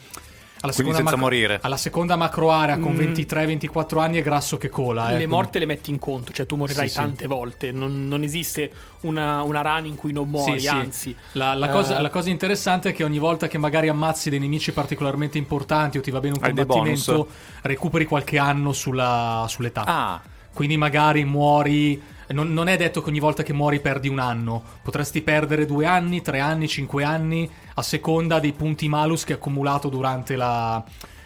alla 0.65 0.73
Quindi 0.73 0.93
seconda, 0.93 1.09
senza 1.11 1.15
morire. 1.17 1.59
alla 1.61 1.77
seconda 1.77 2.15
macro 2.15 2.51
area 2.51 2.77
con 2.77 2.93
Mm. 2.93 2.97
23-24 2.97 3.99
anni 3.99 4.17
è 4.19 4.21
grasso 4.21 4.57
che 4.57 4.69
cola. 4.69 5.03
le 5.05 5.15
quindi- 5.15 5.25
morte 5.27 5.59
le 5.59 5.65
metti 5.65 5.89
in 5.89 5.99
conto, 5.99 6.31
cioè 6.31 6.45
tu 6.45 6.55
morirai 6.55 6.87
Sì, 6.87 6.93
sì. 6.93 6.99
tante 6.99 7.27
volte, 7.27 7.71
non, 7.71 8.07
non 8.07 8.23
esiste 8.23 8.71
una, 9.01 9.41
una 9.43 9.61
run 9.61 9.85
in 9.85 9.95
cui 9.95 10.11
non 10.11 10.27
muori, 10.29 10.53
Sì, 10.59 10.67
sì. 10.67 10.67
anzi. 10.67 11.15
La, 11.33 11.53
la 11.53 11.69
cosa, 11.69 11.97
Eh, 11.97 12.01
la 12.01 12.09
cosa 12.09 12.29
interessante 12.29 12.89
è 12.89 12.93
che 12.93 13.03
ogni 13.03 13.19
volta 13.19 13.47
che 13.47 13.57
magari 13.57 13.87
ammazzi 13.87 14.29
dei 14.29 14.39
nemici 14.39 14.71
particolarmente 14.71 15.37
importanti 15.37 15.97
o 15.97 16.01
ti 16.01 16.11
va 16.11 16.19
bene 16.19 16.35
un 16.35 16.41
combattimento, 16.41 17.27
recuperi 17.61 18.05
qualche 18.05 18.37
anno 18.37 18.73
sulla- 18.73 19.45
sull'età. 19.47 19.83
Ah, 19.85 20.21
Quindi 20.53 20.77
magari 20.77 21.25
muori. 21.25 22.01
Non, 22.29 22.51
non 22.53 22.67
è 22.67 22.77
detto 22.77 23.01
che 23.01 23.09
ogni 23.09 23.19
volta 23.19 23.43
che 23.43 23.53
muori 23.53 23.79
perdi 23.79 24.07
un 24.07 24.19
anno. 24.19 24.63
Potresti 24.81 25.21
perdere 25.21 25.65
due 25.65 25.85
anni, 25.85 26.21
tre 26.21 26.39
anni, 26.39 26.67
cinque 26.67 27.03
anni, 27.03 27.49
a 27.75 27.81
seconda 27.81 28.39
dei 28.39 28.53
punti 28.53 28.87
malus 28.87 29.23
che 29.23 29.33
hai 29.33 29.37
accumulato 29.39 29.89
durante 29.89 30.35
la, 30.35 30.83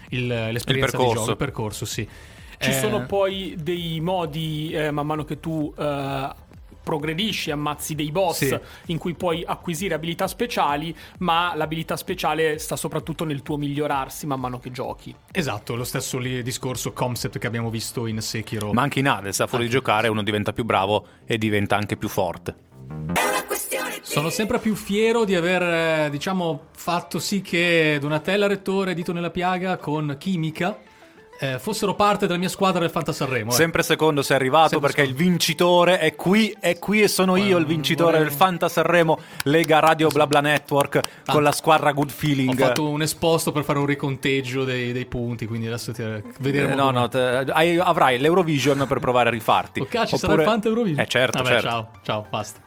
il- 0.10 0.28
l'esperienza 0.28 0.68
Il 0.68 0.74
di 0.74 0.82
percorso. 0.98 1.14
gioco. 1.20 1.32
Il 1.32 1.38
percorso, 1.38 1.86
sì. 1.86 2.08
Ci 2.62 2.70
Eh, 2.70 2.74
sono 2.74 3.06
poi 3.06 3.56
dei 3.58 4.02
modi, 4.02 4.72
eh, 4.74 4.92
man 4.92 5.06
mano 5.06 5.24
che 5.24 5.40
tu 5.40 5.74
eh, 5.78 6.30
progredisci, 6.90 7.52
ammazzi 7.52 7.94
dei 7.94 8.12
boss 8.12 8.38
Sì. 8.48 8.60
in 8.88 8.98
cui 8.98 9.14
puoi 9.14 9.44
acquisire 9.46 9.94
abilità 9.94 10.28
speciali, 10.28 10.96
ma 11.20 11.54
l'abilità 11.56 11.96
speciale 11.96 12.58
sta 12.58 12.76
soprattutto 12.76 13.26
nel 13.26 13.44
tuo 13.44 13.58
migliorarsi 13.58 14.26
man 14.26 14.40
mano 14.40 14.58
che 14.58 14.72
giochi. 14.72 15.16
Esatto, 15.32 15.76
lo 15.76 15.84
stesso 15.84 16.18
lì 16.18 16.42
discorso 16.42 16.92
concept 16.92 17.38
che 17.38 17.46
abbiamo 17.46 17.70
visto 17.70 18.08
in 18.08 18.22
Sekiro. 18.22 18.74
ma 18.74 18.82
anche 18.82 19.00
in 19.00 19.08
Hades, 19.08 19.40
a 19.40 19.46
fuori 19.46 19.66
di 19.66 19.70
giocare, 19.70 20.08
uno 20.08 20.24
diventa 20.24 20.52
più 20.52 20.66
bravo 20.66 21.06
e 21.28 21.38
diventa 21.38 21.76
anche 21.76 21.96
più 21.96 22.08
forte. 22.08 22.56
Sono 24.02 24.30
sempre 24.32 24.58
più 24.60 24.74
fiero 24.74 25.26
di 25.26 25.36
aver, 25.36 25.62
eh, 26.06 26.10
diciamo, 26.10 26.70
fatto 26.76 27.20
sì 27.20 27.42
che 27.42 27.98
Donatella 28.02 28.48
Rettore 28.48 28.96
Dito 28.96 29.14
nella 29.14 29.30
Piaga 29.30 29.78
con 29.78 30.16
Chimica 30.18 30.78
eh, 31.42 31.58
fossero 31.60 31.96
parte 31.96 32.28
della 32.28 32.38
mia 32.38 32.50
squadra 32.50 32.80
del 32.82 32.90
Fanta 32.90 33.14
Sanremo. 33.14 33.52
eh. 33.52 33.54
Sempre 33.54 33.82
secondo 33.84 34.22
sei 34.22 34.36
arrivato 34.36 34.70
Sempre 34.70 34.88
perché 34.90 35.02
secondo. 35.04 35.22
il 35.24 35.30
vincitore 35.30 36.00
è 36.00 36.16
qui, 36.16 36.56
è 36.60 36.78
qui 36.78 37.02
e 37.02 37.08
sono 37.08 37.36
io 37.38 37.58
il 37.58 37.66
vincitore 37.66 38.12
vorrei- 38.12 38.28
del 38.28 38.36
Fanta 38.38 38.68
Sanremo 38.70 39.18
Lega 39.44 39.80
Radio 39.80 40.10
Blabla 40.10 40.42
Network 40.42 41.02
con 41.26 41.42
la 41.44 41.52
squadra 41.52 41.92
Good 41.92 42.10
Ho 42.10 42.14
Feeling. 42.14 42.58
fatto 42.60 42.88
un 42.90 43.02
esposto 43.02 43.52
per 43.52 43.64
fare 43.64 43.80
un 43.80 43.86
riconteggio 43.86 44.64
dei, 44.66 44.92
dei 44.92 45.06
punti, 45.06 45.46
quindi 45.48 45.68
adesso 45.68 45.92
ti 45.94 46.04
vedremo. 46.40 46.72
Eh, 46.74 46.76
no, 46.76 46.92
no, 46.92 47.08
te- 47.08 47.46
hai- 47.50 47.78
avrai 47.78 48.20
l'Eurovision 48.20 48.86
per 48.88 49.00
provare 49.00 49.30
a 49.30 49.32
rifarti. 49.32 49.80
Oh, 49.80 49.86
cazzo, 49.86 50.18
sarà 50.18 50.34
Oppure- 50.34 50.44
il 50.44 50.50
Fanta 50.50 50.68
Eurovision? 50.68 51.00
Eh 51.00 51.08
certo, 51.08 51.38
Vabbè, 51.38 51.50
certo. 51.50 51.68
ciao, 51.68 51.90
ciao, 52.04 52.26
basta. 52.30 52.60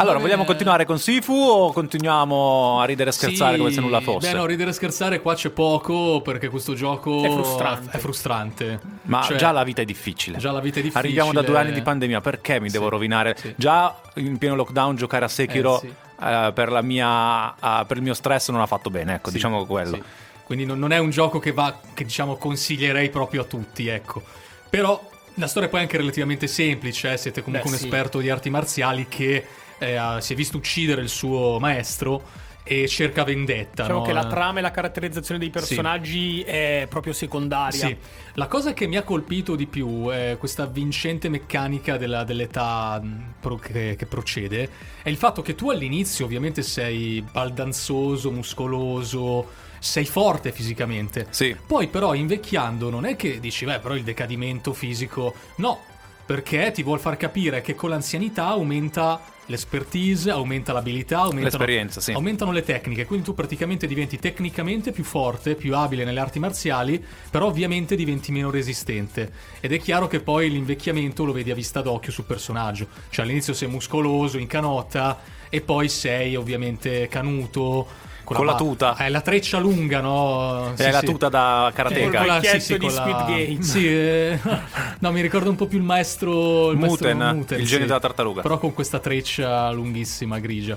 Allora, 0.00 0.14
Vabbè. 0.14 0.28
vogliamo 0.28 0.44
continuare 0.46 0.86
con 0.86 0.98
Sifu 0.98 1.34
o 1.34 1.72
continuiamo 1.72 2.80
a 2.80 2.84
ridere 2.86 3.10
e 3.10 3.12
scherzare 3.12 3.52
Sì, 3.52 3.58
come 3.58 3.70
se 3.70 3.80
nulla 3.80 4.00
fosse? 4.00 4.30
Beh, 4.30 4.38
no, 4.38 4.46
ridere 4.46 4.70
e 4.70 4.72
scherzare 4.72 5.20
qua 5.20 5.34
c'è 5.34 5.50
poco 5.50 6.22
perché 6.22 6.48
questo 6.48 6.72
gioco 6.74 7.22
È 7.22 7.30
frustrante. 7.30 7.96
È 7.96 8.00
frustrante. 8.00 8.80
Ma 9.02 9.20
Cioè, 9.20 9.36
già 9.36 9.50
la 9.52 9.62
vita 9.62 9.82
è 9.82 9.84
difficile. 9.84 10.38
già 10.38 10.52
la 10.52 10.60
vita 10.60 10.78
è 10.78 10.82
difficile. 10.82 11.00
Arriviamo 11.06 11.32
da 11.32 11.42
due 11.42 11.58
anni 11.58 11.72
di 11.72 11.82
pandemia, 11.82 12.22
perché 12.22 12.58
mi 12.60 12.70
devo 12.70 12.88
rovinare? 12.88 13.36
sì. 13.38 13.52
Già 13.56 13.94
in 14.14 14.38
pieno 14.38 14.54
lockdown 14.54 14.96
giocare 14.96 15.26
a 15.26 15.28
Sekiro 15.28 15.76
Eh, 15.76 15.80
sì. 15.80 15.94
eh, 16.24 16.50
per, 16.54 16.70
la 16.70 16.80
mia, 16.80 17.54
eh, 17.54 17.84
per 17.84 17.98
il 17.98 18.02
mio 18.02 18.14
stress 18.14 18.48
non 18.48 18.62
ha 18.62 18.66
fatto 18.66 18.88
bene, 18.88 19.16
ecco, 19.16 19.28
Sì, 19.28 19.34
diciamo 19.34 19.66
quello. 19.66 19.96
sì. 19.96 20.02
Quindi 20.44 20.64
non, 20.64 20.78
non 20.78 20.92
è 20.92 20.98
un 20.98 21.10
gioco 21.10 21.38
che 21.38 21.52
va, 21.52 21.78
che 21.92 22.04
diciamo 22.04 22.36
consiglierei 22.36 23.10
proprio 23.10 23.42
a 23.42 23.44
tutti, 23.44 23.86
ecco. 23.88 24.22
Però 24.70 24.98
la 25.34 25.46
storia 25.46 25.68
è 25.68 25.70
poi 25.70 25.80
anche 25.82 25.98
relativamente 25.98 26.46
semplice, 26.46 27.12
eh, 27.12 27.16
siete 27.18 27.42
comunque 27.42 27.68
Beh, 27.68 27.74
un 27.76 27.80
sì. 27.80 27.86
esperto 27.86 28.18
di 28.18 28.30
arti 28.30 28.48
marziali 28.48 29.06
che 29.08 29.46
eh, 29.80 29.96
ha- 29.96 30.20
si 30.20 30.34
è 30.34 30.36
visto 30.36 30.56
uccidere 30.56 31.00
il 31.02 31.08
suo 31.08 31.58
maestro 31.58 32.22
e 32.62 32.86
cerca 32.86 33.24
vendetta. 33.24 33.82
Diciamo 33.82 34.00
no? 34.00 34.04
che 34.04 34.12
la 34.12 34.26
trama 34.26 34.58
e 34.58 34.62
la 34.62 34.70
caratterizzazione 34.70 35.40
dei 35.40 35.50
personaggi 35.50 36.42
è 36.42 36.86
proprio 36.88 37.12
secondaria. 37.12 37.86
Sì, 37.86 37.96
la 38.34 38.46
cosa 38.46 38.74
che 38.74 38.86
mi 38.86 38.96
ha 38.96 39.02
colpito 39.02 39.56
di 39.56 39.66
più 39.66 40.08
è 40.08 40.36
questa 40.38 40.66
vincente 40.66 41.28
meccanica 41.28 41.96
della- 41.96 42.22
dell'età 42.22 43.00
mh, 43.02 43.34
pro- 43.40 43.56
che, 43.56 43.96
che 43.98 44.06
procede. 44.06 44.68
È 45.02 45.08
il 45.08 45.16
fatto 45.16 45.42
che 45.42 45.54
tu 45.54 45.70
all'inizio 45.70 46.26
ovviamente 46.26 46.62
sei 46.62 47.24
baldanzoso, 47.28 48.30
muscoloso, 48.30 49.48
sei 49.80 50.04
forte 50.04 50.52
fisicamente. 50.52 51.26
Sì. 51.30 51.56
Poi 51.66 51.88
però 51.88 52.14
invecchiando 52.14 52.90
non 52.90 53.06
è 53.06 53.16
che 53.16 53.40
dici, 53.40 53.64
beh, 53.64 53.80
però 53.80 53.94
il 53.96 54.04
decadimento 54.04 54.74
fisico... 54.74 55.34
No, 55.56 55.80
perché 56.26 56.70
ti 56.70 56.84
vuol 56.84 57.00
far 57.00 57.16
capire 57.16 57.60
che 57.60 57.74
con 57.74 57.90
l'anzianità 57.90 58.46
aumenta 58.48 59.20
l'espertise, 59.50 60.30
aumenta 60.30 60.72
l'abilità, 60.72 61.18
aumentano, 61.22 61.90
sì. 62.00 62.12
aumentano 62.12 62.52
le 62.52 62.62
tecniche, 62.62 63.04
quindi 63.04 63.26
tu 63.26 63.34
praticamente 63.34 63.86
diventi 63.86 64.18
tecnicamente 64.18 64.92
più 64.92 65.04
forte, 65.04 65.56
più 65.56 65.74
abile 65.74 66.04
nelle 66.04 66.20
arti 66.20 66.38
marziali, 66.38 67.04
però 67.30 67.46
ovviamente 67.46 67.96
diventi 67.96 68.32
meno 68.32 68.50
resistente. 68.50 69.30
Ed 69.60 69.72
è 69.72 69.78
chiaro 69.78 70.06
che 70.06 70.20
poi 70.20 70.48
l'invecchiamento 70.48 71.24
lo 71.24 71.32
vedi 71.32 71.50
a 71.50 71.54
vista 71.54 71.82
d'occhio 71.82 72.12
sul 72.12 72.24
personaggio, 72.24 72.86
cioè 73.10 73.24
all'inizio 73.24 73.52
sei 73.52 73.68
muscoloso, 73.68 74.38
in 74.38 74.46
canotta, 74.46 75.20
e 75.50 75.60
poi 75.60 75.88
sei 75.88 76.36
ovviamente 76.36 77.08
canuto. 77.08 78.08
Con 78.36 78.46
la 78.46 78.52
ba- 78.52 78.58
tuta. 78.58 78.94
Hai 78.96 79.10
la 79.10 79.20
treccia 79.20 79.58
lunga, 79.58 80.00
no? 80.00 80.72
È 80.74 80.90
la 80.90 81.00
tuta 81.02 81.28
da 81.28 81.70
karateka. 81.74 82.18
Col 82.18 82.26
la- 82.26 82.38
vecchietto 82.40 82.76
di 82.76 82.86
con 82.86 82.94
la- 82.94 83.00
Squid 83.00 83.26
Game. 83.26 83.62
Sì, 83.62 83.86
eh, 83.88 84.38
no, 85.00 85.12
mi 85.12 85.20
ricordo 85.20 85.50
un 85.50 85.56
po' 85.56 85.66
più 85.66 85.78
il 85.78 85.84
maestro, 85.84 86.70
il 86.70 86.78
Muten, 86.78 87.16
maestro 87.18 87.56
il 87.56 87.66
genio 87.66 87.86
della 87.86 88.00
tartaruga. 88.00 88.42
Però 88.42 88.58
con 88.58 88.72
questa 88.74 88.98
treccia 88.98 89.70
lunghissima, 89.70 90.38
grigia. 90.38 90.76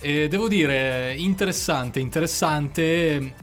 E 0.00 0.28
devo 0.28 0.48
dire, 0.48 1.14
interessante, 1.16 2.00
interessante. 2.00 3.34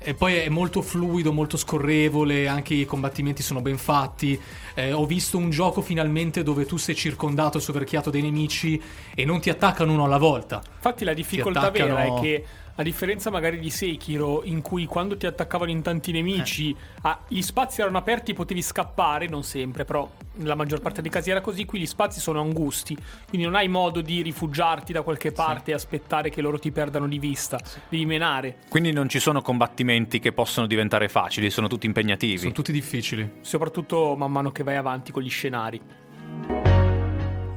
E 0.00 0.14
poi 0.14 0.36
è 0.36 0.48
molto 0.48 0.80
fluido, 0.80 1.32
molto 1.32 1.56
scorrevole, 1.56 2.46
anche 2.46 2.72
i 2.72 2.84
combattimenti 2.84 3.42
sono 3.42 3.60
ben 3.60 3.76
fatti. 3.78 4.40
Eh, 4.74 4.92
ho 4.92 5.04
visto 5.06 5.36
un 5.36 5.50
gioco 5.50 5.80
finalmente 5.82 6.42
dove 6.44 6.64
tu 6.66 6.76
sei 6.76 6.94
circondato 6.94 7.58
e 7.58 7.60
soverchiato 7.60 8.08
dai 8.08 8.22
nemici 8.22 8.80
e 9.14 9.24
non 9.24 9.40
ti 9.40 9.50
attaccano 9.50 9.92
uno 9.92 10.04
alla 10.04 10.16
volta. 10.18 10.62
Infatti 10.76 11.04
la 11.04 11.12
difficoltà 11.14 11.62
attaccano- 11.62 11.94
vera 11.96 12.16
è 12.16 12.20
che 12.20 12.44
a 12.78 12.82
differenza 12.84 13.30
magari 13.30 13.58
di 13.58 13.70
Sekiro 13.70 14.42
in 14.44 14.62
cui 14.62 14.86
quando 14.86 15.16
ti 15.16 15.26
attaccavano 15.26 15.70
in 15.70 15.82
tanti 15.82 16.12
nemici 16.12 16.74
ah, 17.02 17.20
gli 17.26 17.42
spazi 17.42 17.80
erano 17.80 17.98
aperti 17.98 18.34
potevi 18.34 18.62
scappare, 18.62 19.26
non 19.26 19.42
sempre, 19.42 19.84
però 19.84 20.08
nella 20.34 20.54
maggior 20.54 20.80
parte 20.80 21.02
dei 21.02 21.10
casi 21.10 21.30
era 21.30 21.40
così, 21.40 21.64
qui 21.64 21.80
gli 21.80 21.86
spazi 21.86 22.20
sono 22.20 22.40
angusti, 22.40 22.96
quindi 23.28 23.46
non 23.46 23.56
hai 23.56 23.66
modo 23.66 24.00
di 24.00 24.22
rifugiarti 24.22 24.92
da 24.92 25.02
qualche 25.02 25.32
parte 25.32 25.72
e 25.72 25.74
aspettare 25.74 26.30
che 26.30 26.40
loro 26.40 26.58
ti 26.58 26.70
perdano 26.70 27.08
di 27.08 27.18
vista, 27.18 27.58
devi 27.88 28.06
menare. 28.06 28.58
Quindi 28.68 28.92
non 28.92 29.08
ci 29.08 29.18
sono 29.18 29.42
combattimenti 29.42 30.20
che 30.20 30.32
possono 30.32 30.68
diventare 30.68 31.08
facili, 31.08 31.50
sono 31.50 31.66
tutti 31.66 31.86
impegnativi. 31.86 32.38
Sono 32.38 32.52
tutti 32.52 32.70
difficili. 32.70 33.38
Soprattutto 33.40 34.14
man 34.16 34.30
mano 34.30 34.52
che 34.52 34.62
vai 34.62 34.76
avanti 34.76 35.10
con 35.10 35.22
gli 35.22 35.30
scenari. 35.30 36.77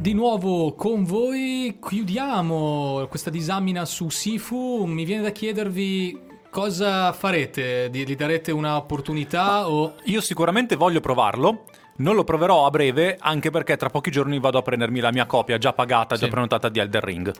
Di 0.01 0.13
nuovo 0.13 0.73
con 0.73 1.03
voi 1.03 1.77
chiudiamo 1.79 3.05
questa 3.07 3.29
disamina 3.29 3.85
su 3.85 4.09
Sifu. 4.09 4.85
Mi 4.85 5.05
viene 5.05 5.21
da 5.21 5.29
chiedervi 5.29 6.19
cosa 6.49 7.13
farete? 7.13 7.87
Gli 7.93 8.15
darete 8.15 8.51
un'opportunità 8.51 9.69
o... 9.69 9.93
Io 10.05 10.19
sicuramente 10.19 10.75
voglio 10.75 11.01
provarlo. 11.01 11.65
Non 11.97 12.15
lo 12.15 12.23
proverò 12.23 12.65
a 12.65 12.69
breve, 12.69 13.17
anche 13.19 13.49
perché 13.51 13.77
tra 13.77 13.89
pochi 13.89 14.09
giorni 14.11 14.39
vado 14.39 14.57
a 14.57 14.61
prendermi 14.61 14.99
la 14.99 15.11
mia 15.11 15.25
copia 15.25 15.57
già 15.57 15.73
pagata, 15.73 16.15
già 16.15 16.25
Sì. 16.25 16.29
prenotata 16.31 16.69
di 16.69 16.79
Elden 16.79 17.01
Ring. 17.01 17.31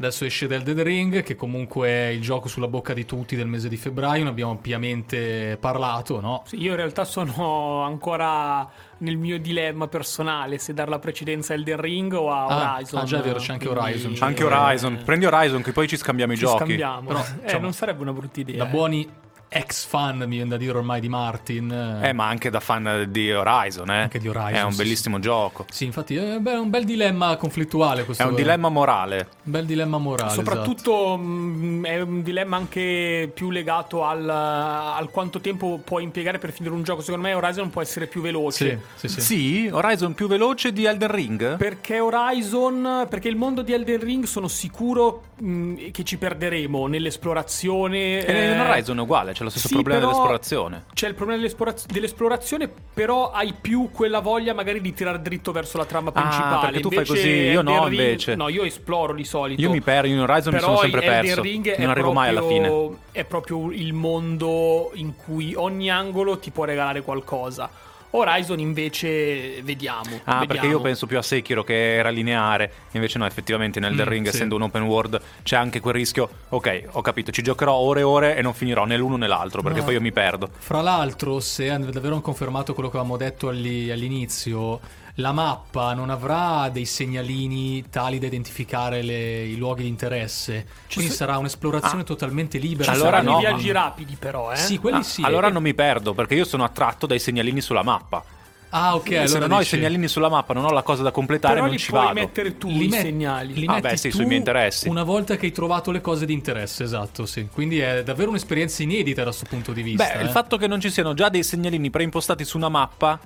Adesso 0.00 0.24
esce 0.24 0.46
del 0.46 0.62
Dead 0.62 0.78
Ring, 0.78 1.24
che 1.24 1.34
comunque 1.34 1.88
è 1.88 2.06
il 2.06 2.20
gioco 2.20 2.46
sulla 2.46 2.68
bocca 2.68 2.94
di 2.94 3.04
tutti 3.04 3.34
del 3.34 3.48
mese 3.48 3.68
di 3.68 3.76
febbraio, 3.76 4.22
ne 4.22 4.30
abbiamo 4.30 4.52
ampiamente 4.52 5.56
parlato, 5.60 6.20
no? 6.20 6.42
Sì, 6.46 6.60
io 6.60 6.70
in 6.70 6.76
realtà 6.76 7.04
sono 7.04 7.82
ancora 7.82 8.68
nel 8.98 9.16
mio 9.16 9.40
dilemma 9.40 9.88
personale 9.88 10.58
se 10.58 10.72
dar 10.72 10.88
la 10.88 11.00
precedenza 11.00 11.52
a 11.52 11.56
Elden 11.56 11.80
Ring 11.80 12.12
o 12.12 12.30
a 12.30 12.44
Ah, 12.46 12.74
Horizon. 12.76 13.00
ah, 13.00 13.04
già 13.04 13.18
è 13.18 13.22
vero, 13.22 13.38
c'è 13.40 13.52
anche 13.54 13.66
Quindi- 13.66 13.84
Horizon, 13.86 14.12
c'è 14.12 14.24
Anche 14.24 14.42
Eh, 14.42 14.46
Horizon. 14.46 15.00
Prendi 15.04 15.26
Horizon, 15.26 15.62
che 15.62 15.72
poi 15.72 15.88
ci 15.88 15.96
scambiamo 15.96 16.32
i 16.32 16.36
Ci 16.36 16.44
giochi. 16.44 16.56
scambiamo. 16.58 17.08
Però, 17.08 17.18
eh, 17.20 17.40
diciamo, 17.42 17.62
non 17.62 17.72
sarebbe 17.72 18.02
una 18.02 18.12
brutta 18.12 18.38
idea. 18.38 18.56
Da 18.56 18.66
eh. 18.68 18.70
buoni 18.72 19.08
ex 19.48 19.86
fan, 19.86 20.18
mi 20.18 20.36
viene 20.36 20.50
da 20.50 20.56
dire 20.56 20.76
ormai 20.76 21.00
di 21.00 21.08
Martin. 21.08 22.00
Eh, 22.02 22.12
ma 22.12 22.28
anche 22.28 22.50
da 22.50 22.60
fan 22.60 23.06
di 23.08 23.32
Horizon, 23.32 23.90
eh. 23.90 24.02
Anche 24.02 24.18
di 24.18 24.28
Horizon, 24.28 24.54
È 24.54 24.62
un 24.62 24.72
sì, 24.72 24.76
bellissimo 24.76 25.18
gioco. 25.18 25.66
Sì, 25.70 25.84
infatti 25.84 26.16
è 26.16 26.36
un 26.36 26.70
bel 26.70 26.84
dilemma 26.84 27.36
conflittuale 27.36 28.04
questo. 28.04 28.22
È 28.22 28.26
un 28.26 28.34
dilemma 28.34 28.68
morale. 28.68 29.28
Un 29.44 29.52
bel 29.52 29.64
dilemma 29.64 29.98
morale. 29.98 30.32
esatto. 30.32 30.44
Soprattutto 30.44 31.16
mh, 31.16 31.84
è 31.84 32.00
un 32.00 32.22
dilemma 32.22 32.56
anche 32.56 33.30
più 33.32 33.50
legato 33.50 34.04
al, 34.04 34.28
al 34.28 35.10
quanto 35.10 35.40
tempo 35.40 35.80
puoi 35.82 36.02
impiegare 36.02 36.38
per 36.38 36.52
finire 36.52 36.74
un 36.74 36.82
gioco. 36.82 37.00
Secondo 37.00 37.26
me 37.26 37.34
Horizon 37.34 37.70
può 37.70 37.82
essere 37.82 38.06
più 38.06 38.20
veloce. 38.20 38.80
Sì, 38.96 39.08
sì, 39.08 39.20
sì. 39.20 39.20
Sì, 39.20 39.68
Horizon 39.72 40.14
più 40.14 40.26
veloce 40.28 40.72
di 40.72 40.84
Elden 40.84 41.10
Ring? 41.10 41.56
Perché 41.56 42.00
Horizon, 42.00 43.06
perché 43.08 43.28
il 43.28 43.36
mondo 43.36 43.62
di 43.62 43.72
Elden 43.72 44.00
Ring 44.00 44.24
sono 44.24 44.48
sicuro 44.48 45.22
mh, 45.36 45.90
che 45.90 46.04
ci 46.04 46.18
perderemo 46.18 46.86
nell'esplorazione. 46.86 48.24
E 48.24 48.50
in 48.52 48.58
eh, 48.58 48.60
Horizon 48.60 48.98
è 48.98 49.00
uguale, 49.00 49.34
c'è 49.38 49.44
lo 49.44 49.50
stesso 49.50 49.68
Sì, 49.68 49.74
problema 49.74 50.00
dell'esplorazione. 50.00 50.84
C'è 50.92 51.06
il 51.06 51.14
problema 51.14 51.40
dell'esploraz- 51.40 51.86
dell'esplorazione, 51.86 52.68
però 52.92 53.30
hai 53.30 53.54
più 53.58 53.88
quella 53.92 54.18
voglia 54.18 54.52
magari 54.52 54.80
di 54.80 54.92
tirare 54.92 55.22
dritto 55.22 55.52
verso 55.52 55.78
la 55.78 55.84
trama 55.84 56.10
Ah, 56.12 56.20
principale. 56.20 56.60
perché 56.66 56.80
tu 56.80 56.88
fai 56.88 56.98
Invece 56.98 57.12
così, 57.14 57.28
io 57.28 57.62
no, 57.62 57.86
Ring- 57.86 58.00
invece. 58.00 58.34
No, 58.34 58.48
io 58.48 58.64
esploro 58.64 59.14
di 59.14 59.24
solito. 59.24 59.60
Io 59.60 59.70
mi 59.70 59.80
perdo, 59.80 60.08
in 60.08 60.18
Horizon 60.18 60.52
mi 60.52 60.58
Però 60.58 60.66
sono 60.74 60.78
sempre 60.78 61.02
Elden 61.04 61.22
perso. 61.24 61.42
Ring 61.42 61.76
Non 61.78 61.90
arrivo 61.90 62.12
mai 62.12 62.28
alla 62.30 62.42
fine. 62.42 62.66
proprio- 62.68 62.98
È 63.12 63.24
proprio 63.24 63.70
il 63.72 63.92
mondo 63.92 64.90
in 64.94 65.14
cui 65.14 65.54
ogni 65.54 65.90
angolo 65.90 66.38
ti 66.38 66.50
può 66.50 66.64
regalare 66.64 67.02
qualcosa. 67.02 67.70
Horizon 68.10 68.58
invece 68.58 69.60
vediamo. 69.62 70.20
Ah, 70.24 70.38
perché 70.38 70.54
vediamo. 70.54 70.70
io 70.76 70.80
penso 70.80 71.06
più 71.06 71.18
a 71.18 71.22
Sekiro 71.22 71.62
che 71.64 71.96
era 71.96 72.08
lineare, 72.08 72.72
invece 72.92 73.18
no, 73.18 73.26
effettivamente 73.26 73.80
nel 73.80 73.92
Mm, 73.94 74.02
Ring, 74.08 74.28
sì. 74.28 74.34
essendo 74.34 74.54
un 74.56 74.62
open 74.62 74.82
world, 74.82 75.20
c'è 75.42 75.56
anche 75.56 75.80
quel 75.80 75.94
rischio, 75.94 76.28
ok, 76.48 76.84
ho 76.92 77.00
capito, 77.02 77.30
ci 77.32 77.42
giocherò 77.42 77.74
ore 77.74 78.00
e 78.00 78.04
ore 78.04 78.36
e 78.36 78.42
non 78.42 78.54
finirò 78.54 78.84
né 78.84 78.96
l'uno 78.96 79.16
né 79.16 79.26
l'altro, 79.26 79.62
perché 79.62 79.78
No. 79.80 79.84
poi 79.84 79.94
io 79.94 80.00
mi 80.00 80.12
perdo. 80.12 80.48
Fra 80.58 80.80
l'altro, 80.80 81.40
se 81.40 81.66
davvero 81.66 82.08
hanno 82.14 82.20
confermato 82.20 82.74
quello 82.74 82.88
che 82.90 82.96
avevamo 82.96 83.18
detto 83.18 83.48
alli- 83.48 83.90
all'inizio, 83.90 84.80
la 85.18 85.32
mappa 85.32 85.94
non 85.94 86.10
avrà 86.10 86.68
dei 86.68 86.84
segnalini 86.84 87.84
tali 87.90 88.18
da 88.20 88.26
identificare 88.26 89.02
le- 89.02 89.44
i 89.46 89.56
luoghi 89.56 89.82
di 89.82 89.88
interesse. 89.88 90.66
Quindi 90.92 91.10
so- 91.10 91.16
sarà 91.18 91.38
un'esplorazione 91.38 92.04
totalmente 92.04 92.58
libera. 92.58 92.84
Ci 92.92 92.98
Allora 92.98 93.16
saranno 93.16 93.32
no. 93.32 93.38
i 93.38 93.40
viaggi 93.40 93.72
rapidi, 93.72 94.16
però, 94.16 94.52
eh. 94.52 94.56
Sì, 94.56 94.78
quelli 94.78 94.98
Ah, 94.98 95.02
sì. 95.02 95.22
allora 95.22 95.48
E- 95.48 95.50
non 95.50 95.62
mi 95.62 95.74
perdo, 95.74 96.14
perché 96.14 96.34
io 96.36 96.44
sono 96.44 96.62
attratto 96.62 97.06
dai 97.06 97.18
segnalini 97.18 97.60
sulla 97.60 97.82
mappa. 97.82 98.22
Ah, 98.70 98.94
ok. 98.94 99.08
Se 99.08 99.16
allora 99.16 99.38
non 99.40 99.50
ho 99.52 99.54
i 99.56 99.58
dici- 99.60 99.70
segnalini 99.76 100.06
sulla 100.08 100.28
mappa, 100.28 100.52
non 100.52 100.64
ho 100.66 100.70
la 100.70 100.82
cosa 100.82 101.02
da 101.02 101.10
completare, 101.10 101.54
Però 101.54 101.64
non 101.66 101.74
li 101.74 101.80
ci 101.80 101.90
puoi 101.90 102.02
vado. 102.04 102.20
mettere 102.20 102.56
tu 102.58 102.68
li 102.68 102.84
i 102.84 102.88
met- 102.88 103.00
segnali. 103.00 103.54
li 103.54 103.66
Ah, 103.66 103.72
metti 103.72 103.88
beh, 103.88 103.96
sì, 103.96 104.10
tu 104.10 104.16
sui 104.18 104.26
miei 104.26 104.38
interessi. 104.38 104.88
Una 104.88 105.02
volta 105.04 105.36
che 105.36 105.46
hai 105.46 105.52
trovato 105.52 105.90
le 105.90 106.00
cose 106.00 106.26
di 106.26 106.32
interesse, 106.34 106.84
esatto, 106.84 107.26
sì. 107.26 107.48
Quindi 107.52 107.78
è 107.80 108.04
davvero 108.04 108.28
un'esperienza 108.30 108.82
inedita 108.84 109.22
da 109.24 109.30
questo 109.30 109.46
punto 109.48 109.72
di 109.72 109.82
vista. 109.82 110.04
Beh, 110.04 110.20
eh. 110.20 110.22
il 110.22 110.28
fatto 110.28 110.56
che 110.58 110.68
non 110.68 110.80
ci 110.80 110.90
siano 110.90 111.14
già 111.14 111.28
dei 111.30 111.42
segnalini 111.42 111.88
preimpostati 111.90 112.44
su 112.44 112.56
una 112.58 112.68
mappa, 112.68 113.18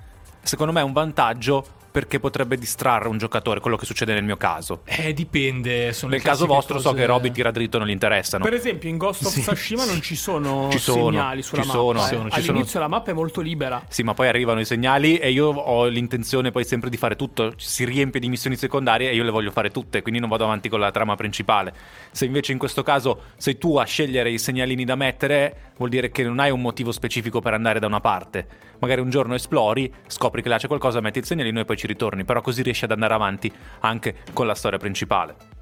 secondo 0.43 0.73
me 0.73 0.81
è 0.81 0.85
un 0.85 0.93
vantaggio 0.93 1.67
perché 1.93 2.19
potrebbe 2.19 2.57
distrarre 2.57 3.07
un 3.09 3.19
giocatore, 3.19 3.61
quello 3.61 3.77
che 3.77 3.85
succede 3.85 4.15
nel 4.15 4.25
mio 4.25 4.37
caso. 4.39 4.81
Eh, 4.85 5.13
dipende. 5.13 5.95
Nel 6.09 6.23
caso 6.23 6.47
vostro 6.47 6.79
so 6.79 6.89
cose- 6.91 7.01
che 7.01 7.07
Robby 7.07 7.31
tira 7.31 7.51
dritto 7.51 7.77
non 7.79 7.87
gli 7.87 7.91
interessano. 7.91 8.43
Per 8.45 8.55
esempio, 8.55 8.89
in 8.89 8.97
Ghost 8.97 9.27
of 9.27 9.33
Sì. 9.33 9.43
Tsushima 9.43 9.85
non 9.85 10.01
ci 10.01 10.17
sono, 10.17 10.69
Ci 10.73 10.79
sono, 10.79 11.11
segnali 11.11 11.43
sulla 11.43 11.61
ci 11.63 11.69
mappa. 11.69 11.79
sono, 11.81 11.99
eh. 11.99 12.03
ci 12.03 12.09
sono, 12.09 12.31
ci 12.31 12.39
All'inizio 12.41 12.71
sono. 12.71 12.85
la 12.85 12.89
mappa 12.91 13.11
è 13.11 13.15
molto 13.15 13.41
libera. 13.43 13.85
Sì, 13.89 14.03
ma 14.03 14.15
poi 14.15 14.29
arrivano 14.29 14.61
i 14.61 14.65
segnali 14.65 15.19
e 15.19 15.31
io 15.31 15.49
ho 15.49 15.87
l'intenzione 15.87 16.51
poi 16.51 16.65
sempre 16.65 16.89
di 16.89 16.97
fare 16.97 17.15
tutto. 17.15 17.53
Si 17.59 17.85
riempie 17.85 18.19
di 18.21 18.29
missioni 18.31 18.57
secondarie 18.57 19.11
e 19.11 19.15
io 19.15 19.23
le 19.23 19.31
voglio 19.31 19.51
fare 19.51 19.71
tutte, 19.71 20.01
quindi 20.01 20.19
non 20.19 20.31
vado 20.31 20.45
avanti 20.45 20.71
con 20.71 20.81
la 20.81 20.91
trama 20.91 21.15
principale. 21.15 21.75
Se 22.11 22.25
invece 22.25 22.53
in 22.53 22.59
questo 22.59 22.83
caso 22.83 23.25
sei 23.37 23.59
tu 23.59 23.77
a 23.77 23.85
scegliere 23.85 24.31
i 24.31 24.39
segnalini 24.39 24.85
da 24.87 24.95
mettere, 24.95 25.73
vuol 25.77 25.91
dire 25.91 26.11
che 26.11 26.23
non 26.25 26.39
hai 26.39 26.51
un 26.51 26.61
motivo 26.63 26.91
specifico 26.91 27.41
per 27.41 27.53
andare 27.53 27.79
da 27.79 27.87
una 27.87 28.01
parte. 28.01 28.47
Magari 28.83 29.01
un 29.01 29.11
giorno 29.11 29.35
esplori, 29.35 29.93
scopri 30.09 30.43
che 30.43 30.49
là 30.49 30.59
c'è 30.59 30.67
qualcosa, 30.67 31.01
metti 31.01 31.21
il 31.21 31.25
segnalino 31.25 31.61
e 31.61 31.65
poi 31.65 31.77
ci 31.77 31.87
ritorni, 31.87 32.25
però 32.25 32.41
così 32.41 32.63
riesci 32.63 32.85
ad 32.85 32.91
andare 32.91 33.15
avanti 33.15 33.51
anche 33.79 34.17
con 34.33 34.45
la 34.45 34.57
storia 34.57 34.79
principale. 34.79 35.62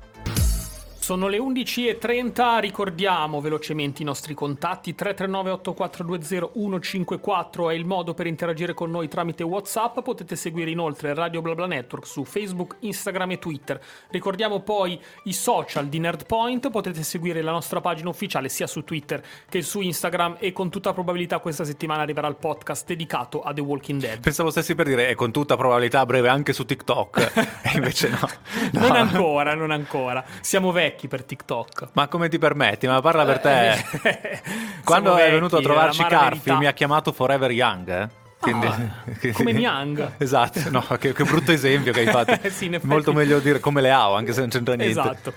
Sono 1.11 1.27
le 1.27 1.39
11.30, 1.39 2.61
ricordiamo 2.61 3.41
velocemente 3.41 4.01
i 4.01 4.05
nostri 4.05 4.33
contatti 4.33 4.95
339-8420-154 4.97 7.69
è 7.69 7.73
il 7.73 7.85
modo 7.85 8.15
per 8.15 8.29
interagire 8.29 8.75
con 8.75 8.93
noi 8.93 9.09
tramite 9.09 9.43
Whatsapp, 9.43 9.99
potete 10.03 10.37
seguire 10.37 10.71
inoltre 10.71 11.13
Radio 11.13 11.43
BlaBla 11.43 11.67
Network 11.67 12.07
su 12.07 12.23
Facebook, 12.23 12.77
Instagram 12.79 13.33
e 13.33 13.41
Twitter. 13.41 13.83
Ricordiamo 14.09 14.61
poi 14.61 15.01
i 15.25 15.33
social 15.33 15.89
di 15.89 15.99
Nerdpoint, 15.99 16.71
potete 16.71 17.03
seguire 17.03 17.43
la 17.43 17.51
nostra 17.51 17.81
pagina 17.81 18.09
ufficiale 18.09 18.49
sia 18.49 18.69
su 18.69 18.85
Twitter 18.85 19.21
che 19.49 19.63
su 19.63 19.81
Instagram 19.81 20.37
e 20.39 20.53
con 20.53 20.71
tutta 20.71 20.93
probabilità 20.93 21.41
questa 21.41 21.65
settimana 21.65 22.03
arriverà 22.03 22.29
il 22.29 22.37
podcast 22.37 22.87
dedicato 22.87 23.43
a 23.43 23.53
The 23.53 23.63
Walking 23.63 24.01
Dead. 24.01 24.21
Pensavo 24.21 24.53
stessi 24.53 24.77
per 24.77 24.87
dire, 24.87 25.09
e 25.09 25.17
con 25.17 25.33
tutta 25.33 25.57
probabilità 25.57 25.99
a 25.99 26.07
breve 26.07 26.29
anche 26.29 26.53
su 26.53 26.65
TikTok, 26.65 27.33
e 27.67 27.71
invece 27.75 28.11
no. 28.11 28.29
No. 28.75 28.87
Non 28.87 28.95
ancora, 28.95 29.55
non 29.55 29.73
ancora. 29.73 30.25
Siamo 30.41 30.71
vecchi 30.71 30.99
per 31.09 31.25
TikTok. 31.25 31.89
Ma 31.93 32.09
come 32.09 32.29
ti 32.29 32.39
permetti? 32.39 32.87
Ma 32.87 33.01
parla 33.01 33.25
per 33.25 33.41
te. 33.41 33.71
Eh, 33.71 34.41
Quando 34.85 35.17
è 35.17 35.31
venuto 35.31 35.57
a 35.57 35.59
vecchi, 35.59 35.71
trovarci 35.73 36.05
Carfi 36.05 36.53
mi 36.55 36.67
ha 36.67 36.73
chiamato 36.73 37.13
Forever 37.13 37.51
Young, 37.51 37.89
eh? 37.89 38.09
Quindi, 38.41 38.67
Ah, 38.67 39.05
come 39.35 39.53
Niang. 39.53 40.13
Esatto, 40.17 40.71
no, 40.71 40.81
che, 40.99 41.13
che 41.13 41.25
brutto 41.25 41.53
esempio 41.53 41.93
che 41.93 42.01
hai 42.01 42.07
fatto. 42.07 42.39
Sì. 42.49 42.75
Molto 42.83 43.13
meglio 43.13 43.39
dire 43.39 43.61
come 43.61 43.83
le 43.83 43.93
ho, 43.93 44.15
anche 44.15 44.33
se 44.33 44.41
non 44.41 44.49
c'entra 44.49 44.75
niente. 44.75 44.99
Esatto. 44.99 45.33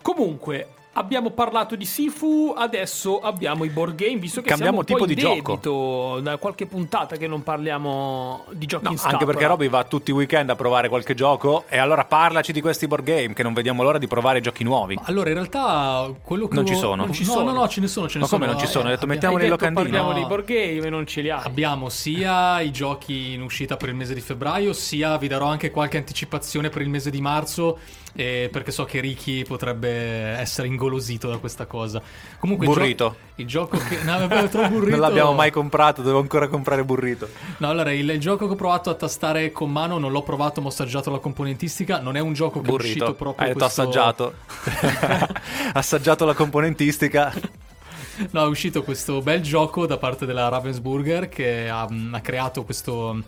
Comunque, 0.00 0.68
abbiamo 0.96 1.30
parlato 1.30 1.76
di 1.76 1.84
Sifu, 1.84 2.54
adesso 2.56 3.20
abbiamo 3.20 3.64
i 3.64 3.68
board 3.70 3.94
game, 3.94 4.16
visto 4.16 4.40
che 4.40 4.48
Cambiamo 4.48 4.82
siamo 4.82 4.84
tipo 4.98 5.08
in 5.08 5.14
di 5.14 5.20
gioco. 5.20 5.50
debito, 5.52 6.20
da 6.20 6.36
qualche 6.38 6.66
puntata 6.66 7.16
che 7.16 7.26
non 7.26 7.42
parliamo 7.42 8.44
di 8.52 8.66
giochi 8.66 8.84
No, 8.84 8.90
in 8.90 8.96
scatola. 8.96 9.18
anche 9.18 9.30
perché 9.30 9.46
Robby 9.46 9.68
va 9.68 9.84
tutti 9.84 10.10
i 10.10 10.14
weekend 10.14 10.50
a 10.50 10.56
provare 10.56 10.88
qualche 10.88 11.14
gioco 11.14 11.64
e 11.68 11.78
allora 11.78 12.04
parlaci 12.04 12.52
di 12.52 12.60
questi 12.60 12.86
board 12.86 13.04
game 13.04 13.32
che 13.34 13.42
non 13.42 13.52
vediamo 13.52 13.82
l'ora 13.82 13.98
di 13.98 14.06
provare 14.06 14.40
giochi 14.40 14.64
nuovi. 14.64 14.98
Allora, 15.04 15.28
in 15.28 15.34
realtà, 15.34 16.10
quello 16.22 16.48
che 16.48 16.54
Non 16.54 16.64
ho- 16.64 16.66
ci 16.66 16.74
sono. 16.74 16.94
Non 17.04 17.12
ci 17.12 17.24
no, 17.24 17.32
sono. 17.32 17.52
no, 17.52 17.58
no, 17.60 17.68
ce 17.68 17.80
ne 17.80 17.86
sono, 17.88 18.08
ce 18.08 18.18
ne 18.18 18.24
Ma 18.24 18.28
come 18.30 18.44
sono. 18.46 18.56
non 18.56 18.66
ci 18.66 18.70
sono? 18.70 18.84
Hai 18.86 18.90
detto, 18.92 19.04
abbi- 19.04 19.12
mettiamo- 19.14 19.36
Hai 19.36 19.42
Siamo 19.42 19.56
nei 19.58 19.68
detto, 19.74 19.80
locandini. 19.82 19.90
parliamo 19.90 20.08
No. 20.08 20.14
dei 20.14 20.26
board 20.26 20.44
game 20.74 20.86
e 20.86 20.90
non 20.90 21.06
ce 21.06 21.20
li 21.20 21.30
hai. 21.30 21.40
Abbiamo 21.44 21.88
sia 21.88 22.60
i 22.60 22.70
giochi 22.72 23.32
in 23.34 23.42
uscita 23.42 23.76
per 23.76 23.88
il 23.90 23.94
mese 23.94 24.14
di 24.14 24.20
febbraio, 24.20 24.72
sia 24.72 25.16
vi 25.18 25.28
darò 25.28 25.46
anche 25.46 25.70
qualche 25.70 25.96
anticipazione 25.98 26.68
per 26.70 26.82
il 26.82 26.88
mese 26.88 27.10
di 27.10 27.20
marzo, 27.20 27.78
eh, 28.16 28.48
perché 28.50 28.72
so 28.72 28.84
che 28.84 29.00
Ricky 29.00 29.44
potrebbe 29.44 29.88
essere 29.88 30.66
ingolosito 30.66 31.28
da 31.28 31.36
questa 31.36 31.66
cosa. 31.66 32.02
Comunque, 32.38 32.66
il 32.66 32.72
gio- 32.72 32.78
Burrito. 32.80 33.16
Il 33.36 33.46
gioco 33.46 33.76
che. 33.76 34.02
No, 34.02 34.18
vabbè, 34.26 34.48
burrito. 34.68 34.90
Non 34.90 35.00
l'abbiamo 35.00 35.32
mai 35.34 35.50
comprato, 35.50 36.02
devo 36.02 36.18
ancora 36.18 36.48
comprare 36.48 36.82
burrito. 36.84 37.28
No, 37.58 37.68
allora, 37.68 37.92
il, 37.92 38.08
il 38.08 38.18
gioco 38.18 38.46
che 38.46 38.52
ho 38.54 38.56
provato 38.56 38.88
a 38.90 38.94
tastare 38.94 39.52
con 39.52 39.70
mano, 39.70 39.98
non 39.98 40.10
l'ho 40.10 40.22
provato, 40.22 40.60
ma 40.60 40.68
ho 40.68 40.70
assaggiato 40.70 41.10
la 41.10 41.18
componentistica. 41.18 42.00
Non 42.00 42.16
è 42.16 42.20
un 42.20 42.32
gioco 42.32 42.60
che 42.60 42.66
è 42.66 42.70
Burrito. 42.70 43.04
uscito 43.04 43.14
proprio. 43.14 43.46
Hai 43.46 43.52
detto 43.52 43.64
questo- 43.64 43.82
assaggiato. 43.82 44.34
assaggiato 45.74 46.24
la 46.24 46.34
componentistica. 46.34 47.32
No, 48.30 48.44
è 48.44 48.48
uscito 48.48 48.82
questo 48.82 49.20
bel 49.20 49.42
gioco 49.42 49.84
da 49.86 49.98
parte 49.98 50.24
della 50.24 50.48
Ravensburger 50.48 51.28
che 51.28 51.68
ha, 51.68 51.86
ha 52.12 52.20
creato 52.20 52.64
questo. 52.64 53.22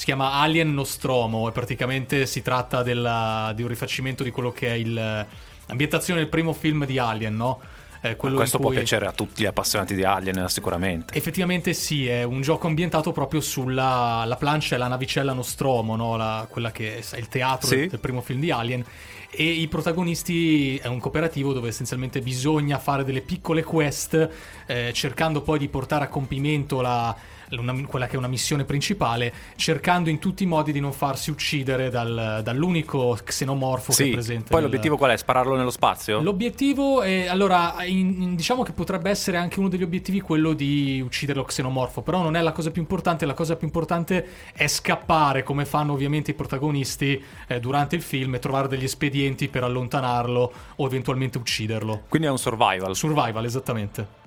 Si 0.00 0.06
chiama 0.06 0.32
Alien 0.32 0.72
Nostromo 0.72 1.46
e 1.46 1.52
praticamente 1.52 2.24
si 2.24 2.40
tratta 2.40 2.82
della- 2.82 3.52
di 3.54 3.60
un 3.60 3.68
rifacimento 3.68 4.22
di 4.24 4.30
quello 4.30 4.50
che 4.50 4.68
è 4.68 4.72
il, 4.72 4.94
l'ambientazione 4.94 6.20
del 6.20 6.30
primo 6.30 6.54
film 6.54 6.86
di 6.86 6.96
Alien, 6.96 7.36
no? 7.36 7.60
Eh, 8.00 8.16
quello 8.16 8.36
Questo 8.36 8.56
in 8.56 8.62
può 8.62 8.70
cui- 8.70 8.80
piacere 8.80 9.04
a 9.06 9.12
tutti 9.12 9.42
gli 9.42 9.44
appassionati 9.44 9.94
di 9.94 10.02
Alien, 10.02 10.38
eh, 10.38 10.48
sicuramente. 10.48 11.12
Effettivamente 11.14 11.74
sì, 11.74 12.08
è 12.08 12.22
un 12.22 12.40
gioco 12.40 12.66
ambientato 12.66 13.12
proprio 13.12 13.42
sulla 13.42 14.24
la 14.26 14.36
plancia 14.36 14.74
e 14.74 14.78
la 14.78 14.88
navicella 14.88 15.34
Nostromo, 15.34 15.96
no? 15.96 16.16
La- 16.16 16.46
quella 16.48 16.70
che 16.70 16.96
è 16.98 17.18
il 17.18 17.28
teatro 17.28 17.66
Sì. 17.68 17.76
del, 17.76 17.88
del 17.90 18.00
primo 18.00 18.22
film 18.22 18.40
di 18.40 18.50
Alien. 18.50 18.82
E 19.30 19.44
i 19.44 19.68
protagonisti 19.68 20.78
è 20.78 20.86
un 20.86 20.98
cooperativo 20.98 21.52
dove 21.52 21.68
essenzialmente 21.68 22.20
bisogna 22.22 22.78
fare 22.78 23.04
delle 23.04 23.20
piccole 23.20 23.62
quest, 23.62 24.30
eh, 24.64 24.92
cercando 24.94 25.42
poi 25.42 25.58
di 25.58 25.68
portare 25.68 26.04
a 26.04 26.08
compimento 26.08 26.80
la- 26.80 27.14
una- 27.58 27.74
quella 27.86 28.06
che 28.06 28.14
è 28.14 28.18
una 28.18 28.28
missione 28.28 28.64
principale, 28.64 29.32
cercando 29.56 30.08
in 30.10 30.18
tutti 30.18 30.42
i 30.44 30.46
modi 30.46 30.72
di 30.72 30.80
non 30.80 30.92
farsi 30.92 31.30
uccidere 31.30 31.90
dal- 31.90 32.40
dall'unico 32.44 33.18
xenomorfo 33.24 33.92
che 33.92 34.02
è 34.02 34.06
Sì, 34.06 34.10
presente. 34.12 34.44
poi 34.50 34.60
nel- 34.60 34.64
l'obiettivo 34.64 34.96
qual 34.96 35.10
è? 35.10 35.16
Spararlo 35.16 35.56
nello 35.56 35.70
spazio? 35.70 36.20
L'obiettivo 36.20 37.02
è 37.02 37.26
allora, 37.26 37.82
in- 37.84 38.22
in- 38.22 38.34
diciamo 38.36 38.62
che 38.62 38.72
potrebbe 38.72 39.10
essere 39.10 39.36
anche 39.36 39.58
uno 39.58 39.68
degli 39.68 39.82
obiettivi 39.82 40.20
quello 40.20 40.52
di 40.52 41.00
uccidere 41.00 41.38
lo 41.38 41.44
xenomorfo, 41.44 42.02
però 42.02 42.22
non 42.22 42.36
è 42.36 42.40
la 42.42 42.52
cosa 42.52 42.70
più 42.70 42.80
importante, 42.80 43.26
la 43.26 43.34
cosa 43.34 43.56
più 43.56 43.66
importante 43.66 44.26
è 44.54 44.66
scappare 44.66 45.42
come 45.42 45.64
fanno 45.64 45.92
ovviamente 45.92 46.30
i 46.30 46.34
protagonisti 46.34 47.22
eh, 47.48 47.60
durante 47.60 47.96
il 47.96 48.02
film 48.02 48.34
e 48.34 48.38
trovare 48.38 48.68
degli 48.68 48.84
espedienti 48.84 49.48
per 49.48 49.64
allontanarlo 49.64 50.52
o 50.76 50.86
eventualmente 50.86 51.38
ucciderlo. 51.38 52.02
Quindi 52.08 52.28
è 52.28 52.30
un 52.30 52.38
survival. 52.38 52.94
Survival, 52.94 53.44
esattamente. 53.44 54.18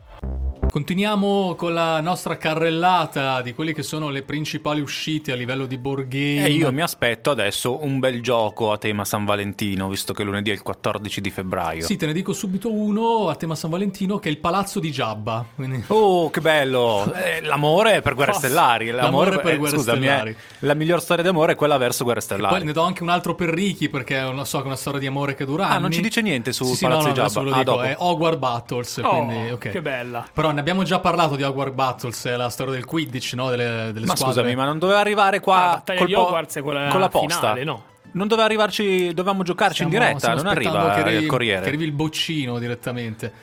Continuiamo 0.74 1.54
con 1.54 1.72
la 1.76 2.02
nostra 2.02 2.36
carrellata 2.36 3.44
di 3.44 3.54
quelli 3.54 3.74
che 3.74 3.84
sono 3.84 4.10
le 4.10 4.24
principali 4.24 4.82
uscite 4.82 5.32
a 5.32 5.36
livello 5.36 5.68
di 5.68 5.78
board 5.78 6.08
game. 6.08 6.46
E 6.46 6.50
io 6.52 6.72
mi 6.72 6.82
aspetto 6.82 7.30
adesso 7.30 7.84
un 7.84 8.00
bel 8.00 8.24
gioco 8.24 8.72
a 8.72 8.80
tema 8.80 9.06
San 9.06 9.24
Valentino, 9.24 9.88
visto 9.88 10.14
che 10.14 10.24
lunedì 10.24 10.50
è 10.50 10.54
il 10.54 10.64
14 10.64 11.22
di 11.22 11.30
febbraio. 11.30 11.84
Sì, 11.86 11.96
te 11.96 12.08
ne 12.08 12.14
dico 12.14 12.34
subito 12.34 12.74
uno 12.74 13.30
a 13.30 13.36
tema 13.36 13.54
San 13.54 13.70
Valentino 13.70 14.18
che 14.18 14.30
è 14.30 14.32
il 14.32 14.40
Palazzo 14.40 14.80
di 14.80 14.90
Giabba. 14.90 15.46
Quindi... 15.54 15.84
Oh, 15.88 16.32
che 16.32 16.42
bello! 16.42 17.02
Eh, 17.24 17.42
l'amore 17.44 18.02
per 18.02 18.16
Guerre 18.16 18.34
Stellari. 18.34 18.90
l'amore 18.90 19.38
per 19.40 19.54
eh, 19.54 19.58
Guerre 19.58 19.78
scusami, 19.78 20.06
eh, 20.06 20.10
Stellari. 20.10 20.36
la 20.60 20.74
miglior 20.74 21.02
storia 21.02 21.24
d'amore 21.24 21.54
è 21.54 21.56
quella 21.56 21.78
verso 21.78 22.04
Guerre 22.04 22.20
Stellari. 22.22 22.56
Poi 22.56 22.66
ne 22.66 22.72
do 22.74 22.82
anche 22.82 23.04
un 23.04 23.10
altro 23.10 23.36
per 23.36 23.50
Ricky 23.50 23.90
perché 23.90 24.20
non 24.20 24.46
so 24.46 24.58
che 24.58 24.64
è 24.64 24.68
una 24.68 24.76
storia 24.76 25.00
di 25.00 25.06
amore 25.08 25.36
che 25.36 25.46
dura 25.46 25.68
Ah, 25.68 25.72
anni. 25.74 25.82
non 25.84 25.92
ci 25.92 26.02
dice 26.02 26.22
niente 26.22 26.52
su 26.52 26.66
sì, 26.66 26.76
sì, 26.76 26.84
Palazzo 26.86 27.02
no, 27.02 27.08
no, 27.08 27.14
di 27.14 27.20
Giabba. 27.20 27.42
lo 27.42 27.52
Ah, 27.52 27.58
dico, 27.60 27.72
dopo. 27.72 27.82
è 27.84 27.96
Hogwarts 27.98 28.40
Battles, 28.40 28.98
Oh, 29.04 29.10
quindi 29.26 29.52
ok. 29.52 29.70
che 29.70 29.82
bella. 30.20 30.28
Però 30.34 30.52
ne 30.52 30.60
abbiamo 30.60 30.84
già 30.84 31.00
parlato 31.00 31.36
di 31.36 31.44
Hogwarts 31.44 31.74
Battles, 31.74 32.36
la 32.36 32.50
storia 32.50 32.74
del 32.74 32.86
Quidditch, 32.86 33.34
no? 33.34 33.50
Delle, 33.50 33.92
delle 33.94 34.06
Ma 34.06 34.16
squadre. 34.16 34.36
scusami, 34.42 34.56
ma 34.56 34.66
non 34.66 34.80
doveva 34.80 35.00
arrivare 35.00 35.38
Ah, 35.38 35.42
qua 35.42 35.56
battaglia 35.76 36.00
col 36.00 36.10
po- 36.14 36.90
con 36.90 37.00
la 37.00 37.10
posta? 37.10 37.40
finale, 37.40 37.64
no? 37.64 37.84
Non 38.14 38.28
doveva 38.28 38.46
arrivarci, 38.48 39.08
dovevamo 39.14 39.42
giocarci 39.44 39.84
Stiamo- 39.84 39.94
in 39.94 40.00
diretta, 40.00 40.34
non 40.36 40.46
arriva 40.48 40.94
che 40.94 41.00
arrivi, 41.02 41.16
il 41.16 41.22
che 41.22 41.28
Corriere. 41.28 41.66
arrivi 41.66 41.84
il 41.86 41.92
boccino 41.94 42.60
direttamente. 42.60 43.34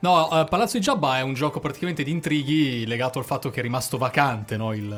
No, 0.00 0.28
uh, 0.30 0.44
Palazzo 0.46 0.76
di 0.78 0.82
Jabba 0.82 1.18
è 1.18 1.22
un 1.22 1.32
gioco 1.34 1.58
praticamente 1.60 2.02
di 2.02 2.10
intrighi 2.10 2.86
legato 2.86 3.18
al 3.18 3.24
fatto 3.24 3.50
che 3.50 3.60
è 3.60 3.62
rimasto 3.62 3.96
vacante, 3.98 4.56
no? 4.56 4.72
Il, 4.74 4.88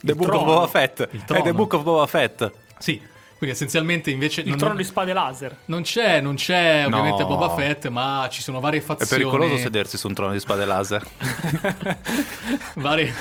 The 0.00 0.10
il 0.12 0.16
Book 0.16 0.28
trono. 0.28 0.40
of 0.44 0.54
Boba 0.54 0.66
Fett. 0.68 1.08
Il 1.12 1.20
È 1.22 1.24
trono. 1.24 1.42
The 1.42 1.52
Book 1.52 1.72
of 1.74 1.82
Boba 1.82 2.06
Fett. 2.06 2.50
Sì, 2.78 3.00
quindi 3.38 3.54
essenzialmente 3.54 4.10
invece 4.10 4.40
Il 4.42 4.48
non, 4.48 4.58
trono 4.58 4.74
di 4.74 4.84
spade 4.84 5.12
laser. 5.12 5.56
non 5.66 5.82
c'è, 5.82 6.20
non 6.20 6.34
c'è 6.34 6.84
ovviamente 6.86 7.22
No. 7.22 7.28
Boba 7.28 7.54
Fett, 7.54 7.86
ma 7.88 8.28
ci 8.30 8.42
sono 8.42 8.58
varie 8.60 8.80
È 8.80 8.82
fazioni. 8.82 9.22
pericoloso 9.22 9.56
sedersi 9.56 9.96
su 9.96 10.08
un 10.08 10.14
trono 10.14 10.32
di 10.32 10.40
spade 10.40 10.64
laser. 10.64 11.06
varie, 12.74 13.14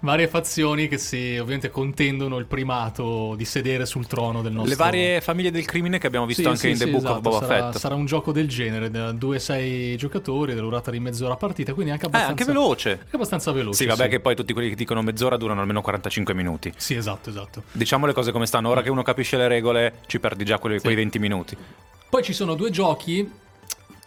varie 0.00 0.28
fazioni 0.28 0.88
che 0.88 0.96
si 0.98 1.36
ovviamente 1.38 1.70
contendono 1.70 2.38
il 2.38 2.46
primato 2.46 3.34
di 3.36 3.44
sedere 3.44 3.84
sul 3.86 4.06
trono 4.06 4.40
del 4.42 4.52
nostro 4.52 4.70
Le 4.70 4.76
varie 4.76 5.20
famiglie 5.20 5.50
del 5.50 5.64
crimine 5.66 5.98
che 5.98 6.06
abbiamo 6.06 6.26
visto 6.26 6.42
Sì, 6.42 6.48
anche 6.48 6.60
sì, 6.60 6.68
in 6.70 6.78
The 6.78 6.84
sì, 6.84 6.90
Book 6.90 7.02
of 7.04 7.10
esatto, 7.10 7.20
Boba 7.30 7.46
sarà, 7.46 7.70
Fett. 7.70 7.78
sarà 7.80 7.94
un 7.94 8.06
gioco 8.06 8.32
del 8.32 8.48
genere, 8.48 8.90
da 8.90 9.12
2-6 9.12 9.96
giocatori, 9.96 10.54
dell'urata 10.54 10.90
di 10.90 11.00
mezz'ora 11.00 11.36
partita, 11.36 11.74
quindi 11.74 11.92
anche 11.92 12.04
Eh, 12.04 12.08
abbastanza, 12.08 12.40
anche 12.42 12.44
veloce. 12.52 12.90
anche 13.02 13.16
abbastanza 13.16 13.52
veloce. 13.52 13.76
Sì, 13.76 13.86
vabbè, 13.86 14.08
che 14.08 14.20
poi 14.20 14.34
tutti 14.34 14.52
quelli 14.52 14.70
che 14.70 14.74
dicono 14.74 15.02
mezz'ora 15.02 15.36
durano 15.36 15.60
almeno 15.60 15.80
45 15.82 16.34
minuti. 16.34 16.72
Sì, 16.76 16.94
esatto, 16.94 17.28
esatto. 17.30 17.62
Diciamo 17.72 18.06
le 18.06 18.12
cose 18.12 18.32
come 18.32 18.46
stanno. 18.46 18.68
Ora 18.70 18.82
che 18.82 18.90
uno 18.90 19.02
capisce 19.02 19.36
le 19.36 19.48
regole, 19.48 19.94
ci 20.06 20.18
perdi 20.18 20.44
già 20.44 20.58
quelli- 20.58 20.80
quei 20.80 20.94
20 20.94 21.18
minuti. 21.18 21.56
Poi 22.08 22.22
ci 22.24 22.32
sono 22.32 22.54
due 22.54 22.70
giochi 22.70 23.30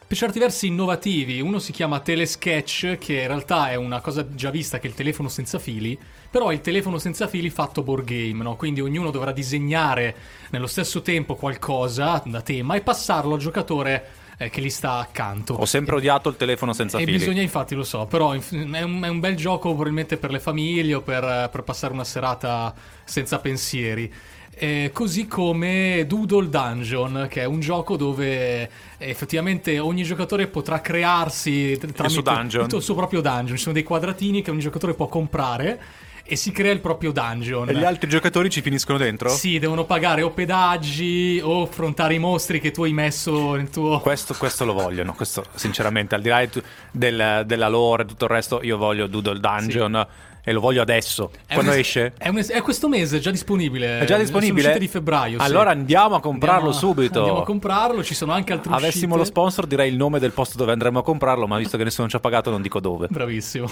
per 0.06 0.18
certi 0.18 0.40
versi 0.40 0.68
innovativi. 0.68 1.42
Uno 1.42 1.60
si 1.60 1.72
chiama 1.72 2.00
Telesketch, 2.00 2.98
che 2.98 3.22
in 3.22 3.28
realtà 3.28 3.70
è 3.72 3.76
una 3.76 4.02
cosa 4.02 4.28
già 4.34 4.50
vista 4.50 4.80
che 4.80 4.88
è 4.88 4.90
il 4.90 4.96
telefono 4.96 5.30
senza 5.30 5.60
fili, 5.60 5.98
però 6.30 6.50
è 6.50 6.54
il 6.54 6.62
telefono 6.62 6.98
senza 6.98 7.28
fili 7.28 7.50
fatto 7.50 7.84
board 7.84 8.06
game, 8.06 8.44
no? 8.44 8.56
Quindi 8.56 8.82
ognuno 8.82 9.12
dovrà 9.12 9.32
disegnare 9.32 10.16
nello 10.52 10.68
stesso 10.68 11.02
tempo 11.02 11.36
qualcosa 11.36 12.22
da 12.26 12.42
tema 12.42 12.76
e 12.76 12.82
passarlo 12.82 13.36
al 13.36 13.40
giocatore 13.40 14.06
eh, 14.38 14.50
che 14.50 14.62
gli 14.62 14.70
sta 14.70 14.98
accanto. 14.98 15.54
Ho 15.54 15.66
sempre 15.66 15.96
odiato 15.96 16.30
il 16.30 16.36
telefono 16.38 16.74
senza 16.74 16.98
E 16.98 17.06
fili. 17.06 17.18
bisogna, 17.18 17.42
infatti, 17.42 17.76
lo 17.76 17.84
so, 17.84 18.06
però 18.06 18.32
è 18.32 18.40
un, 18.52 18.72
è 19.04 19.08
un 19.10 19.20
bel 19.20 19.36
gioco 19.36 19.70
probabilmente 19.70 20.18
per 20.18 20.32
le 20.32 20.40
famiglie 20.40 20.96
o 20.96 21.02
per, 21.02 21.50
per 21.52 21.62
passare 21.64 21.94
una 21.94 22.04
serata 22.04 22.74
senza 23.04 23.40
pensieri. 23.40 24.12
Eh, 24.56 24.92
così 24.94 25.28
come 25.28 26.06
Doodle 26.08 26.48
Dungeon, 26.50 27.28
che 27.30 27.42
è 27.42 27.46
un 27.46 27.60
gioco 27.60 27.98
dove 27.98 28.62
eh, 28.62 28.70
effettivamente 28.98 29.80
ogni 29.80 30.04
giocatore 30.04 30.48
potrà 30.48 30.80
crearsi 30.80 31.78
tr- 31.78 31.92
tramite 31.92 32.10
suo 32.10 32.22
dungeon. 32.22 32.68
il 32.72 32.82
suo 32.82 32.96
proprio 32.96 33.22
dungeon. 33.22 33.56
Ci 33.58 33.62
sono 33.64 33.74
dei 33.74 33.84
quadratini 33.84 34.42
che 34.42 34.52
ogni 34.52 34.60
giocatore 34.62 34.94
può 34.94 35.08
comprare 35.08 35.82
e 36.26 36.36
si 36.38 36.52
crea 36.52 36.72
il 36.72 36.80
proprio 36.80 37.12
dungeon. 37.12 37.68
E 37.70 37.74
gli 37.76 37.84
altri 37.84 38.08
giocatori 38.10 38.50
ci 38.50 38.62
finiscono 38.62 38.98
dentro? 38.98 39.28
Sì, 39.30 39.60
devono 39.60 39.84
pagare 39.86 40.22
o 40.22 40.30
pedaggi 40.30 41.42
o 41.44 41.64
affrontare 41.64 42.14
i 42.14 42.20
mostri 42.20 42.62
che 42.62 42.72
tu 42.72 42.84
hai 42.84 42.94
messo 42.94 43.56
nel 43.56 43.70
tuo. 43.70 44.00
Questo, 44.00 44.34
questo 44.36 44.64
lo 44.66 44.74
vogliono, 44.74 45.14
questo 45.14 45.44
sinceramente, 45.56 46.16
al 46.16 46.22
di 46.22 46.30
là 46.30 46.48
del- 46.92 47.44
della 47.46 47.68
lore 47.68 48.04
e 48.04 48.06
tutto 48.06 48.26
il 48.26 48.32
resto, 48.32 48.62
io 48.64 48.78
voglio 48.78 49.08
Doodle 49.08 49.40
Dungeon 49.40 50.08
e 50.44 50.52
lo 50.52 50.60
voglio 50.60 50.82
adesso. 50.82 51.32
È 51.46 51.54
Quando 51.54 51.72
un- 51.72 51.78
esce? 51.78 52.14
È, 52.18 52.28
un- 52.30 52.44
è 52.48 52.62
questo 52.62 52.90
mese, 52.90 53.18
è 53.18 53.20
già 53.20 53.32
disponibile. 53.32 54.00
È 54.00 54.06
già 54.06 54.18
disponibile? 54.18 54.78
Di 54.78 54.88
febbraio. 54.88 55.40
sì. 55.40 55.46
Allora 55.46 55.70
andiamo 55.72 56.16
a 56.16 56.20
comprarlo 56.20 56.70
Andiamo 56.72 56.94
subito. 56.94 57.20
Andiamo 57.20 57.40
a 57.42 57.46
comprarlo, 57.46 58.04
ci 58.04 58.14
sono 58.14 58.32
anche 58.34 58.54
Avessimo 58.54 58.86
uscite. 58.88 59.18
lo 59.18 59.24
sponsor 59.24 59.66
direi 59.68 59.90
il 59.90 59.96
nome 59.96 60.20
del 60.20 60.32
posto 60.32 60.58
dove 60.58 60.72
andremo 60.72 61.00
a 61.00 61.04
comprarlo, 61.04 61.48
ma 61.48 61.58
visto 61.58 61.78
che 61.78 61.84
nessuno 61.84 62.10
ci 62.10 62.16
ha 62.16 62.20
pagato 62.20 62.50
non 62.50 62.62
dico 62.62 62.80
dove. 62.80 63.08
Bravissimo. 63.10 63.68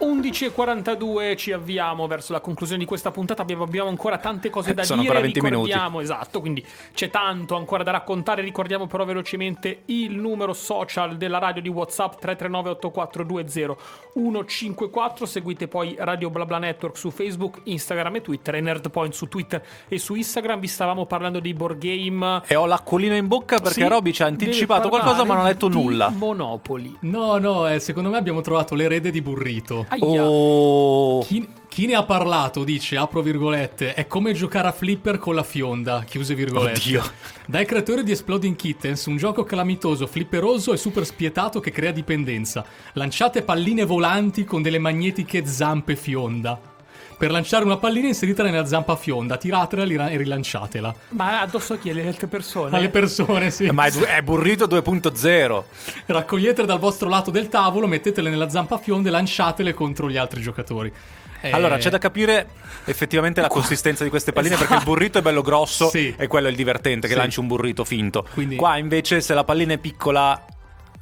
11.42 0.00 1.36
ci 1.36 1.52
avviamo 1.52 2.06
verso 2.06 2.32
la 2.32 2.40
conclusione 2.40 2.80
di 2.82 2.86
questa 2.88 3.10
puntata. 3.10 3.42
Abbiamo, 3.42 3.64
abbiamo 3.64 3.88
ancora 3.88 4.18
tante 4.18 4.50
cose 4.50 4.70
Eh, 4.70 4.74
da 4.74 4.82
sono 4.84 5.00
dire. 5.02 5.12
ancora 5.16 5.32
20 5.32 5.40
minuti. 5.40 5.64
Ricordiamo, 5.66 6.00
esatto, 6.00 6.40
quindi 6.40 6.64
c'è 6.94 7.10
tanto 7.10 7.56
ancora 7.56 7.82
da 7.82 7.90
raccontare. 7.90 8.42
Ricordiamo 8.42 8.86
però 8.86 9.04
velocemente 9.04 9.82
il 9.86 10.12
numero 10.16 10.52
social 10.52 11.16
della 11.16 11.38
radio 11.38 11.62
di 11.62 11.68
WhatsApp 11.68 12.18
339 12.20 12.70
8420 12.70 13.76
154. 14.14 15.26
Seguite 15.26 15.68
poi 15.68 15.96
Radio 15.98 16.30
BlaBla 16.30 16.58
Network 16.58 16.96
su 16.96 17.10
Facebook, 17.10 17.60
Instagram 17.64 18.16
e 18.16 18.20
Twitter 18.22 18.54
e 18.56 18.60
Nerdpoint 18.60 19.12
su 19.12 19.26
Twitter 19.28 19.62
e 19.88 19.98
su 19.98 20.14
Instagram. 20.14 20.60
Vi 20.60 20.66
stavamo 20.68 21.06
parlando 21.06 21.40
dei 21.40 21.54
board 21.54 21.78
game. 21.78 22.42
E 22.46 22.54
ho 22.54 22.66
l'acquolina 22.66 23.16
in 23.16 23.26
bocca 23.26 23.56
perché 23.58 23.82
Sì, 23.82 23.88
Roby 23.88 24.12
ci 24.12 24.22
ha 24.22 24.26
anticipato 24.26 24.88
qualcosa 24.88 25.24
ma 25.24 25.34
non 25.34 25.44
ha 25.44 25.48
detto 25.48 25.68
di 25.68 25.74
nulla. 25.74 26.08
Monopoli. 26.10 26.96
No, 27.00 27.38
no, 27.38 27.68
eh, 27.68 27.78
secondo 27.78 28.10
me 28.10 28.16
abbiamo 28.16 28.40
trovato 28.40 28.74
l'erede 28.74 29.10
di 29.10 29.20
Burrito. 29.20 29.86
Oh. 30.00 31.22
Chi, 31.26 31.48
chi 31.68 31.86
ne 31.86 31.94
ha 31.94 32.04
parlato 32.04 32.64
dice, 32.64 32.96
apro 32.96 33.22
virgolette, 33.22 33.94
è 33.94 34.06
come 34.06 34.32
giocare 34.32 34.68
a 34.68 34.72
flipper 34.72 35.18
con 35.18 35.34
la 35.34 35.42
fionda, 35.42 36.04
chiuse 36.04 36.34
virgolette. 36.34 36.80
Oddio. 36.80 37.02
Dai 37.46 37.64
creatori 37.64 38.02
di 38.02 38.10
Exploding 38.10 38.56
Kittens, 38.56 39.06
un 39.06 39.16
gioco 39.16 39.44
calamitoso, 39.44 40.06
flipperoso 40.06 40.72
e 40.72 40.76
super 40.76 41.06
spietato 41.06 41.60
che 41.60 41.70
crea 41.70 41.92
dipendenza. 41.92 42.64
Lanciate 42.94 43.42
palline 43.42 43.84
volanti 43.84 44.44
con 44.44 44.62
delle 44.62 44.78
magnetiche 44.78 45.46
zampe 45.46 45.96
fionda. 45.96 46.76
Per 47.18 47.30
lanciare 47.32 47.64
una 47.64 47.76
pallina 47.78 48.06
inseritela 48.06 48.48
nella 48.48 48.64
zampa 48.64 48.94
fionda, 48.94 49.36
tiratela 49.36 50.08
e 50.08 50.16
rilanciatela. 50.16 50.94
Ma 51.10 51.40
addosso 51.40 51.72
a 51.72 51.78
chi? 51.78 51.90
Alle 51.90 52.06
altre 52.06 52.28
persone? 52.28 52.76
Alle 52.76 52.90
persone, 52.90 53.50
sì. 53.50 53.68
Ma 53.70 53.86
è, 53.86 53.90
è 53.92 54.22
burrito 54.22 54.66
2.0. 54.66 55.62
Raccoglietele 56.06 56.66
dal 56.66 56.78
vostro 56.78 57.08
lato 57.08 57.32
del 57.32 57.48
tavolo, 57.48 57.88
mettetele 57.88 58.30
nella 58.30 58.48
zampa 58.48 58.78
fionda 58.78 59.08
e 59.08 59.10
lanciatele 59.12 59.74
contro 59.74 60.08
gli 60.08 60.16
altri 60.16 60.40
giocatori. 60.40 60.92
Eh, 61.40 61.50
Allora, 61.50 61.76
c'è 61.76 61.90
da 61.90 61.98
capire 61.98 62.48
effettivamente 62.84 63.40
la 63.40 63.48
consistenza 63.48 64.04
di 64.04 64.10
queste 64.10 64.32
palline 64.32 64.56
perché 64.56 64.74
il 64.74 64.82
burrito 64.84 65.18
è 65.18 65.22
bello 65.22 65.42
grosso 65.42 65.88
Sì. 65.88 66.14
e 66.16 66.26
quello 66.28 66.46
è 66.46 66.50
il 66.50 66.56
divertente, 66.56 67.06
che 67.08 67.14
Sì. 67.14 67.18
lanci 67.18 67.40
un 67.40 67.46
burrito 67.48 67.84
finto. 67.84 68.26
Quindi- 68.32 68.54
Qua 68.56 68.76
invece 68.76 69.20
se 69.20 69.34
la 69.34 69.42
pallina 69.44 69.72
è 69.72 69.78
piccola... 69.78 70.40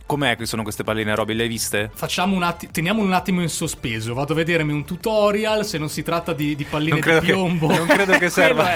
Com'è 0.07 0.37
che 0.37 0.47
sono 0.47 0.63
queste 0.63 0.85
palline, 0.85 1.13
Roby? 1.17 1.35
Le 1.35 1.43
hai 1.43 1.49
viste? 1.49 1.91
Facciamo 1.93 2.37
un 2.37 2.45
attimo, 2.45 2.71
teniamolo 2.71 3.05
un 3.07 3.13
attimo 3.13 3.41
in 3.43 3.49
sospeso. 3.49 4.15
Vado 4.15 4.35
a 4.35 4.37
vedermi 4.37 4.73
un 4.73 4.85
tutorial. 4.85 5.67
Se 5.67 5.79
non 5.79 5.89
si 5.89 6.05
tratta 6.05 6.33
di, 6.33 6.55
di 6.55 6.63
palline 6.63 6.95
di 6.95 7.01
che, 7.01 7.19
piombo. 7.21 7.67
non 7.75 7.89
credo 7.89 8.17
che 8.17 8.31
serva. 8.31 8.71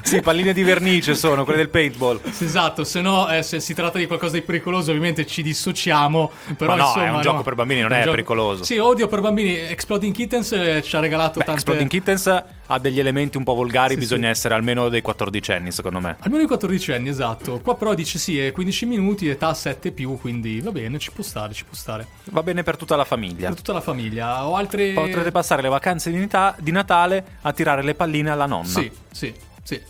Sì, 0.00 0.22
palline 0.22 0.54
di 0.54 0.62
vernice 0.62 1.14
sono, 1.14 1.44
quelle 1.44 1.58
del 1.58 1.68
paintball. 1.68 2.20
Sì, 2.30 2.44
Esatto, 2.44 2.84
se 2.84 3.02
no, 3.02 3.28
eh, 3.30 3.42
se 3.42 3.60
si 3.60 3.74
tratta 3.74 3.98
di 3.98 4.06
qualcosa 4.06 4.36
di 4.36 4.42
pericoloso, 4.42 4.88
ovviamente 4.88 5.26
ci 5.26 5.42
dissociamo. 5.42 6.30
Però, 6.56 6.70
Ma 6.74 6.78
no, 6.78 6.86
insomma, 6.86 7.04
è 7.04 7.10
un 7.10 7.20
gioco 7.20 7.42
per 7.42 7.54
bambini, 7.54 7.80
non 7.82 7.90
un 7.90 7.96
è 7.96 8.00
gioco- 8.00 8.12
pericoloso. 8.12 8.64
Sì, 8.64 8.78
odio 8.78 9.06
per 9.06 9.20
bambini. 9.20 9.54
Exploding 9.54 10.14
Kittens 10.14 10.52
eh, 10.52 10.80
ci 10.82 10.96
ha 10.96 11.00
regalato 11.00 11.40
Beh, 11.40 11.44
tante. 11.44 11.60
Exploding 11.60 11.90
Kittens 11.90 12.44
ha 12.70 12.78
degli 12.78 12.98
elementi 12.98 13.36
un 13.36 13.44
po' 13.44 13.54
volgari, 13.54 13.94
Sì, 13.94 14.00
bisogna 14.00 14.26
sì. 14.26 14.30
essere 14.30 14.54
almeno 14.54 14.88
dei 14.88 15.02
14 15.02 15.52
anni, 15.52 15.72
secondo 15.72 16.00
me. 16.00 16.16
Almeno 16.20 16.42
i 16.42 16.46
14 16.46 16.92
anni, 16.92 17.08
esatto. 17.08 17.60
Qua 17.60 17.76
però 17.76 17.94
dice 17.94 18.18
sì, 18.18 18.38
è 18.38 18.52
15 18.52 18.86
minuti, 18.86 19.28
età 19.28 19.52
7 19.54 19.90
più, 19.92 20.18
quindi 20.18 20.60
va 20.60 20.70
bene, 20.70 20.98
ci 20.98 21.10
può 21.10 21.24
stare, 21.24 21.52
ci 21.54 21.64
può 21.64 21.74
stare. 21.74 22.06
Va 22.30 22.42
bene 22.42 22.62
per 22.62 22.76
tutta 22.76 22.96
la 22.96 23.04
famiglia. 23.04 23.48
Per 23.48 23.56
tutta 23.56 23.72
la 23.72 23.80
famiglia. 23.80 24.46
Ho 24.46 24.54
altre. 24.56 24.92
Potrete 24.92 25.30
passare 25.30 25.62
le 25.62 25.68
vacanze 25.68 26.10
di, 26.10 26.18
Nita- 26.18 26.54
di 26.58 26.70
Natale 26.70 27.24
a 27.42 27.52
tirare 27.52 27.82
le 27.82 27.94
palline 27.94 28.30
alla 28.30 28.46
nonna. 28.46 28.66
Sì, 28.66 28.90
sì, 29.10 29.32
sì. 29.62 29.80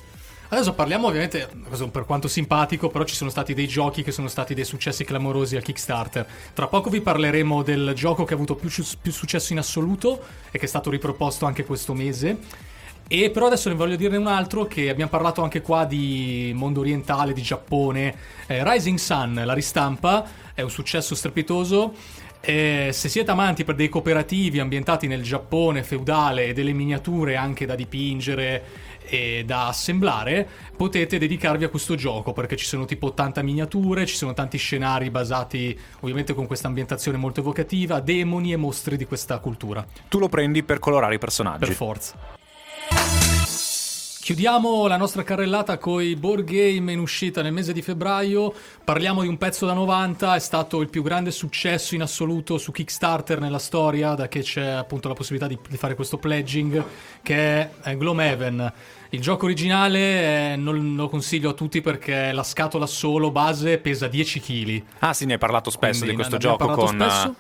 Adesso 0.51 0.73
parliamo 0.73 1.09
ovviamente, 1.09 1.47
per 1.93 2.07
quanto 2.07 2.27
simpatico, 2.27 2.89
però 2.89 3.05
ci 3.05 3.15
sono 3.15 3.29
stati 3.29 3.53
dei 3.53 3.69
giochi 3.69 4.03
che 4.03 4.13
sono 4.13 4.29
stati 4.29 4.55
dei 4.55 4.65
successi 4.65 5.05
clamorosi 5.05 5.57
al 5.57 5.63
Kickstarter. 5.63 6.27
Tra 6.55 6.69
poco 6.69 6.89
vi 6.89 7.03
parleremo 7.03 7.63
del 7.63 7.93
gioco 7.95 8.25
che 8.25 8.33
ha 8.33 8.37
avuto 8.37 8.55
più, 8.55 8.71
più 9.03 9.13
successo 9.13 9.53
in 9.53 9.59
assoluto 9.59 10.23
e 10.51 10.59
che 10.59 10.65
è 10.65 10.69
stato 10.69 10.89
riproposto 10.89 11.45
anche 11.45 11.67
questo 11.67 11.93
mese. 11.93 12.39
E 13.11 13.31
però 13.31 13.47
adesso 13.47 13.71
ne 13.71 13.75
voglio 13.75 13.97
dirne 13.97 14.19
un 14.19 14.27
altro 14.27 14.67
che 14.67 14.91
abbiamo 14.91 15.11
parlato 15.11 15.43
anche 15.43 15.63
qua 15.63 15.87
di 15.87 16.53
mondo 16.55 16.81
orientale, 16.81 17.33
di 17.33 17.41
Giappone. 17.41 18.15
Eh, 18.47 18.63
Rising 18.63 18.99
Sun, 18.99 19.43
la 19.47 19.55
ristampa, 19.55 20.27
è 20.53 20.61
un 20.61 20.71
successo 20.71 21.15
strepitoso. 21.15 21.95
Eh, 22.41 22.91
se 22.93 23.09
siete 23.09 23.31
amanti 23.31 23.65
per 23.65 23.75
dei 23.75 23.89
cooperativi 23.89 24.61
ambientati 24.61 25.07
nel 25.07 25.23
Giappone 25.23 25.83
feudale 25.83 26.47
e 26.47 26.53
delle 26.53 26.73
miniature 26.73 27.35
anche 27.35 27.65
da 27.65 27.75
dipingere 27.75 28.63
e 29.09 29.43
da 29.45 29.69
assemblare, 29.69 30.47
potete 30.77 31.17
dedicarvi 31.17 31.65
a 31.65 31.69
questo 31.71 31.95
gioco 31.95 32.35
perché 32.35 32.57
ci 32.57 32.67
sono 32.67 32.85
tipo 32.85 33.07
80 33.07 33.43
miniature, 33.43 34.05
ci 34.05 34.17
sono 34.17 34.35
tanti 34.35 34.59
scenari 34.59 35.11
basati 35.11 35.77
ovviamente 36.01 36.35
con 36.35 36.47
questa 36.47 36.69
ambientazione 36.69 37.17
molto 37.17 37.41
evocativa, 37.41 38.01
demoni 38.01 38.53
e 38.53 38.57
mostri 38.57 38.99
di 38.99 39.07
questa 39.07 39.39
cultura. 39.39 39.85
Tu 40.09 40.19
lo 40.19 40.29
prendi 40.29 40.63
per 40.63 40.79
colorare 40.79 41.15
i 41.15 41.19
personaggi. 41.19 41.65
Per 41.65 41.73
forza. 41.73 42.38
Chiudiamo 44.29 44.87
la 44.89 44.99
nostra 44.99 45.23
carrellata 45.23 45.79
con 45.79 46.03
i 46.03 46.15
board 46.15 46.45
game 46.45 46.93
in 46.93 46.99
uscita 46.99 47.41
nel 47.41 47.51
mese 47.51 47.73
di 47.73 47.81
febbraio. 47.81 48.53
Parliamo 48.85 49.23
di 49.23 49.27
un 49.27 49.39
pezzo 49.39 49.65
da 49.65 49.73
90, 49.73 50.35
è 50.35 50.39
stato 50.39 50.83
il 50.83 50.91
più 50.91 51.03
grande 51.03 51.31
successo 51.31 51.95
in 51.95 52.03
assoluto 52.03 52.59
su 52.59 52.71
Kickstarter 52.71 53.41
nella 53.41 53.59
storia, 53.59 54.13
da 54.13 54.29
che 54.29 54.43
c'è 54.43 54.67
appunto 54.67 55.09
la 55.09 55.15
possibilità 55.15 55.49
di, 55.49 55.59
di 55.67 55.79
fare 55.79 55.95
questo 55.95 56.19
pledging, 56.19 56.85
che 57.23 57.37
è 57.37 57.71
eh, 57.85 57.97
Gloomhaven. 57.97 58.73
Il 59.09 59.23
gioco 59.23 59.47
originale 59.47 60.53
eh, 60.53 60.57
non 60.57 60.95
lo 60.95 61.09
consiglio 61.09 61.49
a 61.49 61.55
tutti 61.55 61.81
perché 61.81 62.31
la 62.31 62.43
scatola 62.43 62.85
solo 62.85 63.31
base 63.31 63.79
pesa 63.79 64.09
10 64.09 64.41
kg. 64.41 64.83
Ah 64.99 65.15
sì, 65.15 65.25
ne 65.25 65.33
hai 65.33 65.39
parlato 65.39 65.71
spesso 65.71 66.05
Quindi 66.05 66.11
di 66.11 66.17
questo 66.17 66.37
gioco 66.37 66.67
con... 66.67 66.89
spesso. 66.89 67.35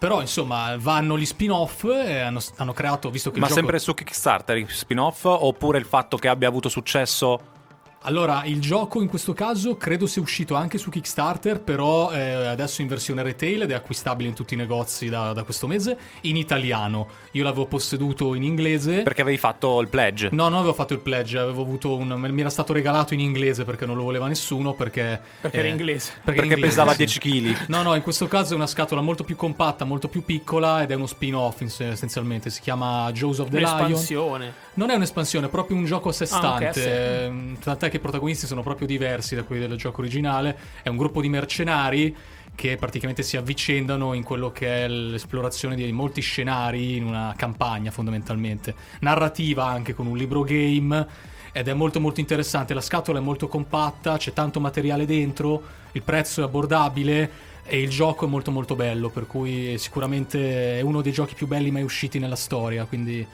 Però 0.00 0.22
insomma 0.22 0.76
vanno 0.78 1.18
gli 1.18 1.26
spin-off 1.26 1.84
e 1.84 2.20
hanno, 2.20 2.40
hanno 2.56 2.72
creato, 2.72 3.10
visto 3.10 3.30
che 3.30 3.38
Ma 3.38 3.48
gioco... 3.48 3.58
sempre 3.58 3.78
su 3.78 3.92
Kickstarter, 3.92 4.64
spin-off, 4.66 5.26
oppure 5.26 5.76
il 5.76 5.84
fatto 5.84 6.16
che 6.16 6.26
abbia 6.26 6.48
avuto 6.48 6.70
successo 6.70 7.59
Allora, 8.04 8.44
il 8.46 8.62
gioco 8.62 9.02
in 9.02 9.08
questo 9.08 9.34
caso 9.34 9.76
credo 9.76 10.06
sia 10.06 10.22
uscito 10.22 10.54
anche 10.54 10.78
su 10.78 10.88
Kickstarter, 10.88 11.60
però 11.60 12.10
eh, 12.10 12.46
adesso 12.46 12.80
in 12.80 12.88
versione 12.88 13.22
retail 13.22 13.62
ed 13.62 13.72
è 13.72 13.74
acquistabile 13.74 14.26
in 14.26 14.34
tutti 14.34 14.54
i 14.54 14.56
negozi 14.56 15.10
da, 15.10 15.34
da, 15.34 15.42
questo 15.42 15.66
mese 15.66 15.98
in 16.22 16.36
italiano. 16.36 17.08
Io 17.32 17.44
l'avevo 17.44 17.66
posseduto 17.66 18.34
in 18.34 18.42
inglese. 18.42 19.02
Perché 19.02 19.20
avevi 19.20 19.36
fatto 19.36 19.82
il 19.82 19.88
pledge? 19.88 20.30
No, 20.32 20.48
non 20.48 20.60
avevo 20.60 20.72
fatto 20.72 20.94
il 20.94 21.00
pledge, 21.00 21.36
avevo 21.36 21.60
avuto 21.60 21.94
un, 21.94 22.08
mi 22.08 22.40
era 22.40 22.48
stato 22.48 22.72
regalato 22.72 23.12
in 23.12 23.20
inglese 23.20 23.64
perché 23.64 23.84
non 23.84 23.96
lo 23.96 24.04
voleva 24.04 24.26
nessuno. 24.28 24.72
Perché, 24.72 25.20
perché 25.38 25.58
eh, 25.58 25.60
era 25.60 25.68
inglese. 25.68 26.12
Perché, 26.24 26.40
perché 26.40 26.54
inglese, 26.54 26.66
pesava 26.68 26.92
sì. 26.92 26.96
10 26.96 27.18
kg. 27.20 27.68
No, 27.68 27.82
no, 27.82 27.94
in 27.94 28.02
questo 28.02 28.26
caso 28.28 28.54
è 28.54 28.56
una 28.56 28.66
scatola 28.66 29.02
molto 29.02 29.24
più 29.24 29.36
compatta, 29.36 29.84
molto 29.84 30.08
più 30.08 30.24
piccola 30.24 30.82
ed 30.82 30.90
è 30.90 30.94
uno 30.94 31.06
spin-off 31.06 31.60
essenzialmente. 31.60 32.48
Si 32.48 32.62
chiama 32.62 33.12
Jaws 33.12 33.40
of 33.40 33.50
the 33.50 33.58
Lion. 33.58 33.74
Un'espansione. 33.74 34.54
Non 34.80 34.88
è 34.88 34.94
un'espansione, 34.94 35.48
è 35.48 35.50
proprio 35.50 35.76
un 35.76 35.84
gioco 35.84 36.08
a 36.08 36.12
sé 36.12 36.24
stante. 36.24 36.64
Ah, 36.64 36.70
okay, 36.70 37.52
sì. 37.52 37.58
Tant'è 37.62 37.90
che 37.90 37.98
i 37.98 38.00
protagonisti 38.00 38.46
sono 38.46 38.62
proprio 38.62 38.86
diversi 38.86 39.34
da 39.34 39.42
quelli 39.42 39.68
del 39.68 39.76
gioco 39.76 40.00
originale. 40.00 40.56
È 40.82 40.88
un 40.88 40.96
gruppo 40.96 41.20
di 41.20 41.28
mercenari 41.28 42.16
che 42.54 42.76
praticamente 42.76 43.22
si 43.22 43.36
avvicendano 43.36 44.14
in 44.14 44.22
quello 44.22 44.50
che 44.50 44.84
è 44.84 44.88
l'esplorazione 44.88 45.76
di 45.76 45.92
molti 45.92 46.22
scenari 46.22 46.96
in 46.96 47.04
una 47.04 47.34
campagna 47.36 47.90
fondamentalmente. 47.90 48.74
Narrativa 49.00 49.66
anche 49.66 49.92
con 49.92 50.06
un 50.06 50.16
libro 50.16 50.40
game 50.44 51.06
ed 51.52 51.68
è 51.68 51.74
molto 51.74 52.00
molto 52.00 52.20
interessante. 52.20 52.72
La 52.72 52.80
scatola 52.80 53.18
è 53.18 53.22
molto 53.22 53.48
compatta, 53.48 54.16
c'è 54.16 54.32
tanto 54.32 54.60
materiale 54.60 55.04
dentro, 55.04 55.62
il 55.92 56.00
prezzo 56.00 56.40
è 56.40 56.44
abbordabile 56.44 57.30
e 57.64 57.82
il 57.82 57.90
gioco 57.90 58.24
è 58.24 58.28
molto 58.30 58.50
molto 58.50 58.74
bello, 58.76 59.10
per 59.10 59.26
cui 59.26 59.76
sicuramente 59.76 60.78
è 60.78 60.80
uno 60.80 61.02
dei 61.02 61.12
giochi 61.12 61.34
più 61.34 61.46
belli 61.46 61.70
mai 61.70 61.82
usciti 61.82 62.18
nella 62.18 62.34
storia, 62.34 62.86
quindi 62.86 63.26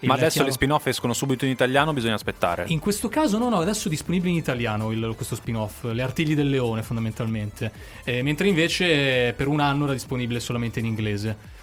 ma 0.00 0.14
adesso 0.14 0.42
le 0.42 0.50
spin-off 0.50 0.86
escono 0.86 1.12
subito 1.12 1.44
in 1.44 1.50
italiano, 1.50 1.92
bisogna 1.92 2.14
aspettare. 2.14 2.64
In 2.68 2.78
questo 2.78 3.08
caso 3.08 3.38
no, 3.38 3.48
no, 3.48 3.58
adesso 3.60 3.88
è 3.88 3.90
disponibile 3.90 4.30
in 4.30 4.36
italiano 4.36 4.90
il, 4.90 5.12
questo 5.16 5.34
spin-off, 5.34 5.84
Le 5.84 6.02
artigli 6.02 6.34
del 6.34 6.48
leone 6.48 6.82
fondamentalmente, 6.82 7.70
eh, 8.04 8.22
mentre 8.22 8.48
invece 8.48 9.32
per 9.36 9.48
un 9.48 9.60
anno 9.60 9.84
era 9.84 9.92
disponibile 9.92 10.40
solamente 10.40 10.78
in 10.78 10.86
inglese. 10.86 11.58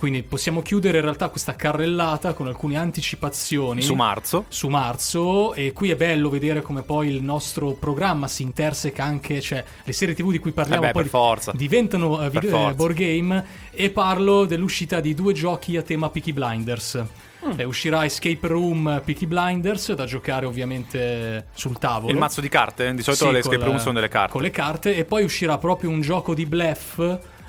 Quindi 0.00 0.22
possiamo 0.22 0.62
chiudere 0.62 0.96
in 0.96 1.04
realtà 1.04 1.28
questa 1.28 1.54
carrellata 1.54 2.32
con 2.32 2.46
alcune 2.46 2.78
anticipazioni 2.78 3.82
su 3.82 3.92
marzo. 3.92 4.46
Su 4.48 4.68
marzo 4.68 5.52
e 5.52 5.74
qui 5.74 5.90
è 5.90 5.94
bello 5.94 6.30
vedere 6.30 6.62
come 6.62 6.80
poi 6.80 7.08
il 7.08 7.22
nostro 7.22 7.72
programma 7.72 8.26
si 8.26 8.42
interseca 8.42 9.04
anche, 9.04 9.42
cioè 9.42 9.62
le 9.84 9.92
serie 9.92 10.14
TV 10.14 10.30
di 10.30 10.38
cui 10.38 10.52
parliamo 10.52 10.84
eh 10.84 10.92
beh, 10.92 11.06
poi 11.06 11.34
di- 11.52 11.58
diventano 11.58 12.12
uh, 12.12 12.30
video, 12.30 12.68
uh, 12.68 12.74
board 12.74 12.94
game 12.94 13.44
e 13.72 13.90
parlo 13.90 14.46
dell'uscita 14.46 15.00
di 15.00 15.12
due 15.12 15.34
giochi 15.34 15.76
a 15.76 15.82
tema 15.82 16.08
Peaky 16.08 16.32
Blinders. 16.32 17.04
Mm. 17.46 17.58
Eh, 17.58 17.64
uscirà 17.64 18.04
Escape 18.04 18.46
Room 18.46 19.02
Peaky 19.04 19.26
Blinders 19.26 19.92
da 19.94 20.04
giocare 20.04 20.46
ovviamente 20.46 21.46
sul 21.54 21.78
tavolo. 21.78 22.12
Il 22.12 22.18
mazzo 22.18 22.40
di 22.40 22.48
carte? 22.48 22.92
Di 22.94 23.02
solito 23.02 23.26
Sì, 23.26 23.32
le 23.32 23.38
escape 23.38 23.64
room 23.64 23.78
sono 23.78 23.94
delle 23.94 24.08
carte. 24.08 24.32
Con 24.32 24.42
le 24.42 24.50
carte 24.50 24.94
e 24.94 25.04
poi 25.04 25.24
uscirà 25.24 25.56
proprio 25.58 25.90
un 25.90 26.00
gioco 26.00 26.34
di 26.34 26.44
bluff 26.44 26.98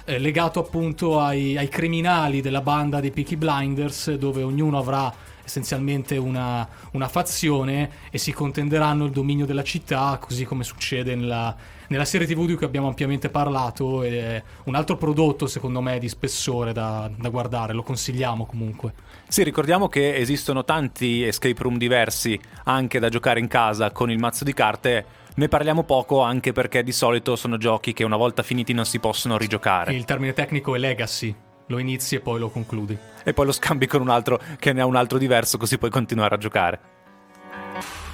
eh, 0.06 0.18
legato 0.18 0.60
appunto 0.60 1.20
ai, 1.20 1.58
ai 1.58 1.68
criminali 1.68 2.42
della 2.42 2.62
banda 2.62 3.00
dei 3.00 3.12
Peaky 3.12 3.36
Blinders 3.36 4.14
dove 4.16 4.44
ognuno 4.44 4.78
avrà 4.78 5.14
essenzialmente 5.44 6.18
una, 6.18 6.68
una 6.92 7.08
fazione 7.08 7.90
e 8.10 8.18
si 8.18 8.32
contenderanno 8.32 9.06
il 9.06 9.12
dominio 9.12 9.46
della 9.46 9.64
città 9.64 10.18
così 10.22 10.46
come 10.46 10.64
succede 10.64 11.16
nella, 11.16 11.56
nella 11.92 12.06
serie 12.06 12.26
tv 12.26 12.46
di 12.46 12.56
cui 12.56 12.66
abbiamo 12.66 12.88
ampiamente 12.88 13.30
parlato 13.30 14.02
è 14.02 14.42
un 14.64 14.76
altro 14.76 14.96
prodotto 14.96 15.46
secondo 15.46 15.82
me 15.82 16.00
di 16.00 16.08
spessore 16.08 16.72
da, 16.72 17.12
da 17.14 17.28
guardare, 17.28 17.74
lo 17.74 17.84
consigliamo 17.84 18.46
comunque. 18.46 18.94
Sì, 19.28 19.44
ricordiamo 19.44 19.90
che 19.90 20.16
esistono 20.16 20.64
tanti 20.64 21.24
escape 21.24 21.62
room 21.62 21.78
diversi 21.78 22.40
anche 22.64 22.98
da 22.98 23.10
giocare 23.10 23.42
in 23.42 23.48
casa 23.48 23.92
con 23.92 24.10
il 24.10 24.20
mazzo 24.20 24.46
di 24.46 24.54
carte. 24.54 25.06
Ne 25.36 25.50
parliamo 25.50 25.84
poco 25.84 26.22
anche 26.22 26.54
perché 26.54 26.82
di 26.82 26.94
solito 26.94 27.36
sono 27.36 27.58
giochi 27.58 27.92
che 27.92 28.06
una 28.06 28.18
volta 28.18 28.42
finiti 28.42 28.72
non 28.72 28.86
si 28.86 29.00
possono 29.00 29.38
rigiocare. 29.38 29.94
Il 29.94 30.06
termine 30.06 30.32
tecnico 30.32 30.76
è 30.76 30.80
legacy, 30.80 31.36
lo 31.68 31.78
inizi 31.78 32.16
e 32.16 32.20
poi 32.22 32.40
lo 32.40 32.50
concludi. 32.50 32.98
E 33.24 33.34
poi 33.34 33.46
lo 33.46 33.52
scambi 33.52 33.86
con 33.86 34.00
un 34.00 34.10
altro 34.10 34.40
che 34.60 34.72
ne 34.72 34.80
ha 34.80 34.86
un 34.86 34.96
altro 34.96 35.18
diverso 35.18 35.58
così 35.58 35.78
puoi 35.78 35.92
continuare 35.92 36.36
a 36.36 36.38
giocare. 36.38 36.80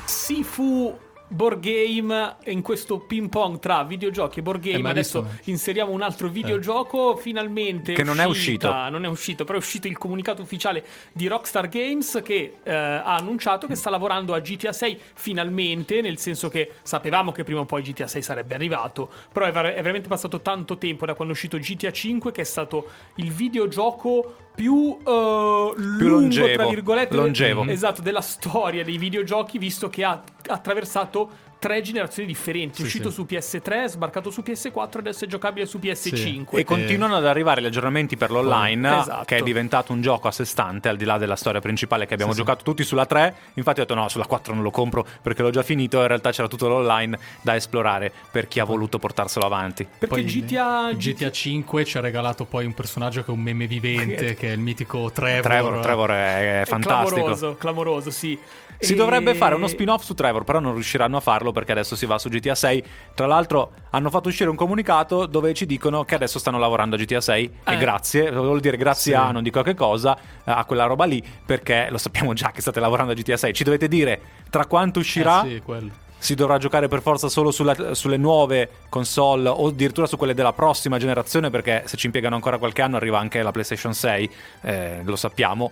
Sifu 0.06 1.06
board 1.28 1.60
game 1.60 2.36
in 2.46 2.62
questo 2.62 3.00
ping 3.00 3.30
pong 3.30 3.60
tra 3.60 3.84
videogiochi 3.84 4.40
e 4.40 4.42
board 4.42 4.62
game. 4.62 4.88
Eh, 4.88 4.92
Adesso 4.92 5.28
inseriamo 5.46 5.92
un 5.92 6.02
altro 6.02 6.30
videogioco. 6.30 7.16
Finalmente 7.18 7.94
Che 7.94 8.04
non 8.04 8.20
è 8.20 8.26
uscito. 8.26 8.72
Non 8.72 9.04
è 9.06 9.08
uscito, 9.08 9.44
però 9.44 9.58
è 9.58 9.62
uscito 9.62 9.88
il 9.88 9.98
comunicato 9.98 10.42
ufficiale 10.42 10.84
di 11.12 11.28
Rockstar 11.28 11.68
Games 11.68 12.22
che 12.24 12.58
eh, 12.64 12.74
ha 12.74 13.16
annunciato 13.16 13.68
che 13.68 13.76
sta 13.76 13.90
lavorando 13.90 14.34
a 14.34 14.40
GTA 14.40 14.72
6 14.72 15.00
finalmente. 15.14 16.02
Nel 16.02 16.18
senso 16.18 16.50
che 16.50 16.72
sapevamo 16.82 17.32
che 17.32 17.44
prima 17.44 17.62
o 17.62 17.66
poi 17.66 17.82
GTA 17.82 18.08
6 18.08 18.22
sarebbe 18.22 18.56
arrivato. 18.56 19.10
Però 19.32 19.46
è, 19.46 19.52
ver- 19.52 19.74
è 19.74 19.82
veramente 19.82 20.08
passato 20.08 20.42
tanto 20.42 20.78
tempo 20.78 21.06
da 21.06 21.14
quando 21.14 21.34
è 21.34 21.36
uscito 21.36 21.58
GTA 21.58 21.92
5, 21.92 22.32
che 22.32 22.42
è 22.42 22.46
stato 22.46 22.90
il 23.16 23.32
videogioco 23.32 24.46
più, 24.58 24.98
eh, 25.06 25.74
lungo, 25.76 26.08
longevo, 26.08 26.54
tra 26.54 26.68
virgolette, 26.68 27.16
longevo. 27.16 27.66
esatto, 27.66 28.02
della 28.02 28.22
storia 28.22 28.84
dei 28.84 28.98
videogiochi, 28.98 29.60
visto 29.60 29.88
che 29.88 30.04
ha 30.04 30.20
attraversato 30.48 31.30
tre 31.68 31.82
generazioni 31.82 32.28
differenti. 32.28 32.74
È 32.74 32.76
Sì, 32.78 32.84
uscito 32.84 33.10
sì. 33.10 33.16
su 33.16 33.26
PS3, 33.30 33.84
è 33.84 33.88
sbarcato 33.90 34.30
su 34.32 34.42
PS4 34.46 34.98
adesso 35.00 35.26
è 35.26 35.28
giocabile 35.28 35.66
su 35.66 35.78
PS5. 35.80 36.46
E 36.58 36.64
continuano 36.64 37.16
ad 37.18 37.26
arrivare 37.26 37.62
gli 37.62 37.66
aggiornamenti 37.66 38.16
per 38.16 38.32
l'online, 38.32 39.00
Esatto. 39.00 39.26
che 39.26 39.38
è 39.38 39.42
diventato 39.42 39.92
un 39.92 40.02
gioco 40.02 40.28
a 40.28 40.32
sé 40.32 40.46
stante, 40.46 40.88
al 40.90 40.96
di 40.98 41.04
là 41.06 41.18
della 41.18 41.36
storia 41.36 41.60
principale 41.60 42.06
che 42.06 42.14
abbiamo 42.14 42.32
Sì, 42.32 42.38
sì. 42.40 42.44
giocato 42.46 42.64
tutti 42.64 42.84
sulla 42.84 43.06
3. 43.06 43.36
Infatti 43.56 43.80
ho 43.82 43.84
detto 43.84 43.96
no, 43.96 44.08
sulla 44.08 44.26
4 44.26 44.54
non 44.54 44.64
lo 44.64 44.72
compro 44.72 45.06
perché 45.22 45.42
l'ho 45.42 45.50
già 45.50 45.64
finito. 45.64 46.00
In 46.02 46.08
realtà 46.08 46.32
c'era 46.32 46.48
tutto 46.48 46.68
l'online 46.70 47.18
da 47.42 47.56
esplorare 47.56 48.12
per 48.32 48.48
chi 48.48 48.60
ha 48.60 48.64
voluto 48.64 48.98
portarselo 49.00 49.46
avanti. 49.46 49.84
Perché 49.86 50.08
Poi 50.08 50.24
GTA, 50.24 50.92
GTA 50.94 51.32
5 51.32 51.84
ci 51.86 51.98
ha 51.98 52.02
regalato 52.02 52.46
poi 52.46 52.66
un 52.66 52.74
personaggio 52.74 53.24
che 53.24 53.32
è 53.32 53.34
un 53.34 53.42
meme 53.42 53.68
vivente, 53.68 54.34
che 54.40 54.50
è 54.50 54.52
il 54.54 54.60
mitico 54.60 55.12
Trevor. 55.12 55.42
Trevor, 55.42 55.80
Trevor 55.82 56.10
è, 56.12 56.62
è 56.62 56.66
fantastico. 56.66 57.16
Clamoroso, 57.16 57.56
clamoroso, 57.56 58.10
sì. 58.12 58.38
Si 58.80 58.94
E- 58.94 58.96
dovrebbe 58.96 59.34
fare 59.34 59.56
uno 59.56 59.66
spin-off 59.68 60.04
su 60.04 60.14
Trevor, 60.14 60.44
però 60.44 60.60
non 60.60 60.74
riusciranno 60.74 61.18
a 61.18 61.20
farlo 61.20 61.52
perché 61.58 61.72
adesso 61.72 61.96
si 61.96 62.06
va 62.06 62.18
su 62.20 62.30
GTA 62.30 62.54
6. 62.56 62.84
Tra 63.16 63.26
l'altro 63.26 63.72
hanno 63.90 64.10
fatto 64.10 64.28
uscire 64.30 64.50
un 64.50 64.56
comunicato 64.56 65.26
dove 65.26 65.54
ci 65.54 65.66
dicono 65.66 66.04
che 66.06 66.16
adesso 66.16 66.38
stanno 66.40 66.60
lavorando 66.60 66.96
a 66.96 67.00
GTA 67.00 67.22
6 67.22 67.46
e 67.66 67.74
Eh. 67.74 67.78
grazie, 67.78 68.32
vuol 68.32 68.60
dire 68.60 68.78
grazie 68.78 69.14
Sì. 69.14 69.18
a 69.18 69.32
non 69.32 69.42
dico 69.44 69.62
che 69.64 69.74
cosa, 69.74 70.18
a 70.44 70.64
quella 70.66 70.86
roba 70.86 71.06
lì, 71.06 71.24
perché 71.46 71.88
lo 71.90 71.98
sappiamo 71.98 72.34
già 72.34 72.52
che 72.52 72.62
state 72.62 72.80
lavorando 72.80 73.12
a 73.12 73.16
GTA 73.16 73.38
6. 73.38 73.54
Ci 73.54 73.64
dovete 73.64 73.88
dire 73.88 74.20
tra 74.50 74.66
quanto 74.66 75.00
uscirà. 75.00 75.44
Eh 75.44 75.50
sì, 75.56 75.62
quello. 75.62 75.92
Si 76.20 76.34
dovrà 76.34 76.58
giocare 76.58 76.88
per 76.88 77.02
forza 77.04 77.30
solo 77.30 77.52
sulla- 77.52 77.94
sulle 77.94 78.18
nuove 78.18 78.70
console 78.90 79.50
o 79.50 79.68
addirittura 79.68 80.08
su 80.08 80.18
quelle 80.18 80.34
della 80.34 80.52
prossima 80.52 80.98
generazione 80.98 81.52
perché 81.52 81.84
se 81.86 81.96
ci 81.96 82.08
impiegano 82.08 82.34
ancora 82.34 82.58
qualche 82.58 82.82
anno 82.82 82.96
arriva 82.96 83.20
anche 83.20 83.44
la 83.44 83.52
PlayStation 83.52 83.94
6, 83.94 84.30
eh, 84.62 85.02
lo 85.04 85.16
sappiamo. 85.16 85.72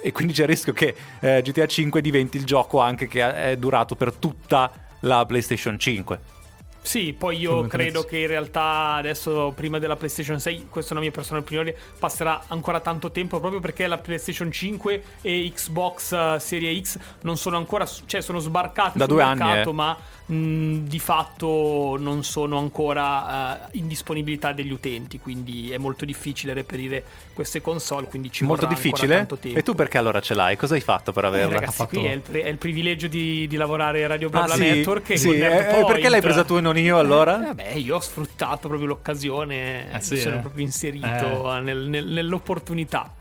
E 0.00 0.10
quindi 0.12 0.32
c'è 0.32 0.42
il 0.42 0.48
rischio 0.48 0.72
che 0.72 0.94
eh, 1.20 1.42
GTA 1.42 1.66
5 1.66 2.00
diventi 2.00 2.38
il 2.38 2.44
gioco 2.46 2.80
anche 2.80 3.06
che 3.06 3.20
è 3.50 3.56
durato 3.58 3.94
per 3.94 4.14
tutta 4.14 4.70
la 5.02 5.24
PlayStation 5.26 5.78
5. 5.78 6.40
Sì, 6.82 7.14
poi 7.16 7.38
io 7.38 7.50
Fondamentalmente 7.50 7.76
credo 7.76 8.00
sì. 8.00 8.06
che 8.08 8.18
in 8.22 8.26
realtà 8.26 8.94
adesso, 8.94 9.52
prima 9.54 9.78
della 9.78 9.94
PlayStation 9.94 10.40
6, 10.40 10.66
questa 10.68 10.90
è 10.90 10.92
una 10.94 11.02
mia 11.02 11.12
personale 11.12 11.44
opinione, 11.44 11.74
passerà 11.96 12.42
ancora 12.48 12.80
tanto 12.80 13.12
tempo 13.12 13.38
proprio 13.38 13.60
perché 13.60 13.86
la 13.86 13.98
PlayStation 13.98 14.50
5 14.50 15.02
e 15.20 15.52
Xbox 15.54 16.12
eh, 16.12 16.36
Serie 16.40 16.82
X 16.82 16.98
non 17.20 17.36
sono 17.36 17.56
ancora, 17.56 17.86
cioè 17.86 18.20
sono 18.20 18.40
sbarcate 18.40 18.98
Da 18.98 19.04
sul 19.04 19.14
due 19.14 19.22
anni, 19.22 19.44
mercato, 19.44 19.70
eh. 19.70 19.74
ma 19.74 19.96
mh, 20.32 20.86
di 20.88 20.98
fatto 20.98 21.96
non 21.98 22.24
sono 22.24 22.58
ancora 22.58 23.68
eh, 23.70 23.78
in 23.78 23.86
disponibilità 23.86 24.52
degli 24.52 24.72
utenti, 24.72 25.18
quindi 25.18 25.70
è 25.70 25.78
molto 25.78 26.04
difficile 26.04 26.52
reperire 26.52 27.04
queste 27.32 27.60
console, 27.60 28.06
quindi 28.06 28.30
ci 28.30 28.44
Molto 28.44 28.66
vorrà 28.66 28.76
ancora 28.76 28.90
difficile. 28.90 29.16
tanto 29.16 29.36
tempo. 29.36 29.58
E 29.58 29.62
tu 29.62 29.74
perché 29.74 29.98
allora 29.98 30.20
ce 30.20 30.34
l'hai? 30.34 30.56
Cosa 30.56 30.74
hai 30.74 30.80
fatto 30.80 31.12
per 31.12 31.24
Eh, 31.24 31.28
averla? 31.28 31.54
ragazzi, 31.54 31.82
Ha 31.82 31.84
fatto- 31.86 31.98
qui 32.00 32.08
è 32.08 32.12
il, 32.12 32.20
pri- 32.20 32.40
è 32.40 32.48
il 32.48 32.58
privilegio 32.58 33.06
di, 33.08 33.46
di 33.46 33.56
lavorare 33.56 34.04
a 34.04 34.08
Radio 34.08 34.28
Blabla 34.28 34.54
Ah, 34.54 34.56
sì? 34.56 34.62
Network 34.62 35.10
e 35.10 35.16
Sì, 35.16 35.30
eh, 35.30 35.80
eh, 35.80 35.84
perché 35.86 36.08
l'hai 36.08 36.20
presa 36.20 36.44
tu 36.44 36.56
e 36.56 36.60
non 36.60 36.76
io 36.78 36.98
allora? 36.98 37.40
Eh, 37.40 37.46
vabbè, 37.46 37.72
io 37.74 37.96
ho 37.96 38.00
sfruttato 38.00 38.68
proprio 38.68 38.88
l'occasione, 38.88 39.92
Eh, 39.92 40.00
sì, 40.00 40.14
mi 40.14 40.20
sono 40.20 40.36
eh. 40.36 40.40
proprio 40.40 40.64
inserito 40.64 41.56
Eh. 41.56 41.60
nel- 41.60 41.86
nel- 41.88 42.06
nell'opportunità. 42.06 43.14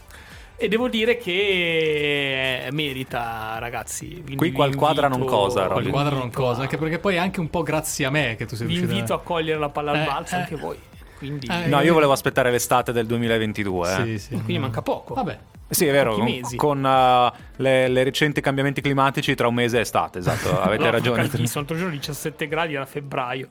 E 0.64 0.68
devo 0.68 0.88
dire 0.90 1.18
che 1.18 2.68
merita, 2.72 3.58
ragazzi. 3.58 4.22
Qui 4.24 4.50
vi 4.50 4.52
qual 4.52 4.76
quadra 4.76 5.08
non 5.08 5.26
cosa, 5.26 5.64
vi 5.64 5.68
Robby. 5.70 5.86
Il 5.86 5.92
quadro 5.92 6.18
non 6.18 6.30
cosa, 6.32 6.60
a- 6.60 6.64
anche 6.64 6.78
perché 6.78 7.00
poi 7.00 7.16
è 7.16 7.18
anche 7.18 7.40
un 7.40 7.50
po' 7.50 7.64
grazie 7.64 8.06
a 8.06 8.12
me 8.12 8.36
che 8.36 8.46
tu 8.46 8.56
sei 8.56 8.68
Vi 8.68 8.74
riuscito 8.74 8.94
invito 8.96 9.14
a 9.16 9.22
cogliere 9.22 9.58
la 9.60 9.70
palla 9.70 9.90
al 9.92 10.02
Eh, 10.02 10.06
balzo 10.06 10.36
eh. 10.36 10.38
anche 10.38 10.56
voi. 10.56 10.78
Quindi, 11.18 11.48
Eh, 11.50 11.66
No, 11.68 11.82
io 11.82 11.94
volevo 11.94 12.12
aspettare 12.12 12.52
l'estate 12.52 12.92
del 12.92 13.08
2022. 13.08 13.90
eh. 13.92 14.04
Sì, 14.06 14.18
sì. 14.20 14.30
quindi 14.36 14.60
manca 14.60 14.84
poco. 14.84 15.16
Vabbè. 15.16 15.40
Sì, 15.68 15.88
è 15.88 15.92
vero, 15.92 16.14
con, 16.14 16.24
mesi. 16.26 16.56
con, 16.58 16.78
uh, 16.84 17.36
le, 17.56 17.88
le 17.88 18.04
recenti 18.04 18.40
cambiamenti 18.42 18.82
climatici 18.82 19.34
tra 19.34 19.48
un 19.48 19.54
mese 19.56 19.78
e 19.78 19.82
estate, 19.82 20.20
esatto, 20.20 20.62
avete 20.62 20.84
No, 20.84 20.92
ragione. 20.92 21.22
L'altro 21.32 21.76
giorno 21.76 21.90
17 21.92 22.48
gradi 22.48 22.76
era 22.76 22.86
febbraio. 22.86 23.48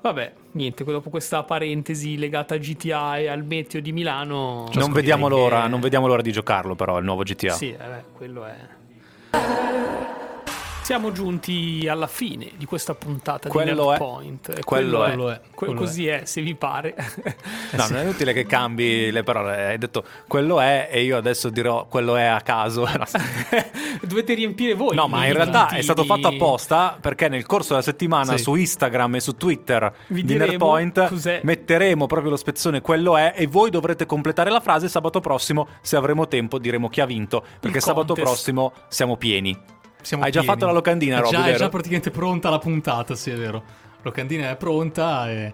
Vabbè, 0.00 0.32
niente, 0.52 0.84
dopo 0.84 1.10
questa 1.10 1.42
parentesi 1.42 2.16
legata 2.16 2.54
a 2.54 2.58
GTA 2.58 3.18
e 3.18 3.26
al 3.28 3.44
meteo 3.44 3.80
di 3.80 3.92
Milano... 3.92 4.64
Non 4.64 4.70
direi 4.72 4.92
vediamo, 4.92 5.28
che- 5.28 5.34
l'ora, 5.34 5.66
non 5.66 5.80
vediamo 5.80 6.06
l'ora 6.06 6.22
di 6.22 6.32
giocarlo 6.32 6.74
però, 6.74 6.98
il 6.98 7.04
nuovo 7.04 7.22
GTA. 7.22 7.52
Sì, 7.52 7.70
eh, 7.70 8.04
quello 8.12 8.44
è... 8.44 8.56
Siamo 10.88 11.12
giunti 11.12 11.86
alla 11.86 12.06
fine 12.06 12.52
di 12.56 12.64
questa 12.64 12.94
puntata 12.94 13.50
Quello 13.50 13.72
di 13.74 13.78
è. 13.80 13.84
Nerdpoint. 13.90 14.54
E 14.56 14.64
Quello 14.64 15.04
è. 15.04 15.08
Quello 15.08 15.30
è. 15.30 15.40
Que- 15.54 15.66
Quello 15.66 15.80
così 15.80 16.06
è. 16.06 16.22
se 16.24 16.40
vi 16.40 16.54
pare. 16.54 16.94
No, 17.72 17.86
non 17.90 17.96
è 17.98 18.02
inutile 18.04 18.32
che 18.32 18.46
cambi 18.46 19.10
le 19.10 19.22
parole. 19.22 19.66
Hai 19.66 19.76
detto 19.76 20.02
quello 20.26 20.60
è 20.60 20.88
e 20.90 21.02
io 21.02 21.18
adesso 21.18 21.50
dirò 21.50 21.84
quello 21.88 22.16
è 22.16 22.22
a 22.24 22.40
caso. 22.40 22.88
Dovete 24.00 24.32
riempire 24.32 24.72
voi. 24.72 24.96
No, 24.96 25.08
ma 25.08 25.26
in 25.26 25.34
realtà 25.34 25.68
è 25.68 25.82
stato 25.82 26.04
fatto 26.04 26.26
apposta 26.28 26.96
perché 26.98 27.28
nel 27.28 27.44
corso 27.44 27.68
della 27.74 27.82
settimana 27.82 28.38
Sì. 28.38 28.44
su 28.44 28.54
Instagram 28.54 29.16
e 29.16 29.20
su 29.20 29.36
Twitter 29.36 29.94
Vi 30.06 30.24
di 30.24 30.36
Nerdpoint 30.36 31.08
cos'è. 31.08 31.40
metteremo 31.42 32.06
proprio 32.06 32.30
lo 32.30 32.36
spezzone 32.38 32.80
quello 32.80 33.18
è 33.18 33.34
e 33.36 33.46
voi 33.46 33.68
dovrete 33.68 34.06
completare 34.06 34.48
la 34.48 34.60
frase 34.60 34.88
sabato 34.88 35.20
prossimo 35.20 35.68
se 35.82 35.96
avremo 35.96 36.26
tempo 36.28 36.58
diremo 36.58 36.88
chi 36.88 37.02
ha 37.02 37.06
vinto 37.06 37.44
perché 37.60 37.76
Il 37.76 37.82
sabato 37.82 38.14
contest. 38.14 38.26
prossimo 38.26 38.72
siamo 38.88 39.16
pieni. 39.18 39.76
Siamo 40.02 40.24
Hai 40.24 40.30
già 40.30 40.40
pieni. 40.40 40.54
fatto 40.54 40.66
la 40.66 40.72
locandina, 40.72 41.18
È 41.18 41.20
Roby, 41.20 41.36
già, 41.36 41.46
è 41.46 41.54
già 41.56 41.68
praticamente 41.68 42.10
pronta 42.10 42.50
la 42.50 42.58
puntata, 42.58 43.14
sì, 43.14 43.30
è 43.30 43.36
vero. 43.36 43.58
La 43.96 44.02
locandina 44.02 44.50
è 44.50 44.56
pronta 44.56 45.30
e... 45.30 45.52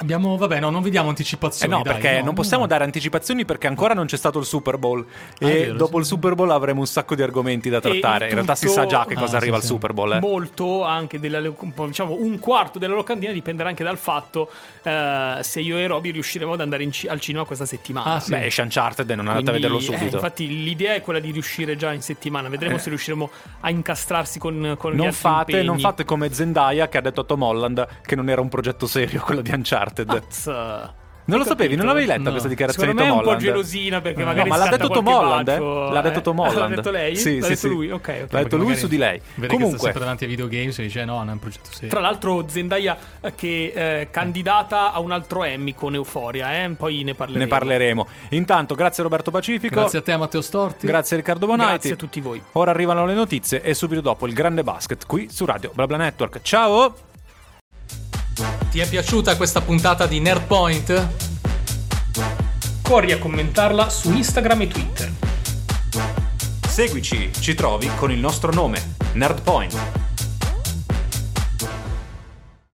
Abbiamo, 0.00 0.36
vabbè, 0.38 0.60
no, 0.60 0.70
non 0.70 0.80
vediamo 0.82 1.08
Eh 1.08 1.10
anticipazioni. 1.10 1.72
no, 1.74 1.82
dai, 1.82 1.92
perché 1.92 2.18
no, 2.20 2.24
non 2.26 2.34
possiamo 2.34 2.62
no. 2.62 2.68
dare 2.68 2.84
anticipazioni 2.84 3.44
perché 3.44 3.66
ancora 3.66 3.92
non 3.92 4.06
c'è 4.06 4.16
stato 4.16 4.38
il 4.38 4.46
Super 4.46 4.78
Bowl 4.78 5.04
Ah, 5.40 5.48
e 5.50 5.52
vero, 5.52 5.74
dopo 5.74 5.94
sì. 5.96 5.98
il 5.98 6.04
Super 6.06 6.34
Bowl 6.34 6.50
avremo 6.50 6.80
un 6.80 6.86
sacco 6.86 7.14
di 7.14 7.22
argomenti 7.22 7.68
da 7.68 7.80
trattare. 7.80 8.24
il 8.24 8.30
In 8.30 8.34
realtà 8.36 8.54
si 8.54 8.66
tutto- 8.66 8.80
sa 8.80 8.86
già 8.86 9.04
che 9.06 9.12
Ah, 9.12 9.18
cosa 9.18 9.28
sì, 9.32 9.36
arriva 9.36 9.56
al 9.56 9.62
sì. 9.62 9.68
Super 9.68 9.92
Bowl. 9.92 10.12
eh. 10.14 10.20
Molto 10.20 10.84
anche 10.84 11.20
della, 11.20 11.40
diciamo 11.40 12.16
un 12.18 12.38
quarto 12.38 12.78
della 12.78 12.94
locandina 12.94 13.30
dipenderà 13.32 13.68
anche 13.68 13.84
dal 13.84 13.98
fatto 13.98 14.50
eh, 14.82 15.38
se 15.42 15.60
io 15.60 15.76
e 15.76 15.86
Roby 15.86 16.12
riusciremo 16.12 16.54
ad 16.54 16.60
andare 16.62 16.82
in 16.82 16.92
ci- 16.92 17.06
al 17.06 17.20
cinema 17.20 17.44
questa 17.44 17.66
settimana. 17.66 18.14
Ah, 18.14 18.20
sì. 18.20 18.30
Beh, 18.30 18.46
esce 18.46 18.62
Uncharted 18.62 19.10
e 19.10 19.14
non 19.14 19.28
andate 19.28 19.50
a 19.50 19.52
vederlo 19.52 19.76
eh, 19.78 19.82
subito. 19.82 20.16
infatti, 20.16 20.46
l'idea 20.64 20.94
è 20.94 21.02
quella 21.02 21.20
di 21.20 21.30
riuscire 21.30 21.76
già 21.76 21.92
in 21.92 22.00
settimana. 22.00 22.48
Vedremo 22.48 22.76
Eh. 22.76 22.78
se 22.78 22.88
riusciremo 22.88 23.30
a 23.60 23.68
incastrarsi 23.70 24.38
con, 24.38 24.76
con 24.78 24.92
gli 24.92 24.96
non 24.96 25.12
fate, 25.12 25.50
impegni. 25.50 25.66
non 25.66 25.78
fate 25.78 26.06
come 26.06 26.32
Zendaya 26.32 26.88
che 26.88 26.96
ha 26.96 27.02
detto 27.02 27.20
a 27.20 27.24
Tom 27.24 27.42
Holland 27.42 27.86
che 28.00 28.16
non 28.16 28.30
era 28.30 28.40
un 28.40 28.48
progetto 28.48 28.86
serio 28.86 29.20
quello 29.20 29.42
di 29.42 29.50
Uncharted. 29.52 29.88
Mazza. 30.06 30.94
non 31.26 31.38
lo 31.38 31.44
sapevi? 31.44 31.76
Non 31.76 31.86
l'avevi 31.86 32.06
letta 32.06 32.22
No. 32.22 32.30
questa 32.30 32.48
dichiarazione 32.48 32.88
di 32.90 32.94
me 32.96 33.04
è 33.04 33.06
Tom 33.06 33.16
un 33.18 33.22
po' 33.22 33.28
Holland? 33.28 33.44
gelosina 33.44 34.00
perché 34.00 34.22
Eh. 34.22 34.24
magari 34.24 34.48
No, 34.48 34.56
ma 34.56 34.64
l'ha 34.64 34.70
detto 34.76 34.88
Tom 34.88 35.06
Holland, 35.06 35.48
eh? 35.48 35.58
L'ha 35.60 36.00
detto 36.00 36.20
Tom 36.22 36.38
eh. 36.38 36.40
Holland. 36.40 36.58
L'ha 36.70 36.76
detto 36.76 36.90
lei? 36.90 37.14
Sì, 37.16 37.36
L'ha 37.38 37.42
sì, 37.44 37.48
detto 37.50 37.60
sì. 37.60 37.68
lui? 37.68 37.90
Ok, 37.92 38.20
ok. 38.24 38.32
L'ha 38.32 38.42
detto 38.42 38.56
lui 38.56 38.74
su 38.76 38.88
di 38.88 38.96
lei. 38.96 39.20
Vede 39.34 39.46
che 39.46 39.52
Comunque, 39.52 39.78
sempre 39.78 40.00
davanti 40.00 40.24
ai 40.24 40.30
videogames 40.30 40.76
e 40.78 40.82
dice 40.82 41.04
no, 41.04 41.18
non 41.18 41.28
è 41.28 41.32
un 41.32 41.38
progetto 41.38 41.68
serio. 41.70 41.88
Tra 41.88 42.00
l'altro 42.00 42.44
Zendaya 42.48 42.96
eh, 43.20 43.34
che 43.36 43.70
è 43.72 44.08
candidata 44.10 44.92
a 44.92 44.98
un 44.98 45.12
altro 45.12 45.44
Emmy 45.44 45.72
con 45.72 45.94
Euforia, 45.94 46.64
eh? 46.64 46.70
poi 46.70 47.04
ne 47.04 47.14
parleremo. 47.14 47.44
ne 47.44 47.48
parleremo. 47.48 48.06
Intanto, 48.30 48.74
grazie 48.74 49.04
Roberto 49.04 49.30
Pacifico. 49.30 49.74
Grazie 49.76 49.98
a 50.00 50.02
te 50.02 50.16
Matteo 50.16 50.40
Storti. 50.40 50.84
Grazie 50.88 51.16
Riccardo 51.16 51.46
Bonaiti. 51.46 51.70
Grazie 51.72 51.92
a 51.92 51.96
tutti 51.96 52.20
voi. 52.20 52.42
Ora 52.52 52.72
arrivano 52.72 53.06
le 53.06 53.14
notizie 53.14 53.62
e 53.62 53.74
subito 53.74 54.00
dopo 54.00 54.26
il 54.26 54.32
grande 54.32 54.64
basket 54.64 55.06
qui 55.06 55.28
su 55.30 55.44
Radio 55.44 55.70
BlaBla 55.72 55.96
Network. 55.96 56.40
Ciao! 56.42 57.09
Ti 58.70 58.78
è 58.78 58.88
piaciuta 58.88 59.36
questa 59.36 59.60
puntata 59.60 60.06
di 60.06 60.20
Nerdpoint? 60.20 61.08
Corri 62.82 63.12
a 63.12 63.18
commentarla 63.18 63.88
su 63.88 64.12
Instagram 64.12 64.62
e 64.62 64.68
Twitter. 64.68 65.12
Seguici, 66.68 67.30
ci 67.38 67.54
trovi 67.54 67.90
con 67.96 68.10
il 68.10 68.18
nostro 68.18 68.52
nome, 68.52 68.94
Nerdpoint. 69.12 70.09